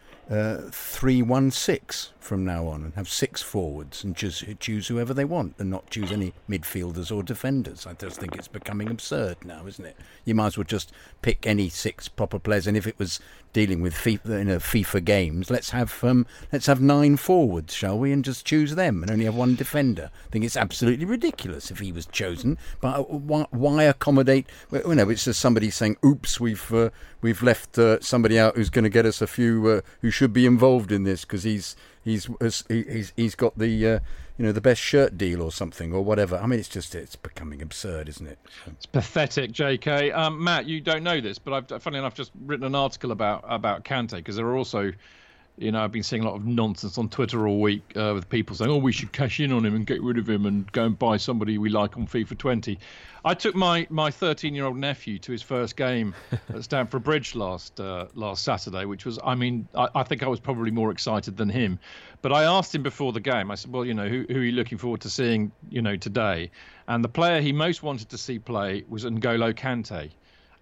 three 0.71 1.21
one 1.21 1.51
six 1.51 2.11
from 2.27 2.43
now 2.43 2.67
on 2.67 2.83
and 2.83 2.93
have 2.95 3.07
six 3.07 3.41
forwards 3.41 4.03
and 4.03 4.13
just 4.13 4.43
choose 4.59 4.89
whoever 4.89 5.13
they 5.13 5.23
want 5.23 5.55
and 5.57 5.69
not 5.69 5.89
choose 5.89 6.11
any 6.11 6.33
midfielders 6.49 7.15
or 7.15 7.23
defenders. 7.23 7.87
I 7.87 7.93
just 7.93 8.19
think 8.19 8.35
it's 8.35 8.49
becoming 8.49 8.89
absurd 8.89 9.37
now, 9.45 9.65
isn't 9.65 9.85
it? 9.85 9.95
You 10.25 10.35
might 10.35 10.47
as 10.47 10.57
well 10.57 10.65
just 10.65 10.91
pick 11.21 11.47
any 11.47 11.69
six 11.69 12.09
proper 12.09 12.37
players. 12.37 12.67
And 12.67 12.75
if 12.75 12.85
it 12.85 12.99
was 12.99 13.21
dealing 13.53 13.81
with 13.81 13.93
FIFA, 13.93 14.45
you 14.45 14.59
FIFA 14.59 15.05
games, 15.05 15.49
let's 15.49 15.69
have 15.69 16.03
um, 16.03 16.27
let's 16.51 16.65
have 16.65 16.81
nine 16.81 17.15
forwards, 17.15 17.73
shall 17.73 17.97
we, 17.97 18.11
and 18.11 18.25
just 18.25 18.45
choose 18.45 18.75
them 18.75 19.01
and 19.01 19.09
only 19.09 19.25
have 19.25 19.35
one 19.35 19.55
defender. 19.55 20.11
I 20.27 20.29
think 20.29 20.43
it's 20.43 20.57
absolutely 20.57 21.05
ridiculous 21.05 21.71
if 21.71 21.79
he 21.79 21.93
was 21.93 22.05
chosen. 22.07 22.57
But 22.81 22.99
uh, 22.99 23.03
why, 23.03 23.45
why 23.51 23.83
accommodate? 23.83 24.47
You 24.71 24.95
know, 24.95 25.09
it's 25.09 25.23
just 25.23 25.39
somebody 25.39 25.69
saying, 25.69 25.95
"Oops, 26.05 26.39
we've 26.41 26.73
uh, 26.73 26.89
we've 27.21 27.41
left 27.41 27.77
uh, 27.79 28.01
somebody 28.01 28.37
out 28.37 28.57
who's 28.57 28.69
going 28.69 28.83
to 28.83 28.89
get 28.89 29.05
us 29.05 29.21
a 29.21 29.27
few 29.27 29.67
uh, 29.69 29.81
who 30.01 30.11
should 30.17 30.33
be 30.33 30.47
involved 30.47 30.91
in 30.91 31.03
this 31.03 31.21
because 31.21 31.43
he's 31.43 31.75
he's 32.03 32.27
he's 32.67 33.13
he's 33.15 33.35
got 33.35 33.55
the 33.55 33.87
uh, 33.87 33.99
you 34.37 34.45
know 34.45 34.51
the 34.51 34.61
best 34.61 34.81
shirt 34.81 35.15
deal 35.15 35.43
or 35.43 35.51
something 35.51 35.93
or 35.93 36.03
whatever." 36.03 36.37
I 36.37 36.47
mean, 36.47 36.59
it's 36.59 36.67
just 36.67 36.95
it's 36.95 37.15
becoming 37.15 37.61
absurd, 37.61 38.09
isn't 38.09 38.25
it? 38.25 38.39
It's 38.65 38.87
pathetic, 38.87 39.51
J.K. 39.51 40.11
Um, 40.11 40.43
Matt, 40.43 40.65
you 40.65 40.81
don't 40.81 41.03
know 41.03 41.21
this, 41.21 41.37
but 41.37 41.53
I've, 41.53 41.83
funnily 41.83 41.99
enough, 41.99 42.15
just 42.15 42.31
written 42.45 42.65
an 42.65 42.73
article 42.73 43.11
about 43.11 43.45
about 43.47 43.85
Kante 43.85 44.15
because 44.15 44.37
there 44.37 44.47
are 44.47 44.57
also 44.57 44.91
You 45.59 45.71
know, 45.71 45.83
I've 45.83 45.91
been 45.91 46.03
seeing 46.03 46.21
a 46.21 46.25
lot 46.25 46.35
of 46.35 46.45
nonsense 46.45 46.99
on 46.99 47.09
Twitter 47.09 47.47
all 47.47 47.59
week 47.59 47.93
uh, 47.95 48.11
with 48.13 48.29
people 48.29 48.55
saying, 48.55 48.69
"Oh, 48.69 48.77
we 48.77 48.91
should 48.91 49.11
cash 49.11 49.39
in 49.39 49.51
on 49.51 49.65
him 49.65 49.73
and 49.73 49.87
get 49.87 50.03
rid 50.03 50.19
of 50.19 50.29
him 50.29 50.45
and 50.45 50.71
go 50.71 50.85
and 50.85 50.97
buy 50.97 51.17
somebody 51.17 51.57
we 51.57 51.69
like 51.69 51.97
on 51.97 52.05
FIFA 52.05 52.37
20." 52.37 52.77
I 53.25 53.33
took 53.33 53.55
my 53.55 53.87
my 53.89 54.11
13 54.11 54.53
year 54.53 54.65
old 54.65 54.77
nephew 54.77 55.17
to 55.17 55.31
his 55.31 55.41
first 55.41 55.75
game 55.75 56.13
at 56.53 56.63
Stamford 56.63 57.03
Bridge 57.03 57.33
last 57.33 57.79
uh, 57.79 58.05
last 58.13 58.43
Saturday, 58.43 58.85
which 58.85 59.03
was, 59.03 59.17
I 59.23 59.33
mean, 59.33 59.67
I, 59.73 59.89
I, 59.95 60.03
think 60.03 60.21
I 60.21 60.27
was 60.27 60.39
probably 60.39 60.69
more 60.69 60.91
excited 60.91 61.37
than 61.37 61.49
him. 61.49 61.79
But 62.21 62.31
I 62.31 62.43
asked 62.43 62.75
him 62.75 62.83
before 62.83 63.11
the 63.11 63.19
game. 63.19 63.49
I 63.49 63.55
said, 63.55 63.71
"Well, 63.71 63.83
you 63.83 63.95
know, 63.95 64.07
who, 64.07 64.25
who 64.29 64.39
are 64.39 64.43
you 64.43 64.51
looking 64.51 64.77
forward 64.77 65.01
to 65.01 65.09
seeing, 65.09 65.51
you 65.71 65.81
know, 65.81 65.95
today?" 65.95 66.51
And 66.87 67.03
the 67.03 67.09
player 67.09 67.41
he 67.41 67.51
most 67.51 67.81
wanted 67.81 68.09
to 68.09 68.17
see 68.19 68.37
play 68.37 68.83
was 68.87 69.05
N'Golo 69.05 69.55
Kante 69.55 70.11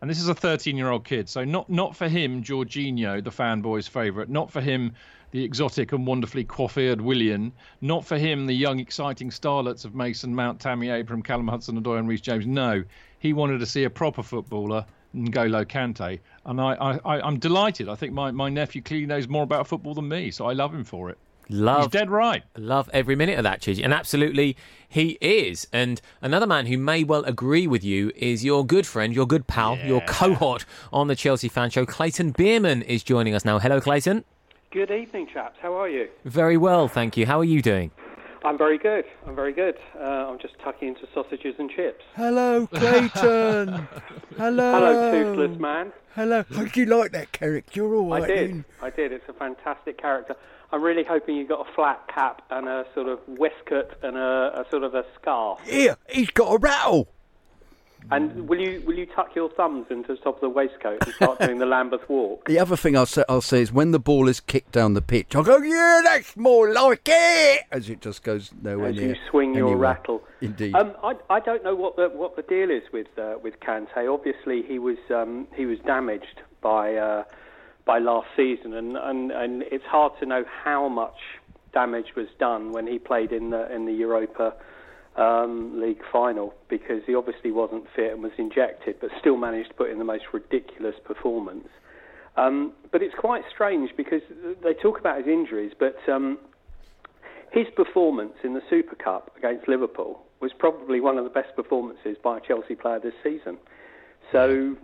and 0.06 0.10
this 0.12 0.20
is 0.20 0.28
a 0.28 0.36
13 0.36 0.78
year 0.78 0.92
old 0.92 1.04
kid. 1.04 1.28
So 1.28 1.44
not 1.44 1.68
not 1.68 1.96
for 1.96 2.08
him, 2.08 2.44
Jorginho, 2.44 3.24
the 3.24 3.32
fanboy's 3.32 3.88
favourite. 3.88 4.30
Not 4.30 4.52
for 4.52 4.62
him, 4.62 4.94
the 5.32 5.44
exotic 5.44 5.94
and 5.94 6.06
wonderfully 6.06 6.46
coiffured 6.46 7.02
Willian. 7.02 7.52
Not 7.82 8.06
for 8.06 8.16
him, 8.16 8.46
the 8.46 8.54
young, 8.54 8.80
exciting 8.80 9.32
starlets 9.32 9.84
of 9.84 9.96
Mason 9.96 10.36
Mount, 10.36 10.60
Tammy 10.60 10.90
Abraham, 10.90 11.24
Callum 11.24 11.48
Hudson-Odoi, 11.48 11.98
and 11.98 12.08
Reece 12.08 12.22
James. 12.22 12.46
No, 12.46 12.84
he 13.18 13.34
wanted 13.34 13.58
to 13.62 13.66
see 13.66 13.86
a 13.86 13.90
proper 13.90 14.22
footballer. 14.22 14.86
N'Golo 15.16 15.66
Kante, 15.66 16.20
and 16.46 16.60
I, 16.62 16.74
I, 16.74 17.22
I'm 17.22 17.40
delighted. 17.40 17.88
I 17.88 17.96
think 17.96 18.12
my, 18.12 18.32
my 18.32 18.50
nephew 18.50 18.82
clearly 18.82 19.06
knows 19.06 19.30
more 19.30 19.44
about 19.44 19.66
football 19.66 19.94
than 19.94 20.10
me, 20.10 20.30
so 20.30 20.46
I 20.46 20.52
love 20.52 20.76
him 20.76 20.84
for 20.84 21.10
it. 21.10 21.18
Love, 21.50 21.84
He's 21.84 21.92
dead 21.92 22.10
right. 22.10 22.44
Love 22.58 22.90
every 22.94 23.16
minute 23.16 23.38
of 23.38 23.44
that, 23.44 23.62
Chidge. 23.62 23.84
And 23.84 23.94
absolutely, 23.94 24.58
he 24.88 25.18
is. 25.22 25.68
And 25.72 26.02
another 26.22 26.48
man 26.48 26.66
who 26.66 26.78
may 26.78 27.04
well 27.04 27.24
agree 27.26 27.68
with 27.68 27.84
you 27.84 28.12
is 28.16 28.44
your 28.44 28.66
good 28.66 28.88
friend, 28.88 29.14
your 29.14 29.28
good 29.28 29.48
pal, 29.48 29.78
yeah. 29.78 29.88
your 29.88 30.02
cohort 30.02 30.66
on 30.92 31.08
the 31.08 31.16
Chelsea 31.16 31.48
Fan 31.50 31.70
Show. 31.70 31.86
Clayton 31.86 32.34
Beerman 32.34 32.84
is 32.84 33.04
joining 33.04 33.36
us 33.36 33.46
now. 33.46 33.60
Hello, 33.60 33.80
Clayton. 33.80 34.24
Good 34.72 34.92
evening, 34.92 35.28
chaps. 35.32 35.58
How 35.62 35.74
are 35.74 35.88
you? 35.88 36.10
Very 36.26 36.58
well, 36.58 36.88
thank 36.88 37.16
you. 37.16 37.26
How 37.26 37.40
are 37.40 37.46
you 37.46 37.62
doing? 37.62 37.92
I'm 38.44 38.58
very 38.60 38.78
good. 38.78 39.06
I'm 39.26 39.36
very 39.36 39.54
good. 39.54 39.76
Uh, 40.00 40.30
I'm 40.30 40.38
just 40.38 40.54
tucking 40.60 40.90
into 40.90 41.08
sausages 41.14 41.56
and 41.58 41.70
chips. 41.70 42.04
Hello, 42.16 42.68
Clayton. 42.68 43.88
Hello. 44.38 44.72
Hello, 44.72 45.12
toothless 45.12 45.60
man. 45.60 45.92
Hello. 46.14 46.44
Hope 46.54 46.76
you 46.76 46.86
like 46.86 47.12
that 47.12 47.32
character. 47.32 47.72
You're 47.74 47.96
all 47.96 48.10
right. 48.10 48.24
I 48.24 48.28
did. 48.28 48.66
I 48.84 48.90
did. 48.92 49.12
It's 49.12 49.28
a 49.28 49.34
fantastic 49.34 49.98
character. 50.00 50.36
I'm 50.72 50.82
really 50.82 51.04
hoping 51.08 51.36
you've 51.36 51.50
got 51.50 51.68
a 51.68 51.74
flat 51.74 52.08
cap 52.14 52.42
and 52.50 52.68
a 52.68 52.86
sort 52.94 53.08
of 53.08 53.20
waistcoat 53.28 53.92
and 54.04 54.18
a, 54.18 54.62
a 54.62 54.66
sort 54.70 54.84
of 54.84 54.94
a 54.96 55.06
scarf. 55.20 55.60
Yeah, 55.68 55.96
he's 56.10 56.30
got 56.32 56.54
a 56.54 56.58
rattle. 56.58 57.08
And 58.12 58.48
will 58.48 58.60
you 58.60 58.84
will 58.86 58.94
you 58.96 59.08
tuck 59.08 59.34
your 59.36 59.50
thumbs 59.50 59.88
into 59.90 60.10
the 60.14 60.22
top 60.22 60.36
of 60.36 60.42
the 60.42 60.50
waistcoat 60.50 61.04
and 61.04 61.14
start 61.16 61.40
doing 61.40 61.58
the 61.58 61.66
Lambeth 61.66 62.08
walk? 62.08 62.46
The 62.48 62.60
other 62.60 62.76
thing 62.76 62.96
I'll 62.96 63.08
say, 63.08 63.24
I'll 63.28 63.42
say 63.42 63.62
is 63.62 63.74
when 63.74 63.90
the 63.92 64.00
ball 64.00 64.28
is 64.28 64.40
kicked 64.40 64.74
down 64.74 64.94
the 64.94 65.02
pitch, 65.02 65.36
I'll 65.36 65.42
go, 65.44 65.58
yeah, 65.58 66.02
that's 66.04 66.38
more 66.38 66.72
like 66.72 67.02
it, 67.08 67.64
as 67.72 67.90
it 67.90 68.02
just 68.02 68.22
goes 68.22 68.52
nowhere 68.62 68.90
as 68.90 68.96
near. 68.98 69.08
you 69.10 69.16
swing 69.32 69.56
your 69.56 69.70
anywhere. 69.70 69.78
rattle. 69.96 70.24
Indeed. 70.40 70.76
Um, 70.76 70.92
I, 71.04 71.16
I 71.32 71.40
don't 71.40 71.64
know 71.64 71.74
what 71.74 71.96
the 71.96 72.10
what 72.10 72.36
the 72.36 72.44
deal 72.44 72.70
is 72.70 72.84
with 72.94 73.08
uh, 73.18 73.38
with 73.42 73.60
Kante. 73.60 74.08
Obviously, 74.14 74.62
he 74.62 74.78
was 74.78 74.98
um, 75.10 75.48
he 75.56 75.66
was 75.66 75.80
damaged 75.80 76.42
by 76.62 76.94
uh, 76.96 77.24
by 77.86 78.00
last 78.00 78.28
season, 78.36 78.74
and, 78.74 78.98
and 78.98 79.32
and 79.32 79.64
it's 79.72 79.86
hard 79.86 80.14
to 80.20 80.26
know 80.26 80.44
how 80.64 80.90
much 80.90 81.16
damage 81.74 82.16
was 82.16 82.28
done 82.40 82.72
when 82.72 82.88
he 82.88 82.98
played 82.98 83.32
in 83.32 83.52
the 83.52 83.74
in 83.74 83.86
the 83.86 83.94
Europa 83.94 84.54
um, 85.18 85.80
League 85.80 86.02
final 86.12 86.54
because 86.70 87.02
he 87.06 87.16
obviously 87.16 87.52
wasn't 87.52 87.86
fit 87.96 88.12
and 88.14 88.24
was 88.24 88.32
injected, 88.38 88.96
but 89.00 89.10
still 89.20 89.38
managed 89.38 89.70
to 89.70 89.76
put 89.76 89.90
in 89.90 90.00
the 90.00 90.06
most 90.06 90.26
ridiculous 90.34 90.96
performance. 91.04 91.68
Um, 92.38 92.74
but 92.92 93.02
it's 93.02 93.16
quite 93.18 93.44
strange 93.54 93.92
because 93.96 94.22
they 94.64 94.74
talk 94.74 95.00
about 95.00 95.20
his 95.20 95.28
injuries, 95.28 95.72
but 95.80 95.96
um, 96.12 96.38
his 97.52 97.68
performance 97.76 98.34
in 98.44 98.54
the 98.54 98.62
Super 98.70 98.96
Cup 98.96 99.32
against 99.38 99.70
Liverpool 99.70 100.22
was 100.42 100.52
probably 100.58 101.00
one 101.00 101.18
of 101.18 101.24
the 101.24 101.30
best 101.30 101.56
performances 101.56 102.18
by 102.22 102.38
a 102.38 102.42
Chelsea 102.42 102.76
player 102.76 103.00
this 103.00 103.14
season. 103.24 103.58
So 104.34 104.76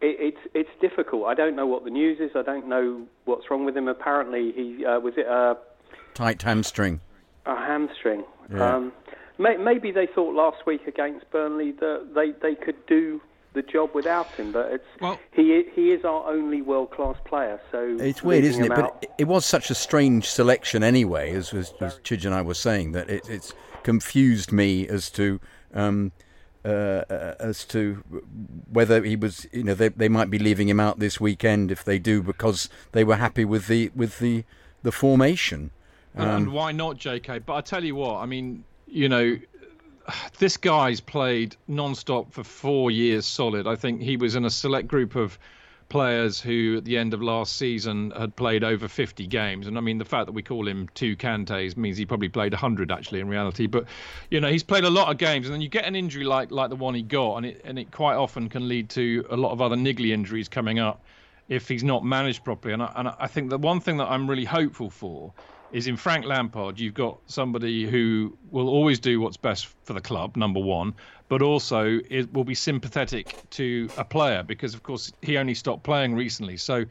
it, 0.00 0.16
it's 0.20 0.50
it's 0.54 0.80
difficult. 0.80 1.26
I 1.26 1.34
don't 1.34 1.56
know 1.56 1.66
what 1.66 1.84
the 1.84 1.90
news 1.90 2.18
is. 2.20 2.30
I 2.34 2.42
don't 2.42 2.68
know 2.68 3.06
what's 3.24 3.50
wrong 3.50 3.64
with 3.64 3.76
him. 3.76 3.88
Apparently, 3.88 4.52
he 4.52 4.84
uh, 4.84 5.00
was 5.00 5.14
it 5.16 5.26
a 5.26 5.56
tight 6.14 6.42
hamstring. 6.42 7.00
A 7.46 7.54
hamstring. 7.54 8.24
Yeah. 8.52 8.76
Um, 8.76 8.92
may, 9.38 9.56
maybe 9.56 9.92
they 9.92 10.06
thought 10.06 10.34
last 10.34 10.66
week 10.66 10.86
against 10.86 11.30
Burnley 11.30 11.72
that 11.72 12.12
they, 12.14 12.32
they 12.42 12.54
could 12.54 12.84
do 12.86 13.20
the 13.54 13.62
job 13.62 13.90
without 13.94 14.26
him, 14.32 14.52
but 14.52 14.70
it's 14.70 14.84
well, 15.00 15.18
he 15.32 15.64
he 15.74 15.92
is 15.92 16.04
our 16.04 16.28
only 16.30 16.60
world 16.62 16.90
class 16.90 17.16
player. 17.24 17.60
So 17.72 17.96
it's 17.98 18.22
weird, 18.22 18.44
isn't 18.44 18.64
it? 18.64 18.72
Out, 18.72 19.00
but 19.00 19.02
it, 19.02 19.10
it 19.22 19.24
was 19.24 19.46
such 19.46 19.70
a 19.70 19.74
strange 19.74 20.28
selection 20.28 20.82
anyway, 20.82 21.32
as, 21.32 21.54
as, 21.54 21.72
as 21.80 21.98
Chidge 22.00 22.24
and 22.24 22.34
I 22.34 22.42
were 22.42 22.54
saying, 22.54 22.92
that 22.92 23.08
it, 23.08 23.28
it's 23.28 23.54
confused 23.82 24.52
me 24.52 24.86
as 24.88 25.10
to. 25.12 25.40
Um, 25.74 26.12
uh, 26.66 27.34
as 27.38 27.64
to 27.66 28.02
whether 28.70 29.02
he 29.04 29.14
was, 29.14 29.46
you 29.52 29.62
know, 29.62 29.74
they, 29.74 29.88
they 29.88 30.08
might 30.08 30.30
be 30.30 30.38
leaving 30.38 30.68
him 30.68 30.80
out 30.80 30.98
this 30.98 31.20
weekend 31.20 31.70
if 31.70 31.84
they 31.84 31.98
do 31.98 32.22
because 32.22 32.68
they 32.92 33.04
were 33.04 33.16
happy 33.16 33.44
with 33.44 33.68
the 33.68 33.90
with 33.94 34.18
the 34.18 34.44
the 34.82 34.90
formation. 34.92 35.70
Um, 36.16 36.28
and 36.28 36.52
why 36.52 36.72
not, 36.72 36.96
J.K.? 36.96 37.40
But 37.40 37.54
I 37.54 37.60
tell 37.60 37.84
you 37.84 37.94
what, 37.94 38.16
I 38.16 38.26
mean, 38.26 38.64
you 38.86 39.08
know, 39.08 39.38
this 40.38 40.56
guy's 40.56 41.00
played 41.00 41.56
non-stop 41.68 42.32
for 42.32 42.42
four 42.42 42.90
years 42.90 43.26
solid. 43.26 43.66
I 43.66 43.76
think 43.76 44.00
he 44.00 44.16
was 44.16 44.34
in 44.34 44.44
a 44.44 44.50
select 44.50 44.88
group 44.88 45.14
of 45.14 45.38
players 45.88 46.40
who, 46.40 46.76
at 46.78 46.84
the 46.84 46.98
end 46.98 47.14
of 47.14 47.22
last 47.22 47.56
season, 47.56 48.12
had 48.16 48.34
played 48.36 48.64
over 48.64 48.88
50 48.88 49.26
games. 49.26 49.66
And 49.66 49.78
I 49.78 49.80
mean, 49.80 49.98
the 49.98 50.04
fact 50.04 50.26
that 50.26 50.32
we 50.32 50.42
call 50.42 50.66
him 50.66 50.88
two 50.94 51.16
Kantes 51.16 51.76
means 51.76 51.96
he 51.96 52.06
probably 52.06 52.28
played 52.28 52.52
100 52.52 52.90
actually 52.90 53.20
in 53.20 53.28
reality. 53.28 53.66
But 53.66 53.86
you 54.30 54.40
know, 54.40 54.50
he's 54.50 54.62
played 54.62 54.84
a 54.84 54.90
lot 54.90 55.10
of 55.10 55.18
games, 55.18 55.46
and 55.46 55.54
then 55.54 55.60
you 55.60 55.68
get 55.68 55.84
an 55.84 55.94
injury 55.94 56.24
like 56.24 56.50
like 56.50 56.70
the 56.70 56.76
one 56.76 56.94
he 56.94 57.02
got, 57.02 57.36
and 57.36 57.46
it 57.46 57.60
and 57.64 57.78
it 57.78 57.90
quite 57.92 58.16
often 58.16 58.48
can 58.48 58.68
lead 58.68 58.90
to 58.90 59.24
a 59.30 59.36
lot 59.36 59.52
of 59.52 59.60
other 59.60 59.76
niggly 59.76 60.12
injuries 60.12 60.48
coming 60.48 60.78
up 60.78 61.02
if 61.48 61.68
he's 61.68 61.84
not 61.84 62.04
managed 62.04 62.44
properly. 62.44 62.74
And 62.74 62.82
I, 62.82 62.92
and 62.96 63.08
I 63.08 63.26
think 63.26 63.50
the 63.50 63.58
one 63.58 63.80
thing 63.80 63.98
that 63.98 64.10
I'm 64.10 64.28
really 64.28 64.44
hopeful 64.44 64.90
for 64.90 65.32
is 65.70 65.86
in 65.86 65.96
Frank 65.96 66.24
Lampard, 66.24 66.78
you've 66.78 66.94
got 66.94 67.18
somebody 67.26 67.86
who 67.86 68.36
will 68.50 68.68
always 68.68 68.98
do 69.00 69.20
what's 69.20 69.36
best 69.36 69.68
for 69.84 69.92
the 69.92 70.00
club, 70.00 70.36
number 70.36 70.60
one, 70.60 70.94
but 71.28 71.42
also 71.42 72.00
it 72.08 72.32
will 72.32 72.44
be 72.44 72.54
sympathetic 72.54 73.36
to 73.50 73.90
a 73.96 74.04
player 74.04 74.42
because, 74.42 74.74
of 74.74 74.82
course, 74.82 75.12
he 75.22 75.36
only 75.36 75.54
stopped 75.54 75.82
playing 75.82 76.14
recently. 76.14 76.56
So, 76.56 76.84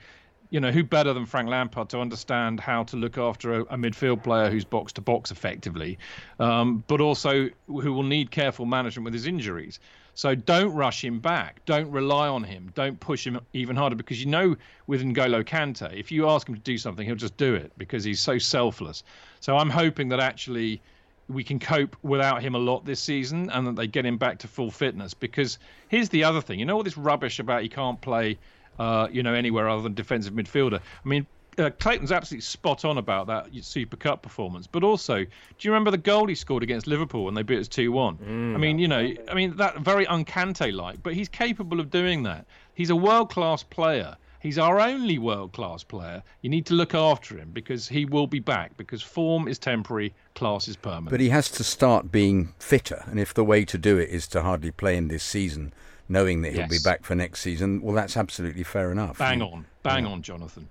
you 0.50 0.60
know, 0.60 0.72
who 0.72 0.84
better 0.84 1.14
than 1.14 1.26
Frank 1.26 1.50
Lampard 1.50 1.90
to 1.90 2.00
understand 2.00 2.60
how 2.60 2.84
to 2.84 2.98
look 2.98 3.18
after 3.18 3.54
a, 3.54 3.62
a 3.62 3.78
midfield 3.78 4.24
player 4.24 4.50
who's 4.50 4.66
box 4.66 4.94
to 4.94 5.02
box 5.02 5.32
effectively, 5.32 5.98
um, 6.40 6.84
but 6.88 7.02
also 7.02 7.50
who 7.68 7.94
will 7.94 8.04
need 8.04 8.30
careful 8.32 8.66
management 8.66 9.06
with 9.06 9.14
his 9.14 9.26
injuries. 9.26 9.80
So 10.16 10.34
don't 10.34 10.74
rush 10.74 11.04
him 11.04 11.20
back. 11.20 11.64
Don't 11.66 11.92
rely 11.92 12.30
on 12.30 12.44
him. 12.44 12.72
Don't 12.74 12.98
push 13.00 13.28
him 13.28 13.40
even 13.52 13.76
harder 13.76 13.98
because 13.98 14.20
you 14.24 14.30
know 14.30 14.56
with 14.88 15.04
N'Golo 15.04 15.44
Kante, 15.44 15.94
if 15.94 16.10
you 16.10 16.30
ask 16.30 16.48
him 16.48 16.56
to 16.56 16.62
do 16.62 16.78
something, 16.78 17.06
he'll 17.06 17.16
just 17.16 17.36
do 17.36 17.54
it 17.54 17.74
because 17.78 18.06
he's 18.06 18.22
so 18.22 18.38
selfless. 18.38 19.04
So 19.42 19.58
I'm 19.58 19.70
hoping 19.70 20.10
that 20.10 20.22
actually 20.22 20.82
we 21.28 21.44
can 21.44 21.60
cope 21.60 21.98
without 22.02 22.42
him 22.42 22.56
a 22.56 22.60
lot 22.60 22.86
this 22.86 23.02
season 23.02 23.50
and 23.50 23.68
that 23.68 23.76
they 23.76 23.88
get 23.88 24.06
him 24.06 24.18
back 24.18 24.40
to 24.40 24.48
full 24.48 24.72
fitness. 24.72 25.14
Because 25.14 25.60
here's 25.90 26.10
the 26.10 26.24
other 26.24 26.40
thing, 26.40 26.60
you 26.60 26.66
know 26.66 26.78
all 26.78 26.84
this 26.84 26.98
rubbish 26.98 27.40
about 27.40 27.62
he 27.62 27.70
can't 27.70 28.00
play, 28.00 28.38
uh, 28.80 29.10
you 29.12 29.22
know, 29.22 29.34
anywhere 29.34 29.68
other 29.68 29.82
than 29.82 29.96
defensive 29.96 30.34
midfielder. 30.34 30.80
I 30.80 31.08
mean, 31.08 31.28
uh, 31.58 31.70
Clayton's 31.80 32.12
absolutely 32.12 32.42
spot 32.42 32.86
on 32.86 32.98
about 32.98 33.28
that 33.28 33.48
Super 33.64 33.96
Cup 33.98 34.22
performance. 34.22 34.68
But 34.68 34.84
also, 34.84 35.24
do 35.24 35.28
you 35.62 35.72
remember 35.72 35.92
the 35.92 35.98
goal 35.98 36.28
he 36.28 36.36
scored 36.36 36.64
against 36.64 36.88
Liverpool 36.88 37.26
when 37.26 37.34
they 37.34 37.44
beat 37.44 37.60
us 37.60 37.68
two 37.68 37.92
one? 37.92 38.18
Mm. 38.18 38.56
I 38.56 38.58
mean, 38.58 38.80
you 38.80 38.88
know, 38.88 39.12
I 39.30 39.34
mean 39.34 39.56
that 39.58 39.80
very 39.80 40.06
uncante 40.06 40.74
like, 40.74 41.02
but 41.04 41.14
he's 41.14 41.30
capable 41.30 41.80
of 41.80 41.90
doing 41.90 42.24
that. 42.24 42.46
He's 42.74 42.90
a 42.90 42.96
world 42.96 43.30
class 43.30 43.64
player. 43.64 44.18
He's 44.42 44.60
our 44.60 44.80
only 44.80 45.18
world 45.18 45.54
class 45.54 45.84
player. 45.84 46.22
You 46.42 46.52
need 46.52 46.68
to 46.68 46.76
look 46.76 46.94
after 46.94 47.36
him 47.36 47.50
because 47.52 47.88
he 47.88 48.06
will 48.06 48.28
be 48.28 48.38
back. 48.40 48.78
Because 48.78 49.02
form 49.02 49.48
is 49.48 49.58
temporary, 49.58 50.14
class 50.36 50.68
is 50.68 50.76
permanent. 50.76 51.10
But 51.10 51.20
he 51.20 51.30
has 51.30 51.50
to 51.52 51.64
start 51.64 52.12
being 52.12 52.54
fitter, 52.60 53.04
and 53.08 53.20
if 53.20 53.34
the 53.34 53.44
way 53.44 53.66
to 53.66 53.78
do 53.80 53.98
it 53.98 54.10
is 54.10 54.28
to 54.28 54.44
hardly 54.44 54.70
play 54.70 54.98
in 54.98 55.08
this 55.08 55.24
season, 55.24 55.74
knowing 56.08 56.44
that 56.44 56.52
he'll 56.52 56.70
Yes. 56.70 56.84
be 56.84 56.88
back 56.88 57.04
for 57.04 57.16
next 57.16 57.40
season, 57.42 57.82
well, 57.82 57.96
that's 57.96 58.16
absolutely 58.16 58.62
fair 58.64 58.92
enough. 58.92 59.18
bang 59.18 59.42
on, 59.42 59.66
bang 59.82 60.06
on, 60.06 60.22
Jonathan. 60.22 60.70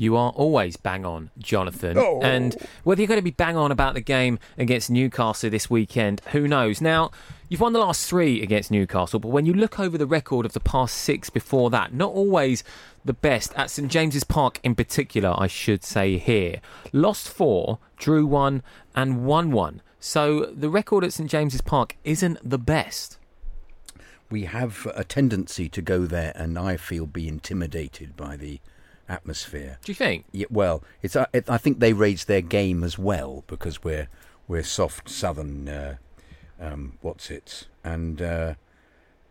You 0.00 0.16
are 0.16 0.30
always 0.30 0.78
bang 0.78 1.04
on, 1.04 1.28
Jonathan. 1.36 1.98
Oh. 1.98 2.22
And 2.22 2.56
whether 2.84 3.02
you're 3.02 3.06
going 3.06 3.18
to 3.18 3.22
be 3.22 3.32
bang 3.32 3.54
on 3.54 3.70
about 3.70 3.92
the 3.92 4.00
game 4.00 4.38
against 4.56 4.88
Newcastle 4.88 5.50
this 5.50 5.68
weekend, 5.68 6.22
who 6.32 6.48
knows? 6.48 6.80
Now, 6.80 7.10
you've 7.50 7.60
won 7.60 7.74
the 7.74 7.80
last 7.80 8.08
three 8.08 8.42
against 8.42 8.70
Newcastle, 8.70 9.20
but 9.20 9.28
when 9.28 9.44
you 9.44 9.52
look 9.52 9.78
over 9.78 9.98
the 9.98 10.06
record 10.06 10.46
of 10.46 10.54
the 10.54 10.60
past 10.60 10.96
six 10.96 11.28
before 11.28 11.68
that, 11.68 11.92
not 11.92 12.12
always 12.12 12.64
the 13.04 13.12
best. 13.12 13.52
At 13.56 13.68
St 13.68 13.90
James's 13.90 14.24
Park 14.24 14.58
in 14.62 14.74
particular, 14.74 15.34
I 15.36 15.48
should 15.48 15.84
say 15.84 16.16
here. 16.16 16.62
Lost 16.94 17.28
four, 17.28 17.78
drew 17.98 18.24
one, 18.24 18.62
and 18.96 19.26
won 19.26 19.50
one. 19.50 19.82
So 19.98 20.46
the 20.46 20.70
record 20.70 21.04
at 21.04 21.12
St 21.12 21.28
James's 21.30 21.60
Park 21.60 21.98
isn't 22.04 22.38
the 22.42 22.56
best. 22.56 23.18
we 24.30 24.44
have 24.44 24.86
a 24.94 25.04
tendency 25.04 25.68
to 25.68 25.82
go 25.82 26.06
there 26.06 26.32
and 26.34 26.58
I 26.58 26.78
feel 26.78 27.04
be 27.04 27.28
intimidated 27.28 28.16
by 28.16 28.36
the 28.36 28.60
atmosphere. 29.10 29.78
Do 29.84 29.92
you 29.92 29.96
think? 29.96 30.24
Yeah, 30.32 30.46
well, 30.50 30.82
it's 31.02 31.16
uh, 31.16 31.26
it, 31.32 31.50
I 31.50 31.58
think 31.58 31.80
they 31.80 31.92
raise 31.92 32.24
their 32.24 32.40
game 32.40 32.84
as 32.84 32.96
well 32.96 33.44
because 33.46 33.82
we're 33.84 34.08
we're 34.48 34.62
soft 34.62 35.10
southern. 35.10 35.68
Uh, 35.68 35.96
um, 36.60 36.98
what's 37.00 37.30
it? 37.30 37.66
And 37.82 38.22
uh, 38.22 38.54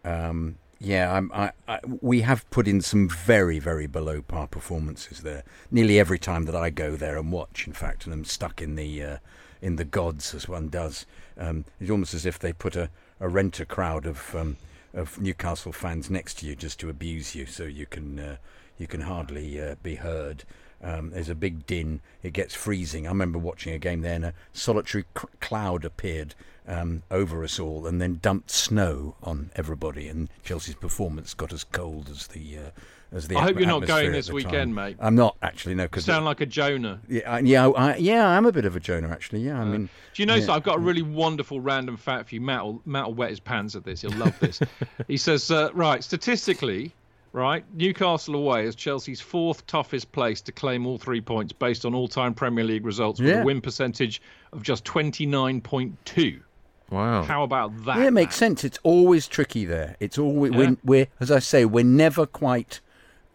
um, 0.03 0.57
yeah, 0.79 1.13
I'm, 1.13 1.31
I, 1.33 1.51
I, 1.67 1.79
we 2.01 2.21
have 2.21 2.49
put 2.49 2.67
in 2.67 2.81
some 2.81 3.07
very 3.09 3.59
very 3.59 3.87
below 3.87 4.21
par 4.21 4.47
performances 4.47 5.21
there. 5.21 5.43
Nearly 5.71 5.99
every 5.99 6.19
time 6.19 6.45
that 6.45 6.55
I 6.55 6.69
go 6.69 6.95
there 6.95 7.17
and 7.17 7.31
watch, 7.31 7.65
in 7.65 7.73
fact, 7.73 8.05
and 8.05 8.13
I'm 8.13 8.25
stuck 8.25 8.61
in 8.61 8.75
the 8.75 9.03
uh, 9.03 9.17
in 9.61 9.77
the 9.77 9.85
gods 9.85 10.33
as 10.33 10.47
one 10.47 10.69
does. 10.69 11.05
Um, 11.37 11.65
it's 11.79 11.89
almost 11.89 12.13
as 12.13 12.25
if 12.25 12.37
they 12.37 12.53
put 12.53 12.75
a, 12.75 12.89
a 13.19 13.29
renter 13.29 13.65
crowd 13.65 14.05
of 14.05 14.35
um, 14.35 14.57
of 14.93 15.19
Newcastle 15.21 15.71
fans 15.71 16.09
next 16.09 16.39
to 16.39 16.47
you 16.47 16.55
just 16.55 16.79
to 16.79 16.89
abuse 16.89 17.35
you, 17.35 17.45
so 17.45 17.63
you 17.63 17.85
can 17.85 18.19
uh, 18.19 18.37
you 18.79 18.87
can 18.87 19.01
hardly 19.01 19.61
uh, 19.61 19.75
be 19.83 19.95
heard. 19.95 20.43
Um, 20.81 21.11
there's 21.11 21.29
a 21.29 21.35
big 21.35 21.67
din. 21.67 21.99
It 22.23 22.33
gets 22.33 22.55
freezing. 22.55 23.05
I 23.05 23.09
remember 23.09 23.37
watching 23.37 23.73
a 23.73 23.79
game 23.79 24.01
there, 24.01 24.15
and 24.15 24.25
a 24.25 24.33
solitary 24.53 25.03
c- 25.19 25.27
cloud 25.41 25.83
appeared 25.85 26.33
um, 26.67 27.03
over 27.11 27.43
us 27.43 27.59
all, 27.59 27.85
and 27.85 28.01
then 28.01 28.19
dumped 28.21 28.49
snow 28.49 29.15
on 29.21 29.51
everybody. 29.55 30.07
And 30.07 30.29
Chelsea's 30.43 30.75
performance 30.75 31.33
got 31.33 31.51
as 31.51 31.65
cold 31.65 32.09
as 32.09 32.27
the 32.27 32.57
uh, 32.57 32.69
as 33.11 33.27
the. 33.27 33.35
I 33.35 33.41
hope 33.41 33.57
you're 33.57 33.67
not 33.67 33.87
going 33.87 34.13
this 34.13 34.31
weekend, 34.31 34.69
time. 34.69 34.73
mate. 34.75 34.97
I'm 35.01 35.15
not 35.15 35.35
actually 35.41 35.75
no, 35.75 35.83
because 35.83 36.05
sound 36.05 36.23
like 36.23 36.39
a 36.39 36.45
Jonah. 36.45 37.01
yeah, 37.09 37.29
I, 37.29 37.39
yeah, 37.39 37.67
I, 37.67 37.95
yeah, 37.97 38.25
I'm 38.27 38.45
a 38.45 38.51
bit 38.53 38.63
of 38.63 38.77
a 38.77 38.79
Jonah 38.79 39.09
actually. 39.09 39.41
Yeah, 39.41 39.59
I 39.59 39.65
mean, 39.65 39.89
Do 40.13 40.21
you 40.21 40.25
know? 40.27 40.35
yeah. 40.35 40.45
So 40.45 40.53
I've 40.53 40.63
got 40.63 40.77
a 40.77 40.81
really 40.81 41.01
wonderful 41.01 41.59
random 41.59 41.97
fact 41.97 42.29
for 42.29 42.35
you. 42.35 42.41
Matt 42.41 42.63
will, 42.63 42.81
Matt 42.85 43.07
will 43.07 43.15
wet 43.15 43.31
his 43.31 43.41
pants 43.41 43.75
at 43.75 43.83
this. 43.83 44.01
He'll 44.01 44.11
love 44.11 44.39
this. 44.39 44.61
he 45.09 45.17
says, 45.17 45.51
uh, 45.51 45.71
right, 45.73 46.01
statistically, 46.03 46.93
right, 47.33 47.63
Newcastle 47.75 48.35
away 48.35 48.65
is 48.65 48.75
Chelsea's 48.75 49.21
fourth 49.21 49.65
toughest 49.67 50.11
place 50.11 50.41
to 50.41 50.51
claim 50.51 50.85
all 50.87 50.97
three 50.97 51.21
points 51.21 51.53
based 51.53 51.85
on 51.85 51.93
all-time 51.93 52.33
Premier 52.33 52.63
League 52.63 52.85
results 52.85 53.19
with 53.19 53.29
Yeah. 53.29 53.41
a 53.41 53.45
win 53.45 53.61
percentage 53.61 54.21
of 54.53 54.63
just 54.63 54.83
29.2. 54.85 56.41
Wow. 56.89 57.21
How 57.23 57.43
about 57.43 57.85
that? 57.85 57.97
Yeah, 57.99 58.07
it 58.07 58.11
makes 58.11 58.29
Matt? 58.33 58.33
sense. 58.39 58.63
It's 58.63 58.79
always 58.83 59.27
tricky 59.27 59.63
there. 59.65 59.95
It's 59.99 60.17
always 60.17 60.51
Yeah. 60.53 60.57
we're, 60.57 60.77
we're 60.83 61.07
as 61.19 61.29
I 61.31 61.39
say, 61.39 61.65
we're 61.65 61.83
never 61.83 62.25
quite 62.25 62.79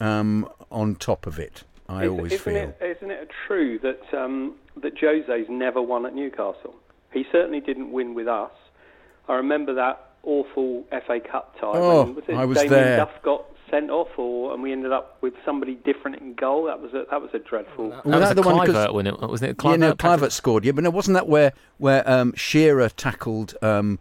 um, 0.00 0.48
on 0.72 0.96
top 0.96 1.26
of 1.26 1.38
it. 1.38 1.62
I 1.88 2.04
Is- 2.04 2.10
always 2.10 2.32
isn't 2.32 2.44
feel. 2.52 2.74
It, 2.80 2.96
isn't 2.96 3.10
it 3.12 3.30
true 3.46 3.78
that 3.80 4.02
um, 4.12 4.54
that 4.82 4.98
Jose's 4.98 5.46
never 5.48 5.80
won 5.80 6.04
at 6.06 6.14
Newcastle? 6.14 6.74
He 7.12 7.24
certainly 7.30 7.60
didn't 7.60 7.92
win 7.92 8.14
with 8.14 8.26
us. 8.26 8.50
I 9.28 9.34
remember 9.34 9.74
that 9.74 10.00
awful 10.24 10.84
FA 11.06 11.20
Cup 11.20 11.54
tie. 11.60 11.66
Oh, 11.74 12.10
was 12.10 12.24
it 12.26 12.34
I 12.34 12.44
was 12.44 12.56
Damien 12.58 12.72
there. 12.72 12.96
Duff 12.96 13.22
got 13.22 13.44
sent 13.74 13.90
off, 13.90 14.08
or 14.16 14.52
and 14.54 14.62
we 14.62 14.72
ended 14.72 14.92
up 14.92 15.18
with 15.20 15.34
somebody 15.44 15.74
different 15.74 16.18
in 16.20 16.34
goal. 16.34 16.64
That 16.64 16.80
was 16.80 16.92
a, 16.94 17.04
that 17.10 17.20
was 17.20 17.30
a 17.34 17.38
dreadful. 17.38 17.90
That 17.90 18.04
Was 18.06 18.14
was 18.14 18.28
that 18.28 18.36
the 18.36 18.42
the 18.42 18.48
Kluivert, 18.50 18.92
wasn't 18.94 19.08
it? 19.08 19.20
Wasn't 19.28 19.50
it? 19.50 19.64
yeah, 19.64 19.76
no, 19.76 19.92
Kluivert, 19.94 20.32
scored. 20.32 20.64
Yeah, 20.64 20.72
but 20.72 20.84
no, 20.84 20.90
wasn't 20.90 21.14
that 21.14 21.28
where 21.28 21.52
where 21.78 22.08
um, 22.08 22.32
Shearer 22.36 22.88
tackled 22.88 23.54
um, 23.62 23.98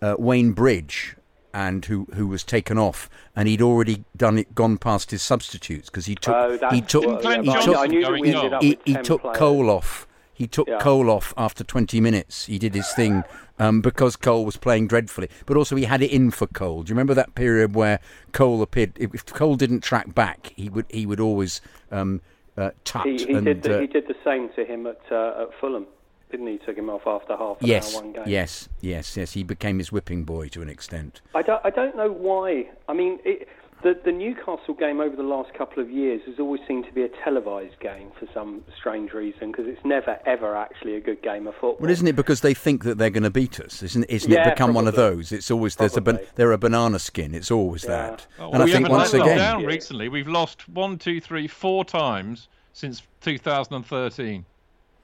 uh, 0.00 0.14
Wayne 0.18 0.52
Bridge 0.52 1.16
and 1.52 1.84
who 1.86 2.06
who 2.14 2.26
was 2.26 2.44
taken 2.44 2.78
off, 2.78 3.08
and 3.34 3.48
he'd 3.48 3.62
already 3.62 4.04
done 4.16 4.38
it, 4.38 4.54
gone 4.54 4.78
past 4.78 5.10
his 5.10 5.22
substitutes 5.22 5.88
because 5.90 6.06
he 6.06 6.14
took 6.14 6.34
Oh, 6.34 6.68
he 6.70 6.80
took 6.80 7.04
what- 7.06 7.22
Glenn 7.22 7.44
yeah, 7.44 7.52
but 7.54 7.58
I- 7.62 7.64
Johnson 7.64 7.82
I 7.82 7.86
knew 7.86 8.00
that 8.02 8.08
going 8.08 8.20
we 8.22 8.30
goal. 8.32 8.38
ended 8.44 8.52
up 8.52 8.62
he, 8.62 8.78
he 8.84 8.94
took. 8.94 9.22
Cole 9.34 9.70
off. 9.70 10.06
He 10.32 10.46
took 10.46 10.68
Yeah. 10.68 10.78
Cole 10.78 11.08
off 11.10 11.32
after 11.38 11.64
20 11.64 11.98
minutes. 11.98 12.44
He 12.44 12.58
did 12.58 12.74
his 12.74 12.92
thing 12.92 13.24
um, 13.58 13.80
because 13.80 14.16
Cole 14.16 14.44
was 14.44 14.56
playing 14.56 14.88
dreadfully. 14.88 15.28
But 15.46 15.56
also, 15.56 15.76
he 15.76 15.84
had 15.84 16.02
it 16.02 16.10
in 16.10 16.30
for 16.30 16.46
Cole. 16.46 16.82
Do 16.82 16.90
you 16.90 16.94
remember 16.94 17.14
that 17.14 17.34
period 17.34 17.74
where 17.74 18.00
Cole 18.32 18.62
appeared? 18.62 18.92
If 18.96 19.26
Cole 19.26 19.56
didn't 19.56 19.80
track 19.80 20.14
back, 20.14 20.52
he 20.56 20.68
would 20.68 20.86
he 20.88 21.06
would 21.06 21.20
always 21.20 21.60
um, 21.90 22.20
uh, 22.56 22.70
tut 22.84 23.06
He, 23.06 23.18
he 23.18 23.32
and 23.32 23.44
did 23.44 23.62
the, 23.62 23.78
uh, 23.78 23.80
he 23.80 23.86
did 23.86 24.06
the 24.08 24.16
same 24.24 24.50
to 24.56 24.64
him 24.64 24.86
at 24.86 25.00
uh, 25.10 25.42
at 25.42 25.60
Fulham, 25.60 25.86
didn't 26.30 26.46
he? 26.46 26.58
Took 26.58 26.76
him 26.76 26.90
off 26.90 27.06
after 27.06 27.36
half 27.36 27.60
an 27.60 27.66
yes, 27.66 27.94
hour 27.94 28.02
one 28.02 28.12
game. 28.12 28.24
yes, 28.26 28.68
yes, 28.80 29.16
yes. 29.16 29.32
He 29.32 29.42
became 29.42 29.78
his 29.78 29.92
whipping 29.92 30.24
boy 30.24 30.48
to 30.48 30.62
an 30.62 30.68
extent. 30.68 31.20
I 31.34 31.42
don't, 31.42 31.60
I 31.64 31.70
don't 31.70 31.96
know 31.96 32.10
why. 32.10 32.68
I 32.88 32.92
mean, 32.92 33.18
it, 33.24 33.48
the, 33.86 33.96
the 34.04 34.10
Newcastle 34.10 34.74
game 34.74 35.00
over 35.00 35.14
the 35.14 35.22
last 35.22 35.54
couple 35.54 35.80
of 35.80 35.88
years 35.88 36.20
has 36.26 36.40
always 36.40 36.60
seemed 36.66 36.86
to 36.86 36.92
be 36.92 37.02
a 37.02 37.08
televised 37.22 37.78
game 37.78 38.10
for 38.18 38.26
some 38.34 38.64
strange 38.76 39.12
reason 39.12 39.52
because 39.52 39.68
it's 39.68 39.84
never, 39.84 40.18
ever 40.26 40.56
actually 40.56 40.96
a 40.96 41.00
good 41.00 41.22
game 41.22 41.46
of 41.46 41.54
football. 41.54 41.76
Well, 41.78 41.90
isn't 41.90 42.06
it 42.08 42.16
because 42.16 42.40
they 42.40 42.52
think 42.52 42.82
that 42.82 42.98
they're 42.98 43.10
going 43.10 43.22
to 43.22 43.30
beat 43.30 43.60
us? 43.60 43.84
Isn't, 43.84 44.02
isn't 44.04 44.28
Yeah, 44.28 44.48
it 44.48 44.54
become 44.54 44.74
one 44.74 44.88
of 44.88 44.96
those? 44.96 45.30
It's 45.30 45.52
always 45.52 45.76
there's 45.76 45.96
a 45.96 46.00
ban- 46.00 46.18
they're 46.34 46.50
a 46.50 46.58
banana 46.58 46.98
skin. 46.98 47.32
It's 47.32 47.52
always 47.52 47.84
Yeah. 47.84 47.90
that. 47.90 48.26
Oh, 48.40 48.50
and 48.50 48.60
I 48.60 48.66
think 48.66 48.88
once 48.88 49.14
again, 49.14 49.36
down 49.38 49.64
recently. 49.64 50.08
We've 50.08 50.26
lost 50.26 50.68
one, 50.68 50.98
two, 50.98 51.20
three, 51.20 51.46
four 51.46 51.84
times 51.84 52.48
since 52.72 53.04
2013. 53.20 54.44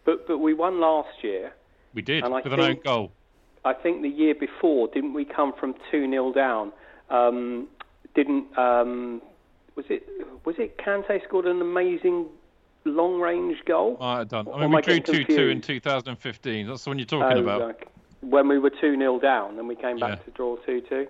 But, 0.05 0.27
but 0.27 0.39
we 0.39 0.55
won 0.55 0.81
last 0.81 1.23
year. 1.23 1.53
We 1.95 2.03
did 2.03 2.25
And 2.25 2.35
I 2.35 2.41
with 2.41 2.53
an 2.53 2.59
own 2.59 2.81
goal. 2.85 3.13
I 3.65 3.75
think 3.75 4.03
the 4.03 4.09
year 4.09 4.35
before, 4.35 4.89
didn't 4.89 5.15
we 5.15 5.25
come 5.25 5.53
from 5.53 5.77
2 5.93 6.11
0 6.11 6.33
down? 6.33 6.73
Um, 7.11 7.69
didn't. 8.15 8.57
Um, 8.59 9.23
was 9.75 9.87
it 9.89 10.07
was 10.45 10.57
it 10.59 10.77
Kante 10.79 11.23
scored 11.25 11.47
an 11.47 11.61
amazing 11.61 12.27
long 12.85 13.21
range 13.21 13.59
goal? 13.65 13.97
i've 14.01 14.29
done, 14.29 14.49
I 14.53 14.61
mean, 14.63 14.73
we 14.73 14.83
drew 14.83 15.01
2 15.01 15.25
2 15.25 15.49
in 15.49 15.61
2015. 15.61 16.67
That's 16.67 16.85
the 16.85 16.91
one 16.91 16.99
you're 16.99 17.07
talking 17.07 17.39
Oh, 17.39 17.41
about. 17.43 17.61
like, 17.61 17.89
when 18.21 18.49
we 18.49 18.59
were 18.59 18.71
2 18.71 18.97
0 18.97 19.19
down 19.21 19.59
and 19.59 19.69
we 19.69 19.75
came 19.77 19.99
back 19.99 20.19
Yeah. 20.19 20.25
to 20.25 20.31
draw 20.33 20.57
2 20.57 20.81
2. 20.83 21.07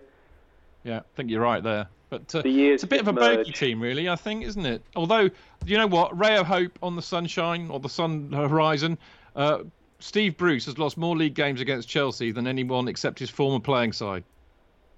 Yeah, 0.84 0.98
I 0.98 1.02
think 1.16 1.30
you're 1.30 1.40
right 1.42 1.62
there. 1.62 1.88
But 2.10 2.34
uh, 2.34 2.42
The 2.42 2.68
it's 2.70 2.82
a 2.82 2.86
bit 2.86 3.00
of 3.00 3.08
a 3.08 3.12
merge. 3.12 3.38
bogey 3.38 3.52
team, 3.52 3.80
really, 3.80 4.08
I 4.08 4.16
think, 4.16 4.44
isn't 4.44 4.66
it? 4.66 4.82
Although, 4.94 5.30
you 5.64 5.78
know 5.78 5.86
what? 5.86 6.16
Ray 6.18 6.36
of 6.36 6.46
hope 6.46 6.78
on 6.82 6.94
the 6.94 7.00
sunshine 7.02 7.68
or 7.70 7.80
the 7.80 7.88
sun 7.88 8.30
horizon. 8.32 8.98
Uh, 9.34 9.60
Steve 9.98 10.36
Bruce 10.36 10.66
has 10.66 10.76
lost 10.78 10.98
more 10.98 11.16
league 11.16 11.34
games 11.34 11.60
against 11.62 11.88
Chelsea 11.88 12.32
than 12.32 12.46
anyone 12.46 12.86
except 12.88 13.18
his 13.18 13.30
former 13.30 13.60
playing 13.60 13.92
side. 13.92 14.24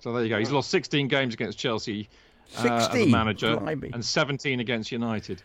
So 0.04 0.12
there 0.12 0.22
you 0.22 0.28
go. 0.28 0.38
He's 0.38 0.50
lost 0.50 0.68
16 0.68 1.08
games 1.08 1.32
against 1.32 1.56
Chelsea 1.56 2.10
uh, 2.58 2.68
as 2.68 2.88
a 2.88 2.92
16? 2.92 3.10
manager 3.10 3.56
Blimey. 3.56 3.90
and 3.94 4.04
17 4.04 4.60
against 4.60 4.92
United. 4.92 5.42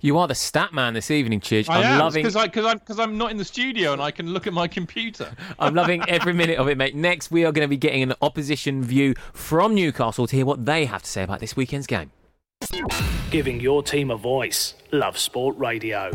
You 0.00 0.18
are 0.18 0.28
the 0.28 0.36
stat 0.36 0.72
man 0.72 0.94
this 0.94 1.10
evening, 1.10 1.40
Chidge. 1.40 1.68
I 1.68 1.78
I'm 1.78 1.84
am 1.84 1.98
loving. 1.98 2.22
because 2.22 2.34
cause 2.52 2.64
I'm 2.64 2.78
because 2.78 3.00
I'm 3.00 3.18
not 3.18 3.32
in 3.32 3.38
the 3.38 3.44
studio 3.44 3.92
and 3.92 4.00
I 4.00 4.12
can 4.12 4.28
look 4.28 4.46
at 4.46 4.52
my 4.52 4.68
computer. 4.68 5.32
I'm 5.58 5.74
loving 5.74 6.00
every 6.08 6.32
minute 6.32 6.58
of 6.58 6.68
it, 6.68 6.78
mate. 6.78 6.94
Next, 6.94 7.32
we 7.32 7.44
are 7.44 7.50
going 7.50 7.64
to 7.64 7.68
be 7.68 7.76
getting 7.76 8.04
an 8.04 8.14
opposition 8.22 8.84
view 8.84 9.16
from 9.32 9.74
Newcastle 9.74 10.28
to 10.28 10.36
hear 10.36 10.46
what 10.46 10.64
they 10.64 10.84
have 10.84 11.02
to 11.02 11.10
say 11.10 11.24
about 11.24 11.40
this 11.40 11.56
weekend's 11.56 11.88
game. 11.88 12.12
Giving 13.32 13.58
your 13.58 13.82
team 13.82 14.12
a 14.12 14.16
voice. 14.16 14.74
Love 14.92 15.18
Sport 15.18 15.58
Radio. 15.58 16.12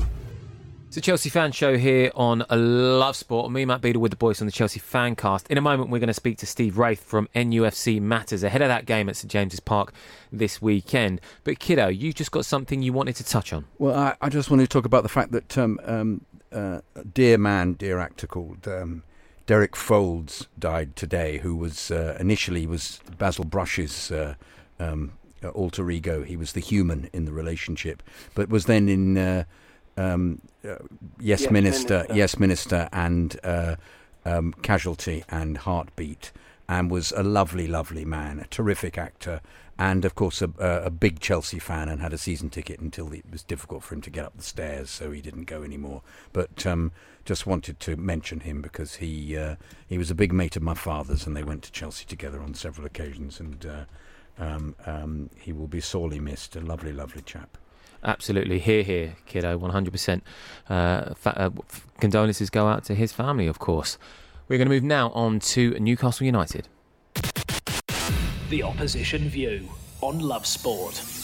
It's 0.97 1.05
a 1.05 1.11
Chelsea 1.11 1.29
fan 1.29 1.51
show 1.51 1.77
here 1.77 2.11
on 2.15 2.43
Love 2.49 3.15
Sport. 3.15 3.51
Me, 3.51 3.65
Matt 3.65 3.81
Beadle, 3.81 4.01
with 4.01 4.09
the 4.09 4.17
boys 4.17 4.41
on 4.41 4.47
the 4.47 4.51
Chelsea 4.51 4.79
Fancast. 4.79 5.45
In 5.47 5.55
a 5.55 5.61
moment, 5.61 5.91
we're 5.91 5.99
going 5.99 6.07
to 6.07 6.13
speak 6.13 6.39
to 6.39 6.47
Steve 6.47 6.79
Wraith 6.79 7.03
from 7.03 7.29
NUFC 7.35 8.01
Matters 8.01 8.41
ahead 8.41 8.63
of 8.63 8.67
that 8.69 8.87
game 8.87 9.07
at 9.07 9.15
St 9.15 9.29
James's 9.29 9.59
Park 9.59 9.93
this 10.31 10.59
weekend. 10.59 11.21
But 11.43 11.59
kiddo, 11.59 11.87
you 11.89 12.13
just 12.13 12.31
got 12.31 12.47
something 12.47 12.81
you 12.81 12.93
wanted 12.93 13.15
to 13.17 13.23
touch 13.23 13.53
on. 13.53 13.65
Well, 13.77 13.95
I, 13.95 14.15
I 14.21 14.29
just 14.29 14.49
wanted 14.49 14.63
to 14.63 14.69
talk 14.69 14.85
about 14.85 15.03
the 15.03 15.09
fact 15.09 15.31
that 15.33 15.55
um, 15.55 15.79
um, 15.83 16.25
uh, 16.51 16.81
a 16.95 17.03
dear 17.03 17.37
man, 17.37 17.73
dear 17.73 17.99
actor 17.99 18.25
called 18.25 18.67
um, 18.67 19.03
Derek 19.45 19.75
Fowlds 19.75 20.47
died 20.57 20.95
today, 20.95 21.37
who 21.37 21.55
was 21.55 21.91
uh, 21.91 22.17
initially 22.19 22.65
was 22.65 23.01
Basil 23.19 23.45
Brush's 23.45 24.09
uh, 24.09 24.33
um, 24.79 25.11
uh, 25.43 25.49
alter 25.49 25.91
ego. 25.91 26.23
He 26.23 26.35
was 26.35 26.53
the 26.53 26.59
human 26.59 27.07
in 27.13 27.25
the 27.25 27.33
relationship, 27.33 28.01
but 28.33 28.49
was 28.49 28.65
then 28.65 28.89
in 28.89 29.15
uh, 29.15 29.43
um, 29.97 30.41
Yes, 31.19 31.41
Yes, 31.41 31.51
Minister, 31.51 31.93
Minister. 31.93 32.15
Yes 32.15 32.39
Minister, 32.39 32.89
and 32.91 33.39
uh, 33.43 33.75
um, 34.25 34.53
Casualty 34.61 35.23
and 35.29 35.57
Heartbeat, 35.57 36.31
and 36.67 36.91
was 36.91 37.11
a 37.11 37.23
lovely, 37.23 37.67
lovely 37.67 38.05
man, 38.05 38.39
a 38.39 38.47
terrific 38.47 38.97
actor, 38.97 39.41
and 39.79 40.03
of 40.05 40.15
course 40.15 40.41
a, 40.41 40.51
a 40.59 40.85
a 40.85 40.89
big 40.89 41.19
Chelsea 41.19 41.59
fan, 41.59 41.89
and 41.89 42.01
had 42.01 42.13
a 42.13 42.17
season 42.17 42.49
ticket 42.49 42.79
until 42.79 43.11
it 43.13 43.25
was 43.31 43.43
difficult 43.43 43.83
for 43.83 43.95
him 43.95 44.01
to 44.01 44.09
get 44.09 44.25
up 44.25 44.35
the 44.35 44.43
stairs, 44.43 44.89
so 44.89 45.11
he 45.11 45.21
didn't 45.21 45.45
go 45.45 45.63
anymore. 45.63 46.01
But 46.33 46.65
um, 46.65 46.91
just 47.25 47.45
wanted 47.45 47.79
to 47.81 47.95
mention 47.95 48.41
him 48.41 48.61
because 48.61 48.95
he 48.95 49.37
uh, 49.37 49.55
he 49.87 49.97
was 49.97 50.11
a 50.11 50.15
big 50.15 50.33
mate 50.33 50.55
of 50.55 50.63
my 50.63 50.73
father's, 50.73 51.25
and 51.25 51.35
they 51.35 51.43
went 51.43 51.63
to 51.63 51.71
Chelsea 51.71 52.05
together 52.05 52.41
on 52.41 52.53
several 52.53 52.85
occasions, 52.85 53.39
and. 53.39 53.65
Uh, 53.65 53.85
um, 54.39 54.75
um, 54.85 55.31
he 55.35 55.51
will 55.51 55.67
be 55.67 55.81
sorely 55.81 56.19
missed. 56.19 56.55
A 56.55 56.59
lovely, 56.59 56.93
lovely 56.93 57.23
chap. 57.23 57.57
Absolutely. 58.07 58.59
Here, 58.59 58.83
here, 58.83 59.17
kiddo, 59.25 59.59
100%. 59.59 60.21
Uh, 60.69 61.13
fa- 61.13 61.37
uh, 61.37 61.49
condolences 61.99 62.49
go 62.49 62.67
out 62.67 62.85
to 62.85 62.95
his 62.95 63.11
family, 63.11 63.47
of 63.47 63.59
course. 63.59 63.97
We're 64.47 64.57
going 64.57 64.69
to 64.69 64.73
move 64.73 64.83
now 64.83 65.09
on 65.09 65.39
to 65.41 65.77
Newcastle 65.77 66.25
United. 66.25 66.69
The 68.49 68.63
opposition 68.63 69.27
view 69.27 69.67
on 70.01 70.19
Love 70.19 70.45
Sport. 70.45 71.16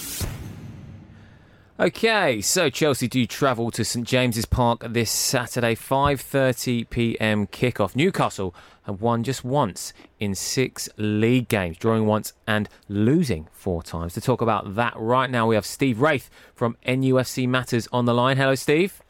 Okay, 1.80 2.40
so 2.40 2.70
Chelsea 2.70 3.08
do 3.08 3.26
travel 3.26 3.72
to 3.72 3.84
St 3.84 4.08
James's 4.08 4.46
Park 4.46 4.86
this 4.88 5.10
Saturday, 5.10 5.74
5:30 5.74 6.88
p.m. 6.88 7.48
kickoff. 7.48 7.96
Newcastle 7.96 8.54
have 8.84 9.02
won 9.02 9.24
just 9.24 9.44
once 9.44 9.92
in 10.20 10.36
six 10.36 10.88
league 10.98 11.48
games, 11.48 11.78
drawing 11.78 12.06
once 12.06 12.34
and 12.46 12.70
losing 12.88 13.48
four 13.52 13.82
times. 13.82 14.14
To 14.14 14.22
talk 14.22 14.40
about 14.40 14.76
that 14.76 14.94
right 14.96 15.32
now, 15.32 15.48
we 15.48 15.56
have 15.56 15.66
Steve 15.66 16.00
Wraith 16.00 16.30
from 16.54 16.78
NUFC 16.86 17.48
Matters 17.48 17.88
on 17.92 18.06
the 18.06 18.14
line. 18.14 18.38
Hello, 18.38 18.54
Steve. 18.54 19.02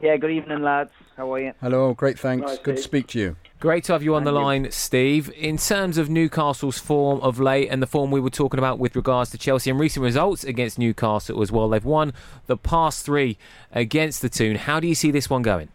Yeah, 0.00 0.16
good 0.16 0.30
evening, 0.30 0.62
lads. 0.62 0.92
How 1.16 1.32
are 1.32 1.40
you? 1.40 1.54
Hello, 1.62 1.94
great, 1.94 2.18
thanks. 2.18 2.46
Nice, 2.46 2.58
Good 2.58 2.76
to 2.76 2.82
speak 2.82 3.06
to 3.08 3.18
you. 3.18 3.36
Great 3.58 3.84
to 3.84 3.94
have 3.94 4.02
you 4.02 4.14
on 4.14 4.24
the 4.24 4.30
Thank 4.30 4.38
you. 4.38 4.44
line, 4.44 4.70
Steve. 4.70 5.30
In 5.34 5.56
terms 5.56 5.96
of 5.96 6.10
Newcastle's 6.10 6.78
form 6.78 7.20
of 7.22 7.40
late 7.40 7.68
and 7.70 7.80
the 7.82 7.86
form 7.86 8.10
we 8.10 8.20
were 8.20 8.28
talking 8.28 8.58
about 8.58 8.78
with 8.78 8.94
regards 8.94 9.30
to 9.30 9.38
Chelsea 9.38 9.70
and 9.70 9.80
recent 9.80 10.04
results 10.04 10.44
against 10.44 10.78
Newcastle 10.78 11.40
as 11.40 11.50
well, 11.50 11.70
they've 11.70 11.82
won 11.82 12.12
the 12.48 12.58
past 12.58 13.06
three 13.06 13.38
against 13.72 14.20
the 14.20 14.28
Toon. 14.28 14.56
How 14.56 14.78
do 14.78 14.86
you 14.86 14.94
see 14.94 15.10
this 15.10 15.30
one 15.30 15.40
going? 15.40 15.70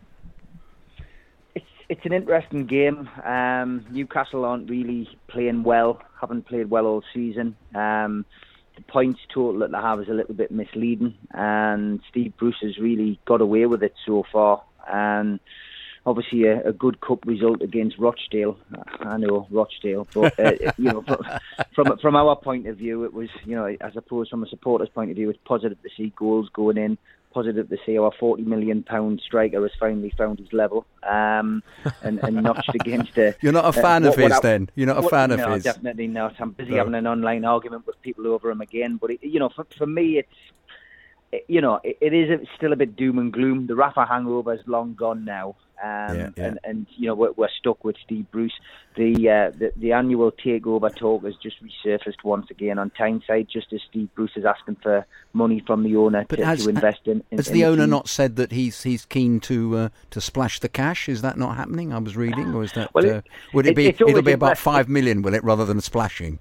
It's 1.56 1.66
it's 1.90 2.06
an 2.06 2.14
interesting 2.14 2.68
game. 2.68 3.10
Um, 3.26 3.84
Newcastle 3.90 4.46
aren't 4.46 4.70
really 4.70 5.10
playing 5.28 5.64
well. 5.64 6.04
Haven't 6.20 6.46
played 6.46 6.70
well 6.70 6.86
all 6.86 7.04
season. 7.16 7.56
Um, 7.74 8.26
the 8.76 8.84
points 8.84 9.20
total 9.34 9.60
that 9.60 9.72
they 9.72 9.78
have 9.78 10.00
is 10.00 10.08
a 10.08 10.14
little 10.14 10.36
bit 10.36 10.52
misleading, 10.52 11.16
and 11.32 12.00
Steve 12.10 12.34
Bruce 12.38 12.60
has 12.62 12.78
really 12.78 13.20
got 13.26 13.42
away 13.42 13.66
with 13.66 13.82
it 13.82 13.96
so 14.06 14.24
far. 14.32 14.62
And 14.92 15.40
obviously, 16.06 16.46
a, 16.46 16.62
a 16.68 16.74
good 16.74 17.02
cup 17.02 17.26
result 17.26 17.62
against 17.62 17.98
Rochdale. 17.98 18.58
I 19.00 19.18
know 19.18 19.48
Rochdale, 19.52 20.08
but 20.14 20.40
uh, 20.40 20.52
you 20.78 20.86
know, 20.92 21.04
from, 21.76 21.98
from 22.00 22.16
our 22.16 22.36
point 22.36 22.68
of 22.68 22.78
view, 22.78 23.04
it 23.04 23.14
was 23.14 23.30
you 23.46 23.56
know, 23.56 23.66
I 23.66 23.92
suppose 23.94 24.30
from 24.30 24.44
a 24.44 24.48
supporter's 24.48 24.90
point 24.90 25.12
of 25.12 25.16
view, 25.18 25.30
it's 25.30 25.40
positive 25.46 25.82
to 25.84 25.90
see 25.96 26.14
goals 26.16 26.50
going 26.54 26.78
in. 26.78 26.98
Positive 27.34 27.70
to 27.70 27.78
see 27.86 27.98
our 27.98 28.12
forty 28.20 28.44
million 28.44 28.84
pound 28.84 29.22
striker 29.26 29.62
has 29.62 29.72
finally 29.80 30.12
found 30.18 30.38
his 30.40 30.52
level 30.52 30.86
um, 31.10 31.64
and, 32.04 32.20
and 32.24 32.44
notched 32.44 32.76
against 32.76 33.18
a. 33.18 33.34
You're 33.42 33.54
not 33.54 33.64
a 33.64 33.68
uh, 33.70 33.72
fan 33.72 34.04
of 34.04 34.10
what- 34.16 34.24
what 34.24 34.32
his 34.32 34.40
I- 34.40 34.42
then? 34.42 34.70
You're 34.76 34.88
not 34.88 34.98
a 34.98 35.02
what- 35.04 35.12
fan 35.12 35.32
of 35.32 35.40
his? 35.40 35.64
definitely 35.64 36.08
not. 36.08 36.36
I'm 36.42 36.52
busy 36.52 36.72
No. 36.72 36.78
having 36.80 36.96
an 36.96 37.08
online 37.08 37.46
argument 37.46 37.88
with 37.88 38.02
people 38.02 38.28
over 38.28 38.52
him 38.52 38.60
again. 38.60 38.98
But 38.98 39.12
it, 39.12 39.24
you 39.24 39.40
know, 39.40 39.48
for, 39.48 39.66
for 39.78 39.86
me, 39.88 40.18
it's 40.18 40.28
it- 40.28 40.61
you 41.48 41.62
know, 41.62 41.80
it, 41.84 41.98
it 42.02 42.14
is 42.14 42.48
still 42.58 42.74
a 42.74 42.76
bit 42.76 42.96
doom 42.96 43.18
and 43.20 43.32
gloom. 43.32 43.68
The 43.68 43.76
Rafa 43.76 44.06
hangover 44.06 44.54
is 44.54 44.62
long 44.66 44.94
gone 44.96 45.24
now, 45.26 45.56
um, 45.82 46.18
Yeah, 46.18 46.30
yeah. 46.36 46.46
and 46.46 46.60
and 46.64 46.88
you 46.98 47.08
know 47.08 47.16
we're, 47.16 47.32
we're 47.32 47.50
stuck 47.58 47.84
with 47.84 47.96
Steve 48.04 48.26
Bruce. 48.32 48.54
The, 48.98 49.14
uh, 49.30 49.58
the 49.58 49.72
the 49.78 49.94
annual 49.94 50.32
takeover 50.34 50.94
talk 50.94 51.24
has 51.24 51.36
just 51.38 51.56
resurfaced 51.64 52.24
once 52.26 52.48
again 52.52 52.78
on 52.78 52.90
Tyneside, 52.92 53.48
just 53.52 53.72
as 53.72 53.80
Steve 53.90 54.10
Bruce 54.16 54.32
is 54.36 54.44
asking 54.44 54.76
for 54.84 55.06
money 55.32 55.64
from 55.66 55.84
the 55.84 55.96
owner 55.96 56.26
to, 56.26 56.46
has, 56.46 56.64
to 56.66 56.70
invest 56.70 57.02
in. 57.06 57.24
in 57.32 57.38
has 57.38 57.48
in 57.48 57.54
the 57.54 57.64
owner 57.66 57.84
team. 57.84 57.90
not 57.92 58.10
said 58.10 58.36
that 58.36 58.52
he's 58.52 58.84
he's 58.84 59.06
keen 59.06 59.40
to 59.42 59.78
uh, 59.78 59.90
to 60.10 60.20
splash 60.20 60.60
the 60.60 60.70
cash? 60.70 61.08
Is 61.08 61.22
that 61.22 61.38
not 61.38 61.56
happening? 61.56 61.94
I 61.94 62.00
was 62.00 62.18
reading, 62.18 62.54
or 62.54 62.64
is 62.64 62.74
that 62.74 62.94
Well, 62.94 63.06
it- 63.06 63.12
uh, 63.16 63.22
would 63.54 63.66
it 63.66 63.72
it- 63.72 63.76
be? 63.76 63.88
It'll 64.10 64.22
be 64.22 64.34
about 64.34 64.58
five 64.58 64.90
million, 64.90 65.22
will 65.22 65.34
it, 65.34 65.44
rather 65.44 65.66
than 65.66 65.80
splashing? 65.80 66.40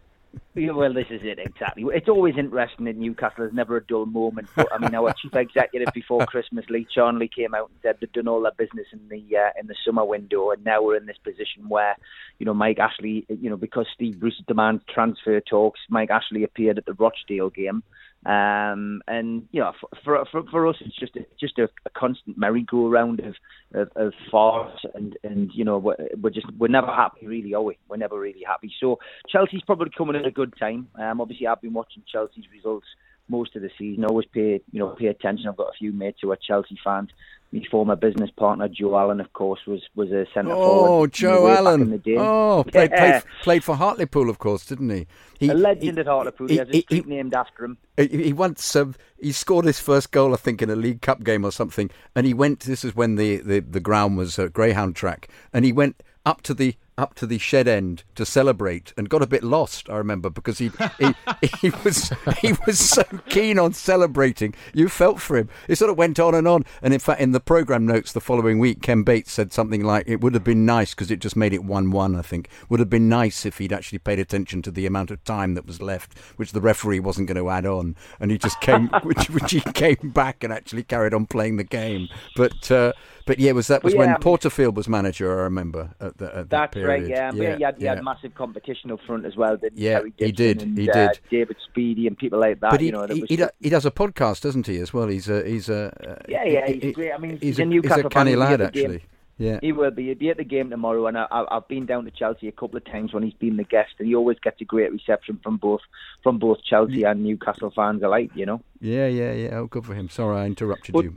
Yeah, 0.54 0.72
well, 0.72 0.92
this 0.92 1.06
is 1.10 1.22
it 1.22 1.38
exactly. 1.38 1.84
It's 1.92 2.08
always 2.08 2.36
interesting 2.36 2.86
in 2.86 2.98
Newcastle. 2.98 3.36
There's 3.38 3.52
never 3.52 3.76
a 3.76 3.84
dull 3.84 4.06
moment. 4.06 4.48
But 4.54 4.68
I 4.72 4.78
mean, 4.78 4.94
our 4.94 5.12
chief 5.12 5.34
executive 5.34 5.92
before 5.94 6.26
Christmas, 6.26 6.64
Lee 6.68 6.86
Charnley, 6.92 7.28
came 7.28 7.54
out 7.54 7.70
and 7.70 7.78
said 7.82 7.96
they'd 8.00 8.12
done 8.12 8.28
all 8.28 8.42
their 8.42 8.52
business 8.52 8.86
in 8.92 9.00
the 9.08 9.36
uh, 9.36 9.50
in 9.60 9.68
the 9.68 9.74
summer 9.84 10.04
window, 10.04 10.50
and 10.50 10.64
now 10.64 10.82
we're 10.82 10.96
in 10.96 11.06
this 11.06 11.18
position 11.18 11.68
where, 11.68 11.96
you 12.38 12.46
know, 12.46 12.54
Mike 12.54 12.78
Ashley, 12.78 13.26
you 13.28 13.48
know, 13.48 13.56
because 13.56 13.86
Steve 13.94 14.18
Bruce 14.18 14.42
demands 14.46 14.82
transfer 14.88 15.40
talks, 15.40 15.80
Mike 15.88 16.10
Ashley 16.10 16.42
appeared 16.44 16.78
at 16.78 16.86
the 16.86 16.94
Rochdale 16.94 17.50
game. 17.50 17.82
Um, 18.26 19.00
and 19.08 19.48
you 19.50 19.60
know, 19.60 19.72
for, 20.04 20.26
for 20.30 20.42
for 20.50 20.66
us, 20.66 20.76
it's 20.80 20.98
just 20.98 21.16
a, 21.16 21.20
just 21.40 21.58
a, 21.58 21.64
a 21.86 21.90
constant 21.96 22.36
merry-go-round 22.36 23.20
of 23.20 23.34
of, 23.72 23.88
of 23.96 24.12
farce, 24.30 24.78
and 24.94 25.16
and 25.24 25.50
you 25.54 25.64
know, 25.64 25.78
we're, 25.78 25.96
we're 26.20 26.30
just 26.30 26.46
we're 26.58 26.68
never 26.68 26.88
happy, 26.88 27.26
really, 27.26 27.54
are 27.54 27.62
we? 27.62 27.78
We're 27.88 27.96
never 27.96 28.20
really 28.20 28.42
happy. 28.46 28.70
So 28.78 28.98
Chelsea's 29.30 29.62
probably 29.64 29.90
coming 29.96 30.16
at 30.16 30.26
a 30.26 30.30
good 30.30 30.52
time. 30.58 30.88
Um, 31.00 31.22
obviously, 31.22 31.46
I've 31.46 31.62
been 31.62 31.72
watching 31.72 32.02
Chelsea's 32.10 32.44
results 32.52 32.86
most 33.30 33.56
of 33.56 33.62
the 33.62 33.70
season. 33.78 34.04
I 34.04 34.08
always 34.08 34.26
pay 34.26 34.60
you 34.72 34.78
know 34.78 34.88
pay 34.88 35.06
attention. 35.06 35.48
I've 35.48 35.56
got 35.56 35.68
a 35.70 35.78
few 35.78 35.92
mates 35.92 36.18
who 36.22 36.30
are 36.32 36.36
Chelsea 36.36 36.78
fans. 36.84 37.10
My 37.52 37.62
former 37.68 37.96
business 37.96 38.30
partner 38.30 38.68
Joe 38.68 38.96
Allon, 38.96 39.20
of 39.20 39.32
course, 39.32 39.60
was 39.66 39.82
was 39.96 40.10
a 40.12 40.24
centre 40.32 40.50
forward. 40.54 40.88
Oh, 40.88 41.06
Joe 41.08 41.48
Allon. 41.48 41.90
the 41.90 41.98
day. 41.98 42.14
Oh, 42.16 42.64
played, 42.66 42.90
Yeah. 42.92 43.10
played, 43.22 43.22
played 43.42 43.64
for 43.64 43.74
Hartlepool, 43.74 44.30
of 44.30 44.38
course, 44.38 44.64
didn't 44.64 44.90
he? 44.90 45.06
he 45.40 45.48
a 45.48 45.54
legend 45.54 45.98
at 45.98 46.06
Hartlepool. 46.06 46.46
He, 46.46 46.54
he- 46.54 46.58
has 46.60 46.68
a 46.68 46.72
he- 46.72 46.82
street 46.82 47.06
named 47.08 47.34
after 47.34 47.64
him. 47.64 47.78
He, 47.96 48.06
he 48.06 48.32
once 48.32 48.76
um, 48.76 48.94
he 49.20 49.32
scored 49.32 49.64
his 49.64 49.80
first 49.80 50.12
goal, 50.12 50.32
I 50.32 50.36
think, 50.36 50.62
in 50.62 50.70
a 50.70 50.76
League 50.76 51.00
Cup 51.02 51.24
game 51.24 51.44
or 51.44 51.50
something, 51.50 51.90
and 52.14 52.24
he 52.24 52.32
went. 52.34 52.60
This 52.60 52.84
is 52.84 52.94
when 52.94 53.16
the, 53.16 53.38
the, 53.38 53.58
the 53.58 53.80
ground 53.80 54.16
was 54.16 54.38
a 54.38 54.48
greyhound 54.48 54.94
track, 54.94 55.28
and 55.52 55.64
he 55.64 55.72
went 55.72 56.02
up 56.24 56.42
to 56.42 56.54
the 56.54 56.76
up 57.00 57.14
to 57.14 57.26
the 57.26 57.38
shed 57.38 57.66
end 57.66 58.04
to 58.14 58.26
celebrate 58.26 58.92
and 58.96 59.08
got 59.08 59.22
a 59.22 59.26
bit 59.26 59.42
lost. 59.42 59.88
I 59.88 59.96
remember 59.96 60.30
because 60.30 60.58
he 60.58 60.70
he, 60.98 61.14
he 61.60 61.70
was 61.84 62.12
he 62.38 62.54
was 62.66 62.78
so 62.78 63.02
keen 63.28 63.58
on 63.58 63.72
celebrating. 63.72 64.54
You 64.74 64.88
felt 64.88 65.20
for 65.20 65.36
him. 65.36 65.48
It 65.66 65.76
sort 65.76 65.90
of 65.90 65.98
went 65.98 66.20
on 66.20 66.34
and 66.34 66.46
on. 66.46 66.64
And 66.82 66.92
in 66.92 67.00
fact, 67.00 67.20
in 67.20 67.32
the 67.32 67.40
program 67.40 67.86
notes 67.86 68.12
the 68.12 68.20
following 68.20 68.58
week, 68.58 68.82
Ken 68.82 69.02
Bates 69.02 69.32
said 69.32 69.52
something 69.52 69.82
like, 69.82 70.04
"It 70.06 70.20
would 70.20 70.34
have 70.34 70.44
been 70.44 70.66
nice 70.66 70.94
because 70.94 71.10
it 71.10 71.20
just 71.20 71.36
made 71.36 71.52
it 71.52 71.64
one-one. 71.64 72.14
I 72.14 72.22
think 72.22 72.48
would 72.68 72.80
have 72.80 72.90
been 72.90 73.08
nice 73.08 73.46
if 73.46 73.58
he'd 73.58 73.72
actually 73.72 73.98
paid 73.98 74.18
attention 74.18 74.62
to 74.62 74.70
the 74.70 74.86
amount 74.86 75.10
of 75.10 75.24
time 75.24 75.54
that 75.54 75.66
was 75.66 75.80
left, 75.80 76.18
which 76.36 76.52
the 76.52 76.60
referee 76.60 77.00
wasn't 77.00 77.28
going 77.28 77.36
to 77.36 77.50
add 77.50 77.66
on, 77.66 77.96
and 78.18 78.30
he 78.30 78.38
just 78.38 78.60
came, 78.60 78.88
which, 79.02 79.30
which 79.30 79.52
he 79.52 79.60
came 79.60 80.10
back 80.14 80.44
and 80.44 80.52
actually 80.52 80.82
carried 80.82 81.14
on 81.14 81.26
playing 81.26 81.56
the 81.56 81.64
game. 81.64 82.08
But 82.36 82.70
uh, 82.70 82.92
but 83.30 83.38
yeah, 83.38 83.52
was 83.52 83.68
that 83.68 83.84
was 83.84 83.94
yeah, 83.94 84.00
when 84.00 84.16
Porterfield 84.16 84.76
was 84.76 84.88
manager? 84.88 85.38
I 85.38 85.44
remember 85.44 85.94
at, 86.00 86.18
the, 86.18 86.24
at 86.24 86.34
that 86.34 86.50
That's 86.50 86.74
period. 86.74 86.88
right, 86.88 87.08
yeah. 87.08 87.30
Yeah, 87.32 87.56
he, 87.56 87.62
had, 87.62 87.78
he 87.78 87.84
had 87.84 88.02
massive 88.02 88.34
competition 88.34 88.90
up 88.90 88.98
front 89.06 89.24
as 89.24 89.36
well, 89.36 89.56
didn't? 89.56 89.78
Yeah, 89.78 90.00
he 90.18 90.32
did, 90.32 90.62
And, 90.62 90.76
he 90.76 90.90
uh, 90.90 90.92
did. 90.92 91.20
David 91.30 91.56
Speedie 91.70 92.08
and 92.08 92.18
people 92.18 92.40
like 92.40 92.58
that. 92.58 92.72
But 92.72 92.80
he, 92.80 92.86
you 92.86 92.92
know, 92.92 93.06
he, 93.06 93.24
he, 93.28 93.40
he 93.60 93.68
does 93.70 93.86
a 93.86 93.92
podcast, 93.92 94.40
doesn't 94.40 94.66
he? 94.66 94.78
As 94.78 94.92
well, 94.92 95.06
he's 95.06 95.28
a 95.28 95.44
he's 95.46 95.68
a 95.68 95.92
uh, 96.04 96.22
Yeah, 96.28 96.42
yeah, 96.42 96.66
he's 96.66 96.82
he- 96.82 96.92
great. 96.92 97.12
I 97.12 97.18
mean, 97.18 97.30
he's, 97.34 97.40
he's 97.40 97.58
a, 97.60 97.62
a 97.62 97.66
Newcastle 97.66 97.96
he's 97.98 98.06
a 98.06 98.08
canny 98.08 98.32
fan. 98.32 98.38
He'll 98.40 98.48
be 98.48 98.50
lad 98.50 98.60
actually. 98.62 98.98
game. 98.98 99.06
Yeah, 99.40 99.58
He 99.62 99.72
will 99.72 99.90
be. 99.90 100.06
He'll 100.08 100.14
be 100.18 100.28
at 100.28 100.36
the 100.36 100.44
game 100.44 100.68
tomorrow, 100.68 101.06
and 101.06 101.16
I, 101.16 101.26
I, 101.30 101.56
I've 101.56 101.66
been 101.66 101.86
down 101.86 102.04
to 102.04 102.10
Chelsea 102.10 102.46
a 102.46 102.52
couple 102.52 102.76
of 102.76 102.84
times 102.84 103.14
when 103.14 103.22
he's 103.22 103.32
been 103.32 103.56
the 103.56 103.64
guest, 103.64 103.94
and 103.98 104.06
he 104.06 104.14
always 104.14 104.38
gets 104.38 104.60
a 104.60 104.64
great 104.64 104.92
reception 104.92 105.40
from 105.42 105.56
both 105.56 105.80
from 106.22 106.38
both 106.38 106.58
Chelsea 106.62 107.04
and 107.04 107.24
Newcastle 107.24 107.72
fans 107.74 108.02
alike. 108.02 108.30
You 108.34 108.44
know. 108.44 108.60
yeah, 108.80 109.06
yeah, 109.06 109.32
yeah. 109.32 109.48
Oh, 109.56 109.66
good 109.66 109.86
for 109.86 109.94
him. 109.94 110.10
Sorry, 110.10 110.38
I 110.42 110.44
interrupted 110.44 110.92
But, 110.92 111.04
you. 111.04 111.14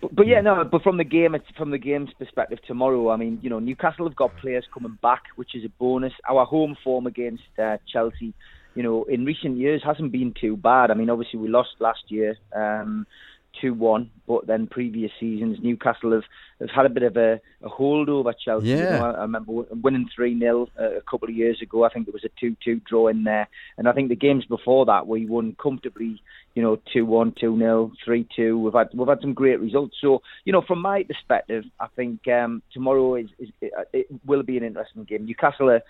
but, 0.00 0.14
but 0.14 0.26
yeah, 0.26 0.40
no. 0.40 0.64
But 0.64 0.82
from 0.82 0.96
the 0.96 1.04
game, 1.04 1.34
it's 1.34 1.44
from 1.58 1.70
the 1.70 1.78
game's 1.78 2.10
perspective 2.18 2.58
tomorrow. 2.66 3.10
I 3.10 3.16
mean, 3.16 3.38
you 3.42 3.50
know, 3.50 3.58
Newcastle 3.58 4.08
have 4.08 4.16
got 4.16 4.34
players 4.38 4.64
coming 4.72 4.96
back, 5.02 5.24
which 5.36 5.54
is 5.54 5.64
a 5.64 5.68
bonus. 5.78 6.14
Our 6.28 6.46
home 6.46 6.74
form 6.82 7.06
against 7.06 7.42
uh, 7.62 7.76
Chelsea, 7.92 8.32
you 8.74 8.82
know, 8.82 9.04
in 9.04 9.26
recent 9.26 9.58
years 9.58 9.82
hasn't 9.84 10.10
been 10.10 10.32
too 10.40 10.56
bad. 10.56 10.90
I 10.90 10.94
mean, 10.94 11.10
obviously 11.10 11.38
we 11.38 11.48
lost 11.48 11.70
last 11.80 12.04
year. 12.08 12.36
Um, 12.56 13.06
2 13.60 13.74
1, 13.74 14.10
but 14.26 14.46
then 14.46 14.66
previous 14.66 15.10
seasons, 15.18 15.58
Newcastle 15.62 16.12
have, 16.12 16.24
have 16.60 16.70
had 16.70 16.86
a 16.86 16.88
bit 16.88 17.02
of 17.02 17.16
a, 17.16 17.40
a 17.62 17.68
hold 17.68 18.08
over 18.08 18.32
Chelsea. 18.32 18.68
You 18.68 18.76
know, 18.76 19.06
I, 19.06 19.10
I 19.10 19.22
remember 19.22 19.52
winning 19.82 20.08
3 20.14 20.38
0 20.38 20.68
uh, 20.78 20.96
a 20.96 21.00
couple 21.02 21.28
of 21.28 21.34
years 21.34 21.60
ago. 21.62 21.84
I 21.84 21.88
think 21.88 22.06
there 22.06 22.12
was 22.12 22.24
a 22.24 22.40
2 22.40 22.56
2 22.62 22.80
draw 22.88 23.08
in 23.08 23.24
there. 23.24 23.48
And 23.76 23.88
I 23.88 23.92
think 23.92 24.08
the 24.08 24.16
games 24.16 24.44
before 24.44 24.86
that, 24.86 25.06
we 25.06 25.26
won 25.26 25.56
comfortably, 25.60 26.22
you 26.54 26.62
know, 26.62 26.78
2 26.92 27.04
1, 27.04 27.34
2 27.40 27.58
0, 27.58 27.92
3 28.04 28.28
2. 28.36 28.58
We've 28.58 28.72
had, 28.72 28.88
we've 28.94 29.08
had 29.08 29.20
some 29.20 29.34
great 29.34 29.60
results. 29.60 29.96
So, 30.00 30.22
you 30.44 30.52
know, 30.52 30.62
from 30.62 30.80
my 30.80 31.02
perspective, 31.02 31.64
I 31.80 31.86
think 31.96 32.26
um, 32.28 32.62
tomorrow 32.72 33.16
is, 33.16 33.28
is 33.38 33.48
it, 33.60 33.72
it 33.92 34.06
will 34.24 34.42
be 34.42 34.56
an 34.56 34.64
interesting 34.64 35.04
game. 35.04 35.26
Newcastle 35.26 35.70
are 35.70 35.82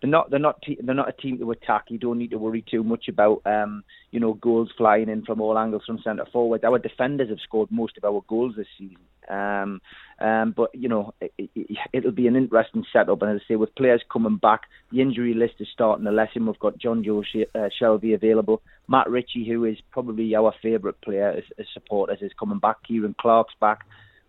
they're 0.00 0.10
not 0.10 0.30
they're 0.30 0.38
not 0.38 0.60
te- 0.62 0.78
they're 0.82 0.94
not 0.94 1.08
a 1.08 1.12
team 1.12 1.38
to 1.38 1.50
attack. 1.50 1.84
You 1.88 1.98
don't 1.98 2.18
need 2.18 2.30
to 2.30 2.38
worry 2.38 2.64
too 2.70 2.84
much 2.84 3.08
about 3.08 3.40
um, 3.46 3.82
you 4.10 4.20
know 4.20 4.34
goals 4.34 4.70
flying 4.76 5.08
in 5.08 5.24
from 5.24 5.40
all 5.40 5.58
angles 5.58 5.84
from 5.86 6.00
centre 6.02 6.26
forward. 6.32 6.64
Our 6.64 6.78
defenders 6.78 7.30
have 7.30 7.38
scored 7.42 7.70
most 7.70 7.96
of 7.96 8.04
our 8.04 8.22
goals 8.28 8.54
this 8.56 8.66
season. 8.78 8.98
Um, 9.28 9.80
um, 10.20 10.54
but 10.56 10.70
you 10.74 10.88
know 10.88 11.14
it, 11.20 11.32
it, 11.38 11.78
it'll 11.92 12.12
be 12.12 12.26
an 12.26 12.36
interesting 12.36 12.84
setup, 12.92 13.22
and 13.22 13.32
as 13.32 13.40
I 13.46 13.48
say, 13.48 13.56
with 13.56 13.74
players 13.74 14.02
coming 14.12 14.36
back, 14.36 14.62
the 14.92 15.00
injury 15.00 15.34
list 15.34 15.54
is 15.60 15.68
starting 15.72 16.04
to 16.04 16.12
lessen. 16.12 16.46
We've 16.46 16.58
got 16.58 16.78
John 16.78 17.02
Joe 17.02 17.24
uh, 17.54 17.68
Shelvey 17.80 18.14
available, 18.14 18.62
Matt 18.88 19.08
Ritchie, 19.08 19.48
who 19.48 19.64
is 19.64 19.78
probably 19.90 20.34
our 20.34 20.54
favourite 20.62 21.00
player 21.00 21.30
as, 21.30 21.44
as 21.58 21.66
supporters, 21.72 22.18
is 22.20 22.32
coming 22.38 22.58
back. 22.58 22.76
Ciaran 22.86 23.16
Clark's 23.18 23.54
back. 23.60 23.80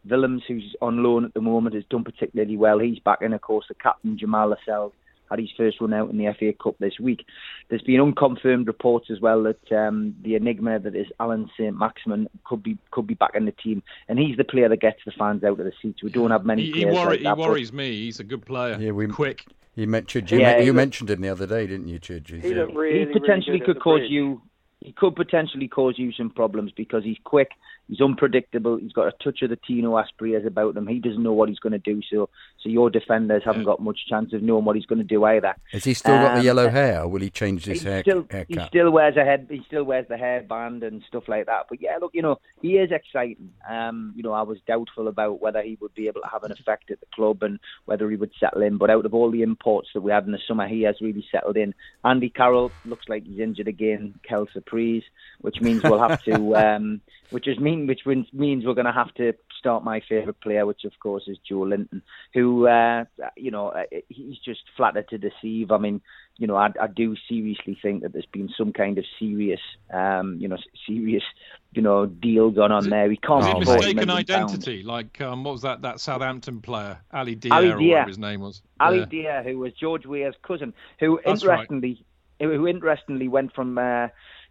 Willems, 0.09 0.43
who's 0.47 0.75
on 0.81 1.03
loan 1.03 1.25
at 1.25 1.33
the 1.33 1.41
moment, 1.41 1.75
has 1.75 1.83
done 1.89 2.05
particularly 2.05 2.55
well. 2.55 2.79
He's 2.79 2.99
back, 2.99 3.21
and 3.21 3.33
of 3.33 3.41
course 3.41 3.65
the 3.67 3.75
captain 3.75 4.17
Jamal 4.17 4.49
Lascelles 4.49 4.93
had 5.29 5.39
his 5.39 5.49
first 5.57 5.79
run 5.81 5.93
out 5.93 6.09
in 6.09 6.17
the 6.17 6.33
FA 6.37 6.53
Cup 6.61 6.75
this 6.79 6.99
week. 6.99 7.25
There's 7.69 7.81
been 7.81 7.99
unconfirmed 8.01 8.67
reports 8.67 9.07
as 9.11 9.19
well 9.19 9.43
that 9.43 9.71
um, 9.71 10.15
the 10.23 10.35
enigma 10.35 10.79
that 10.79 10.95
is 10.95 11.07
Allan 11.19 11.49
Saint-Maximin 11.57 12.27
could 12.45 12.63
be 12.63 12.77
could 12.91 13.07
be 13.07 13.13
back 13.13 13.31
in 13.35 13.45
the 13.45 13.51
team, 13.51 13.83
and 14.07 14.17
he's 14.19 14.37
the 14.37 14.43
player 14.43 14.69
that 14.69 14.77
gets 14.81 14.99
the 15.05 15.11
fans 15.11 15.43
out 15.43 15.59
of 15.59 15.65
the 15.65 15.73
seats. 15.81 16.03
We 16.03 16.09
don't 16.09 16.31
have 16.31 16.45
many 16.45 16.63
He, 16.63 16.71
he, 16.71 16.81
players 16.83 16.95
worry, 16.95 17.05
like 17.09 17.17
he 17.19 17.23
that. 17.25 17.37
but- 17.37 17.49
worries 17.49 17.73
me. 17.73 17.91
He's 18.05 18.19
a 18.19 18.23
good 18.23 18.45
player. 18.45 18.77
Yeah, 18.79 18.91
we 18.91 19.07
quick. 19.07 19.45
You 19.75 19.85
mentioned 19.87 20.31
you, 20.31 20.39
Yeah, 20.39 20.51
men- 20.53 20.59
he 20.61 20.65
you 20.65 20.71
looked- 20.71 20.77
mentioned 20.77 21.09
him 21.11 21.21
the 21.21 21.29
other 21.29 21.45
day, 21.45 21.67
didn't 21.67 21.87
you, 21.87 21.99
Chidge? 21.99 22.41
He 22.41 22.53
looked 22.55 22.73
really, 22.73 22.99
he 22.99 23.05
potentially 23.05 23.59
really 23.59 23.65
could 23.73 23.79
cause 23.79 23.99
bridge. 23.99 24.09
you. 24.11 24.41
he 24.81 24.91
could 24.91 25.15
potentially 25.15 25.67
cause 25.67 25.95
you 25.97 26.11
some 26.13 26.29
problems 26.31 26.71
because 26.71 27.03
he's 27.03 27.17
quick, 27.23 27.49
he's 27.87 28.01
unpredictable, 28.01 28.77
he's 28.77 28.93
got 28.93 29.07
a 29.07 29.23
touch 29.23 29.41
of 29.41 29.49
the 29.49 29.55
Tino 29.55 29.93
Asprilla 29.93 30.45
about 30.45 30.75
him. 30.75 30.87
He 30.87 30.99
doesn't 30.99 31.23
know 31.23 31.33
what 31.33 31.49
he's 31.49 31.59
going 31.59 31.73
to 31.73 31.79
do, 31.79 32.01
so 32.11 32.29
so 32.61 32.69
your 32.69 32.89
defenders 32.89 33.43
haven't 33.45 33.63
got 33.63 33.81
much 33.81 33.99
chance 34.07 34.33
of 34.33 34.41
knowing 34.41 34.65
what 34.65 34.75
he's 34.75 34.85
going 34.85 34.99
to 34.99 35.05
do 35.05 35.23
either. 35.25 35.55
Has 35.71 35.83
he 35.83 35.93
still 35.93 36.17
got 36.17 36.33
the 36.33 36.39
Um, 36.39 36.45
yellow 36.45 36.69
hair, 36.69 37.01
or 37.01 37.07
will 37.07 37.21
he 37.21 37.29
change 37.29 37.65
his 37.65 37.81
he 37.81 37.89
hair, 37.89 38.01
still, 38.01 38.27
he 38.47 38.59
still 38.67 38.91
wears 38.91 39.15
a 39.15 39.23
head. 39.23 39.47
He 39.49 39.63
still 39.67 39.83
wears 39.83 40.07
the 40.07 40.15
hairband 40.15 40.85
and 40.85 41.03
stuff 41.07 41.27
like 41.27 41.45
that. 41.45 41.67
But 41.69 41.81
yeah, 41.81 41.97
look, 41.99 42.11
you 42.13 42.21
know, 42.21 42.39
he 42.61 42.77
is 42.77 42.91
exciting. 42.91 43.51
Um, 43.69 44.13
you 44.15 44.23
know, 44.23 44.33
I 44.33 44.41
was 44.41 44.57
doubtful 44.67 45.07
about 45.07 45.41
whether 45.41 45.61
he 45.61 45.77
would 45.81 45.93
be 45.93 46.07
able 46.07 46.21
to 46.21 46.27
have 46.27 46.43
an 46.43 46.51
effect 46.51 46.91
at 46.91 46.99
the 46.99 47.05
club 47.13 47.43
and 47.43 47.59
whether 47.85 48.09
he 48.09 48.15
would 48.15 48.31
settle 48.39 48.61
in. 48.61 48.77
But 48.77 48.89
out 48.89 49.05
of 49.05 49.13
all 49.13 49.31
the 49.31 49.43
imports 49.43 49.89
that 49.93 50.01
we 50.01 50.11
had 50.11 50.25
in 50.25 50.31
the 50.31 50.39
summer, 50.47 50.67
he 50.67 50.81
has 50.83 51.01
really 51.01 51.25
settled 51.31 51.57
in. 51.57 51.73
Andy 52.03 52.29
Carroll 52.29 52.71
looks 52.85 53.07
like 53.07 53.25
he's 53.25 53.39
injured 53.39 53.67
again. 53.67 54.15
Kel 54.27 54.47
Surprise, 54.51 55.03
which 55.39 55.61
means 55.61 55.83
we'll 55.83 55.99
have 55.99 56.23
to, 56.23 56.55
um, 56.55 57.01
which 57.29 57.47
is 57.47 57.59
mean, 57.59 57.87
which 57.87 58.05
means 58.05 58.27
means 58.33 58.65
we're 58.65 58.73
going 58.73 58.85
to 58.85 58.91
have 58.91 59.13
to 59.15 59.33
start 59.57 59.83
my 59.83 60.01
favourite 60.07 60.39
player, 60.41 60.65
which 60.65 60.83
of 60.85 60.93
course 60.99 61.23
is 61.27 61.37
Joe 61.47 61.61
Linton, 61.61 62.01
who, 62.33 62.67
uh, 62.67 63.05
you 63.35 63.51
know, 63.51 63.69
uh, 63.69 63.83
he's 64.09 64.37
just 64.39 64.61
flattered 64.75 65.09
to 65.09 65.17
deceive. 65.17 65.71
I 65.71 65.77
mean, 65.77 66.01
you 66.37 66.47
know, 66.47 66.55
I, 66.55 66.69
I 66.79 66.87
do 66.87 67.15
seriously 67.27 67.77
think 67.81 68.03
that 68.03 68.13
there's 68.13 68.27
been 68.27 68.49
some 68.57 68.71
kind 68.71 68.97
of 68.97 69.05
serious, 69.19 69.59
um, 69.91 70.37
you 70.39 70.47
know, 70.47 70.57
serious, 70.87 71.23
you 71.73 71.81
know, 71.81 72.05
deal 72.05 72.51
gone 72.51 72.71
on 72.71 72.89
there. 72.89 73.09
He 73.09 73.17
can't 73.17 73.43
Is 73.43 73.49
it 73.49 73.59
mistaken 73.59 74.07
million 74.07 74.25
pounds. 74.25 74.53
identity? 74.53 74.83
Like, 74.83 75.19
um, 75.21 75.43
what 75.43 75.53
was 75.53 75.61
that, 75.63 75.81
that 75.81 75.99
Southampton 75.99 76.61
player, 76.61 76.99
Ali 77.11 77.35
Dia, 77.35 77.53
Ali 77.53 77.71
or 77.71 77.77
whatever 77.79 78.07
his 78.07 78.19
name 78.19 78.41
was? 78.41 78.61
Ali 78.79 78.99
Yeah. 78.99 79.05
Dia, 79.05 79.43
who 79.43 79.59
was 79.59 79.73
George 79.73 80.05
Weah's 80.05 80.35
cousin, 80.43 80.73
who 80.99 81.19
That's 81.25 81.43
right. 81.43 81.59
interestingly, 81.59 82.05
who 82.39 82.67
interestingly 82.67 83.27
went 83.27 83.53
from, 83.53 83.77
uh, 83.77 84.07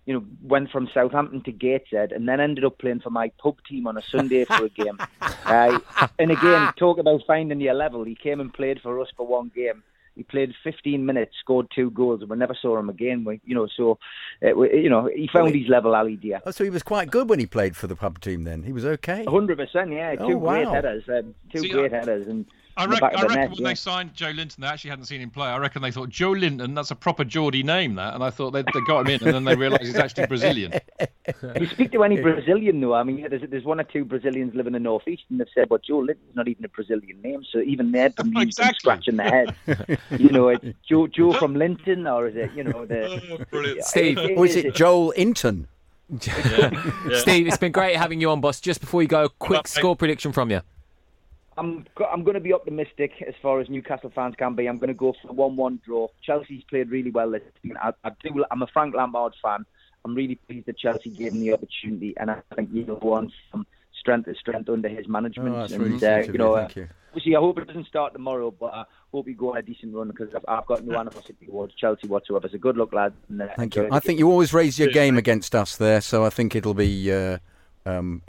you 0.07 0.15
know, 0.15 0.25
went 0.43 0.71
from 0.71 0.89
Southampton 0.95 1.43
to 1.43 1.53
Gateshead, 1.53 2.13
and 2.13 2.29
then 2.29 2.41
ended 2.41 2.65
up 2.65 2.79
playing 2.79 3.01
for 3.01 3.11
my 3.11 3.31
pub 3.39 3.57
team 3.69 3.87
on 3.87 3.97
a 3.99 4.03
Sunday 4.03 4.45
for 4.45 4.65
a 4.65 4.69
game. 4.71 4.99
Uh, 5.47 5.79
and 6.19 6.33
again, 6.33 6.73
talk 6.77 6.99
about 6.99 7.21
finding 7.25 7.61
your 7.61 7.73
level. 7.73 8.03
He 8.03 8.17
came 8.17 8.41
and 8.41 8.53
played 8.53 8.81
for 8.83 9.01
us 9.01 9.07
for 9.17 9.25
one 9.25 9.53
game. 9.55 9.85
He 10.17 10.25
played 10.25 10.53
15 10.65 11.07
minutes, 11.07 11.37
scored 11.39 11.69
two 11.73 11.91
goals, 11.93 12.21
and 12.21 12.29
we 12.29 12.37
never 12.37 12.57
saw 12.61 12.77
him 12.77 12.89
again. 12.89 13.23
We, 13.23 13.41
you 13.45 13.55
know, 13.55 13.69
so 13.77 13.99
uh, 14.45 14.57
we, 14.57 14.75
you 14.83 14.91
know, 14.91 15.07
he 15.15 15.29
found 15.33 15.55
his 15.55 15.69
level, 15.69 15.95
Ali 15.95 16.17
Dia. 16.17 16.43
Oh, 16.45 16.51
so 16.51 16.65
he 16.65 16.71
was 16.71 16.83
quite 16.83 17.13
good 17.13 17.29
when 17.29 17.39
he 17.39 17.47
played 17.47 17.77
for 17.77 17.87
the 17.87 17.95
pub 17.95 18.19
team. 18.21 18.43
Then 18.43 18.65
he 18.65 18.73
was 18.73 18.85
okay. 18.85 19.25
Hundred 19.25 19.59
percent, 19.59 19.93
yeah. 19.93 20.17
Oh, 20.19 20.27
Two 20.29 20.41
great 20.41 20.67
wow. 20.67 20.73
headers, 20.73 21.05
um, 21.09 21.35
two 21.53 21.61
See, 21.61 21.69
great 21.69 21.93
I- 21.93 21.99
headers, 21.99 22.27
and 22.27 22.45
I, 22.77 22.85
in 22.85 22.91
the 22.91 22.97
rec- 22.97 23.03
I 23.03 23.23
reckon 23.23 23.35
net. 23.35 23.51
when 23.51 23.59
yeah. 23.61 23.69
they 23.69 23.75
signed 23.75 24.15
Joe 24.15 24.31
Linton, 24.31 24.61
they 24.61 24.67
actually 24.67 24.91
hadn't 24.91 25.07
seen 25.07 25.21
him 25.21 25.31
play. 25.31 25.47
I 25.47 25.57
reckon 25.59 25.83
they 25.83 25.91
thought 25.91 26.11
Joe 26.11 26.33
Linton, 26.33 26.75
that's 26.75 26.91
a 26.91 26.95
proper 26.95 27.25
Geordie 27.25 27.63
name, 27.63 27.95
that, 27.95 28.15
and 28.15 28.23
I 28.23 28.31
thought 28.31 28.51
they, 28.51 28.63
they 28.63 28.81
got 28.87 29.07
him 29.07 29.15
in, 29.15 29.25
and 29.25 29.35
then 29.35 29.45
they 29.45 29.55
realised 29.55 29.85
he's 29.85 29.97
actually 29.97 30.27
Brazilian. 30.27 30.73
You 31.61 31.67
speak 31.67 31.91
to 31.91 32.05
any 32.05 32.21
Brazilian 32.21 32.81
though. 32.81 32.95
I 32.95 33.03
mean, 33.03 33.19
yeah, 33.19 33.27
there's, 33.27 33.43
there's 33.51 33.65
one 33.65 33.81
or 33.81 33.83
two 33.83 34.05
Brazilians 34.05 34.55
living 34.55 34.75
in 34.77 34.83
the 34.83 34.89
northeast, 34.89 35.25
and 35.29 35.41
they've 35.41 35.49
said, 35.53 35.69
"Well, 35.69 35.81
Joe 35.85 35.99
Linton's 35.99 36.37
not 36.37 36.47
even 36.47 36.65
a 36.65 36.69
Brazilian 36.69 37.21
name." 37.21 37.43
So 37.51 37.59
even 37.59 37.91
they're 37.91 38.11
bemused 38.17 38.61
and 38.61 38.77
scratching 38.77 39.17
their 39.17 39.29
head. 39.29 39.99
you 40.11 40.31
know, 40.31 40.49
it's 40.49 40.65
Joe 40.89 41.09
Joe 41.09 41.33
from 41.33 41.57
Linton, 41.57 42.07
or 42.07 42.29
is 42.29 42.37
it 42.37 42.53
you 42.55 42.63
know 42.63 42.87
the 42.87 43.21
oh, 43.33 43.45
Brilliant. 43.51 43.85
Steve. 43.85 44.19
Or 44.37 44.47
is 44.47 44.55
it 44.55 44.73
Joel 44.77 45.13
Inton? 45.17 45.67
Steve, 46.21 47.49
it's 47.49 47.57
been 47.57 47.73
great 47.73 47.97
having 47.97 48.21
you 48.21 48.31
on, 48.31 48.41
boss. 48.41 48.61
Just 48.61 48.81
before 48.81 49.03
you 49.03 49.09
go, 49.09 49.25
a 49.25 49.29
quick 49.29 49.67
score 49.67 49.97
prediction 49.97 50.31
from 50.31 50.53
you. 50.53 50.61
I'm 51.59 51.87
I'm 52.13 52.23
going 52.23 52.35
to 52.35 52.41
be 52.41 52.53
optimistic 52.53 53.13
as 53.27 53.35
far 53.41 53.61
as 53.61 53.69
Newcastle 53.69 54.13
fans 54.15 54.35
can 54.37 54.55
be. 54.55 54.67
I'm 54.67 54.79
going 54.79 54.89
to 54.89 54.95
go 54.95 55.15
for 55.23 55.29
a 55.29 55.33
one-one 55.33 55.81
draw. 55.85 56.09
Chelsea's 56.23 56.65
played 56.69 56.91
really 56.91 57.11
well 57.11 57.31
this 57.31 57.43
season. 57.63 57.79
I, 57.83 57.93
I 58.05 58.11
do. 58.23 58.45
I'm 58.51 58.63
a 58.63 58.67
Frank 58.67 58.95
Lampard 58.95 59.35
fan. 59.43 59.65
I'm 60.05 60.15
really 60.15 60.37
pleased 60.37 60.67
that 60.67 60.79
Chelsea 60.79 61.11
gave 61.11 61.33
him 61.33 61.41
the 61.41 61.53
opportunity, 61.53 62.15
and 62.17 62.31
I 62.31 62.41
think 62.55 62.73
he'll 62.73 62.97
go 62.97 63.15
on 63.15 63.33
from 63.51 63.67
strength 63.99 64.27
to 64.27 64.35
strength 64.37 64.69
under 64.69 64.89
his 64.89 65.09
management. 65.09 65.55
Oh, 65.55 65.61
that's 65.61 65.73
and 65.73 65.83
really 65.83 65.97
uh, 65.97 65.99
sweet 65.99 66.27
you 66.27 66.33
you, 66.33 66.39
know, 66.39 66.55
uh, 66.55 66.61
thank 66.61 66.77
you. 66.77 66.89
obviously, 67.09 67.37
I 67.37 67.41
hope 67.41 67.59
it 67.59 67.67
doesn't 67.67 67.87
start 67.87 68.13
tomorrow, 68.13 68.51
but 68.53 68.73
I 68.73 68.85
hope 69.11 69.27
we 69.27 69.35
go 69.35 69.53
on 69.53 69.57
a 69.57 69.63
decent 69.63 69.95
run 69.95 70.09
because 70.09 70.33
I've, 70.35 70.45
I've 70.47 70.67
got 70.67 70.85
no 70.85 70.99
animosity 70.99 71.47
towards 71.47 71.75
Chelsea 71.75 72.07
whatsoever. 72.07 72.49
So 72.51 72.59
good 72.59 72.77
luck, 72.77 72.93
lads. 72.93 73.17
And, 73.29 73.43
uh, 73.43 73.49
Thank 73.57 73.75
you. 73.75 73.89
I 73.91 73.99
think 73.99 74.21
you 74.21 74.31
always 74.31 74.53
raise 74.53 74.79
your 74.79 74.89
game 74.89 75.17
against 75.17 75.55
us 75.55 75.77
there, 75.77 76.01
so 76.01 76.25
I 76.25 76.31
think 76.31 76.55
it'll 76.55 76.75
be 76.75 77.13
uh, 77.13 77.39
um, 77.85 78.23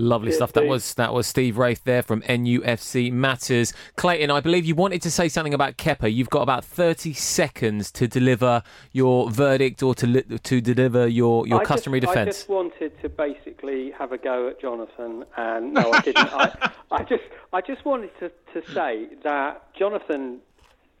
Lovely 0.00 0.32
stuff. 0.32 0.52
That 0.54 0.66
was 0.66 0.94
that 0.94 1.12
was 1.12 1.26
Steve 1.26 1.58
Wraith 1.58 1.84
there 1.84 2.02
from 2.02 2.22
NUFC 2.22 3.12
Matters. 3.12 3.72
Clayton, 3.96 4.30
I 4.30 4.40
believe 4.40 4.64
you 4.64 4.74
wanted 4.74 5.02
to 5.02 5.10
say 5.10 5.28
something 5.28 5.54
about 5.54 5.76
Kepa. 5.76 6.12
You've 6.12 6.30
got 6.30 6.42
about 6.42 6.64
thirty 6.64 7.12
seconds 7.12 7.90
to 7.92 8.08
deliver 8.08 8.62
your 8.92 9.30
verdict 9.30 9.82
or 9.82 9.94
to 9.96 10.06
li- 10.06 10.38
to 10.42 10.60
deliver 10.60 11.06
your, 11.06 11.46
your 11.46 11.60
I 11.60 11.64
customary 11.64 12.00
just, 12.00 12.16
I 12.16 12.24
just 12.24 12.48
wanted 12.48 13.00
to 13.02 13.08
basically 13.08 13.90
have 13.92 14.12
a 14.12 14.18
go 14.18 14.48
at 14.48 14.60
Jonathan, 14.60 15.24
and 15.36 15.74
no, 15.74 15.92
I 15.92 16.00
didn't. 16.00 16.32
I, 16.32 16.72
I 16.90 17.02
just, 17.02 17.24
I 17.52 17.60
just 17.60 17.84
wanted 17.84 18.10
to, 18.20 18.30
to 18.54 18.72
say 18.72 19.08
that 19.22 19.74
Jonathan 19.74 20.40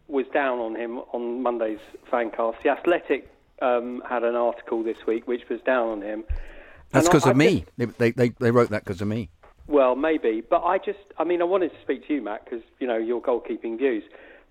was 0.08 0.26
down 0.32 0.58
on 0.58 0.76
him 0.76 0.98
on 1.12 1.42
Monday's 1.42 1.78
fancast. 2.12 2.62
The 2.62 2.70
Athletic 2.70 3.32
um, 3.62 4.02
had 4.08 4.24
an 4.24 4.34
article 4.34 4.82
this 4.82 5.06
week 5.06 5.26
which 5.26 5.48
was 5.48 5.60
down 5.62 5.88
on 5.88 6.02
him. 6.02 6.24
That's 6.92 7.06
I- 7.06 7.10
because 7.10 7.26
I 7.26 7.30
of 7.30 7.36
me. 7.36 7.64
They, 7.76 7.84
they, 7.86 8.10
they, 8.12 8.28
they 8.30 8.50
wrote 8.50 8.70
that 8.70 8.84
because 8.84 9.00
of 9.00 9.08
me. 9.08 9.28
Well, 9.66 9.94
maybe, 9.94 10.42
but 10.48 10.64
I 10.64 10.78
just, 10.78 10.98
I 11.16 11.22
mean, 11.22 11.40
I 11.40 11.44
wanted 11.44 11.70
to 11.70 11.80
speak 11.82 12.06
to 12.08 12.14
you, 12.14 12.22
Matt, 12.22 12.44
because 12.44 12.62
you 12.80 12.88
know 12.88 12.96
your 12.96 13.22
goalkeeping 13.22 13.78
views, 13.78 14.02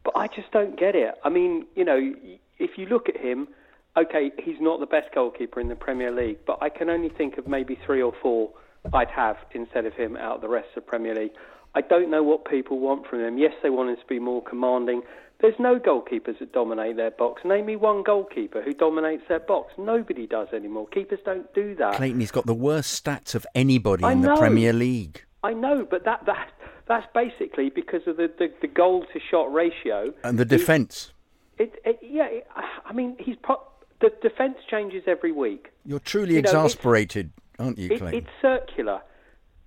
but 0.06 0.16
I 0.16 0.28
just 0.28 0.50
don't 0.52 0.80
get 0.80 0.96
it. 0.96 1.16
I 1.26 1.30
mean, 1.30 1.66
you 1.76 1.84
know, 1.84 2.14
if 2.58 2.78
you 2.78 2.86
look 2.86 3.10
at 3.10 3.18
him, 3.18 3.50
okay, 3.98 4.32
he's 4.42 4.62
not 4.62 4.80
the 4.80 4.86
best 4.86 5.14
goalkeeper 5.14 5.60
in 5.60 5.68
the 5.68 5.76
Premier 5.76 6.10
League, 6.12 6.38
but 6.48 6.58
I 6.62 6.70
can 6.70 6.90
only 6.90 7.10
think 7.10 7.38
of 7.38 7.48
maybe 7.48 7.78
three 7.86 8.02
or 8.02 8.14
four 8.22 8.52
I'd 8.94 9.10
have 9.10 9.36
instead 9.52 9.86
of 9.86 9.94
him 9.94 10.16
out 10.16 10.36
of 10.36 10.42
the 10.42 10.48
rest 10.48 10.70
of 10.70 10.84
the 10.86 10.90
Premier 10.90 11.14
League. 11.14 11.34
I 11.76 11.82
don't 11.82 12.10
know 12.10 12.24
what 12.24 12.46
people 12.46 12.80
want 12.80 13.06
from 13.06 13.20
him. 13.20 13.38
Yes, 13.38 13.54
they 13.62 13.70
want 13.70 13.90
him 13.90 13.98
to 13.98 14.08
be 14.08 14.20
more 14.20 14.42
commanding. 14.42 15.02
There's 15.42 15.56
no 15.58 15.80
goalkeepers 15.80 16.40
that 16.40 16.52
dominate 16.52 16.98
their 16.98 17.12
box. 17.12 17.44
Name 17.46 17.68
me 17.68 17.76
one 17.78 18.04
goalkeeper 18.04 18.62
who 18.62 18.74
dominates 18.74 19.24
their 19.30 19.40
box. 19.40 19.74
Nobody 19.78 20.28
does 20.28 20.50
anymore. 20.54 20.88
Keepers 20.88 21.20
don't 21.24 21.52
do 21.54 21.76
that. 21.76 21.96
Clayton, 21.96 22.20
he's 22.20 22.32
got 22.32 22.46
the 22.46 22.54
worst 22.54 23.04
stats 23.04 23.36
of 23.36 23.46
anybody 23.56 24.04
I 24.04 24.12
in 24.12 24.22
the. 24.22 24.36
Premier 24.36 24.74
League. 24.74 25.24
I 25.44 25.54
know, 25.54 25.88
but 25.90 26.04
that 26.04 26.26
that 26.26 26.50
that's 26.88 27.08
basically 27.14 27.70
because 27.70 28.02
of 28.08 28.18
the, 28.18 28.30
the, 28.38 28.52
the 28.62 28.68
goal 28.68 29.06
to 29.14 29.20
shot 29.32 29.54
ratio. 29.54 30.14
And 30.24 30.38
the 30.38 30.46
defence. 30.46 31.14
It, 31.58 31.76
it, 31.86 32.00
yeah, 32.02 32.26
it, 32.26 32.48
I 32.86 32.92
mean, 32.94 33.16
he's 33.20 33.36
pro- 33.42 33.62
the 34.02 34.12
defence 34.22 34.58
changes 34.70 35.04
every 35.08 35.32
week. 35.32 35.70
You're 35.86 36.00
truly 36.00 36.36
You 36.36 36.42
know, 36.42 36.50
exasperated, 36.50 37.32
aren't 37.60 37.78
you, 37.78 37.90
Clayton? 37.90 38.14
it's 38.14 38.30
circular. 38.42 39.02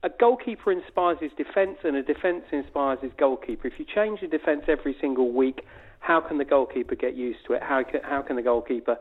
A 0.05 0.11
goalkeeper 0.11 0.73
inspires 0.73 1.19
his 1.21 1.31
defence, 1.37 1.79
and 1.85 1.95
a 1.97 2.03
defence 2.03 2.45
inspires 2.51 2.99
his 3.01 3.13
goalkeeper. 3.17 3.69
If 3.69 3.79
you 3.79 3.85
change 3.85 4.21
the 4.21 4.27
defence 4.27 4.65
every 4.67 4.97
single 5.01 5.31
week, 5.33 5.65
how 6.01 6.21
can 6.21 6.39
the 6.39 6.45
goalkeeper 6.45 6.97
get 6.97 7.15
used 7.15 7.47
to 7.47 7.53
it? 7.53 7.63
How 7.63 7.85
can, 7.85 8.01
how 8.03 8.23
can 8.23 8.35
the 8.35 8.43
goalkeeper 8.43 8.99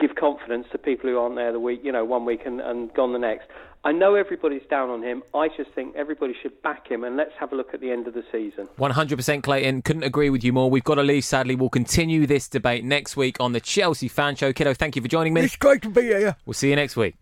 give 0.00 0.16
confidence 0.16 0.66
to 0.72 0.78
people 0.78 1.08
who 1.08 1.18
aren't 1.18 1.36
there 1.36 1.52
the 1.52 1.60
week, 1.60 1.80
you 1.84 1.92
know, 1.92 2.04
one 2.04 2.24
week 2.24 2.40
and, 2.46 2.60
and 2.60 2.92
gone 2.94 3.12
the 3.12 3.18
next? 3.20 3.46
I 3.84 3.92
know 3.92 4.16
everybody's 4.16 4.66
down 4.68 4.90
on 4.90 5.04
him. 5.04 5.22
I 5.34 5.48
just 5.56 5.70
think 5.70 5.94
everybody 5.94 6.34
should 6.42 6.60
back 6.62 6.90
him, 6.90 7.04
and 7.04 7.16
let's 7.16 7.32
have 7.38 7.52
a 7.52 7.54
look 7.54 7.72
at 7.72 7.80
the 7.80 7.92
end 7.92 8.08
of 8.08 8.14
the 8.14 8.24
season. 8.32 8.68
100% 8.76 9.42
Clayton. 9.44 9.82
Couldn't 9.82 10.02
agree 10.02 10.30
with 10.30 10.42
you 10.42 10.52
more. 10.52 10.68
We've 10.68 10.82
got 10.82 10.96
to 10.96 11.04
leave, 11.04 11.24
sadly. 11.24 11.54
We'll 11.54 11.68
continue 11.68 12.26
this 12.26 12.48
debate 12.48 12.84
next 12.84 13.16
week 13.16 13.36
on 13.38 13.52
the 13.52 13.60
Chelsea 13.60 14.08
Fan 14.08 14.34
Show. 14.34 14.52
Kiddo, 14.52 14.74
thank 14.74 14.96
you 14.96 15.02
for 15.02 15.08
joining 15.08 15.32
me. 15.32 15.42
It's 15.42 15.54
great 15.54 15.82
to 15.82 15.90
be 15.90 16.02
here. 16.02 16.36
We'll 16.44 16.54
see 16.54 16.70
you 16.70 16.76
next 16.76 16.96
week. 16.96 17.14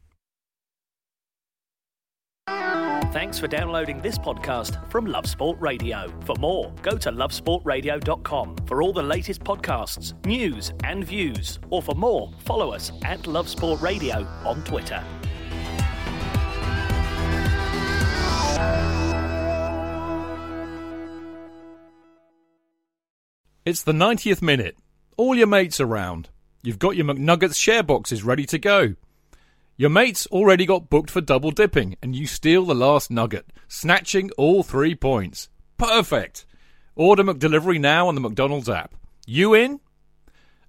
Thanks 3.17 3.39
for 3.39 3.49
downloading 3.49 4.03
this 4.03 4.19
podcast 4.19 4.91
from 4.91 5.07
Love 5.07 5.27
Sport 5.27 5.57
Radio. 5.59 6.13
For 6.27 6.37
more, 6.39 6.71
go 6.83 6.99
to 6.99 7.11
lovesportradio.com 7.11 8.57
for 8.67 8.83
all 8.83 8.93
the 8.93 9.03
latest 9.03 9.43
podcasts, 9.43 10.13
news, 10.27 10.71
and 10.85 11.03
views. 11.03 11.59
Or 11.71 11.81
for 11.81 11.95
more, 11.95 12.31
follow 12.41 12.75
us 12.75 12.93
at 13.07 13.27
Love 13.27 13.49
Sport 13.49 13.81
Radio 13.81 14.17
on 14.45 14.63
Twitter. 14.65 15.03
It's 23.65 23.83
the 23.83 23.93
90th 23.93 24.43
minute. 24.43 24.77
All 25.17 25.35
your 25.35 25.47
mates 25.47 25.81
around. 25.81 26.29
You've 26.63 26.79
got 26.79 26.97
your 26.97 27.07
McNuggets 27.07 27.57
share 27.57 27.83
boxes 27.83 28.25
ready 28.25 28.45
to 28.45 28.59
go. 28.59 28.97
Your 29.79 29.91
mates 29.91 30.27
already 30.29 30.65
got 30.65 30.89
booked 30.89 31.11
for 31.11 31.21
double 31.21 31.51
dipping, 31.51 31.97
and 32.03 32.17
you 32.17 32.27
steal 32.27 32.65
the 32.65 32.75
last 32.75 33.11
nugget, 33.11 33.53
snatching 33.69 34.31
all 34.39 34.63
three 34.63 34.95
points. 34.95 35.51
Perfect! 35.77 36.47
Order 36.95 37.25
McDelivery 37.25 37.79
now 37.79 38.09
on 38.09 38.15
the 38.15 38.23
McDonald's 38.23 38.71
app. 38.71 38.95
You 39.27 39.53
in? 39.53 39.81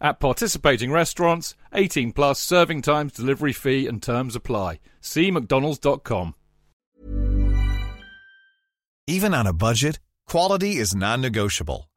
At 0.02 0.20
participating 0.20 0.92
restaurants, 0.92 1.56
18 1.74 2.12
plus 2.12 2.40
serving 2.42 2.82
times, 2.82 3.14
delivery 3.14 3.54
fee, 3.54 3.88
and 3.88 4.04
terms 4.04 4.36
apply. 4.36 4.80
See 5.00 5.32
McDonald's.com. 5.32 6.36
Even 9.08 9.34
on 9.34 9.48
a 9.48 9.54
budget, 9.54 10.00
quality 10.28 10.76
is 10.76 10.94
non-negotiable. 10.94 11.90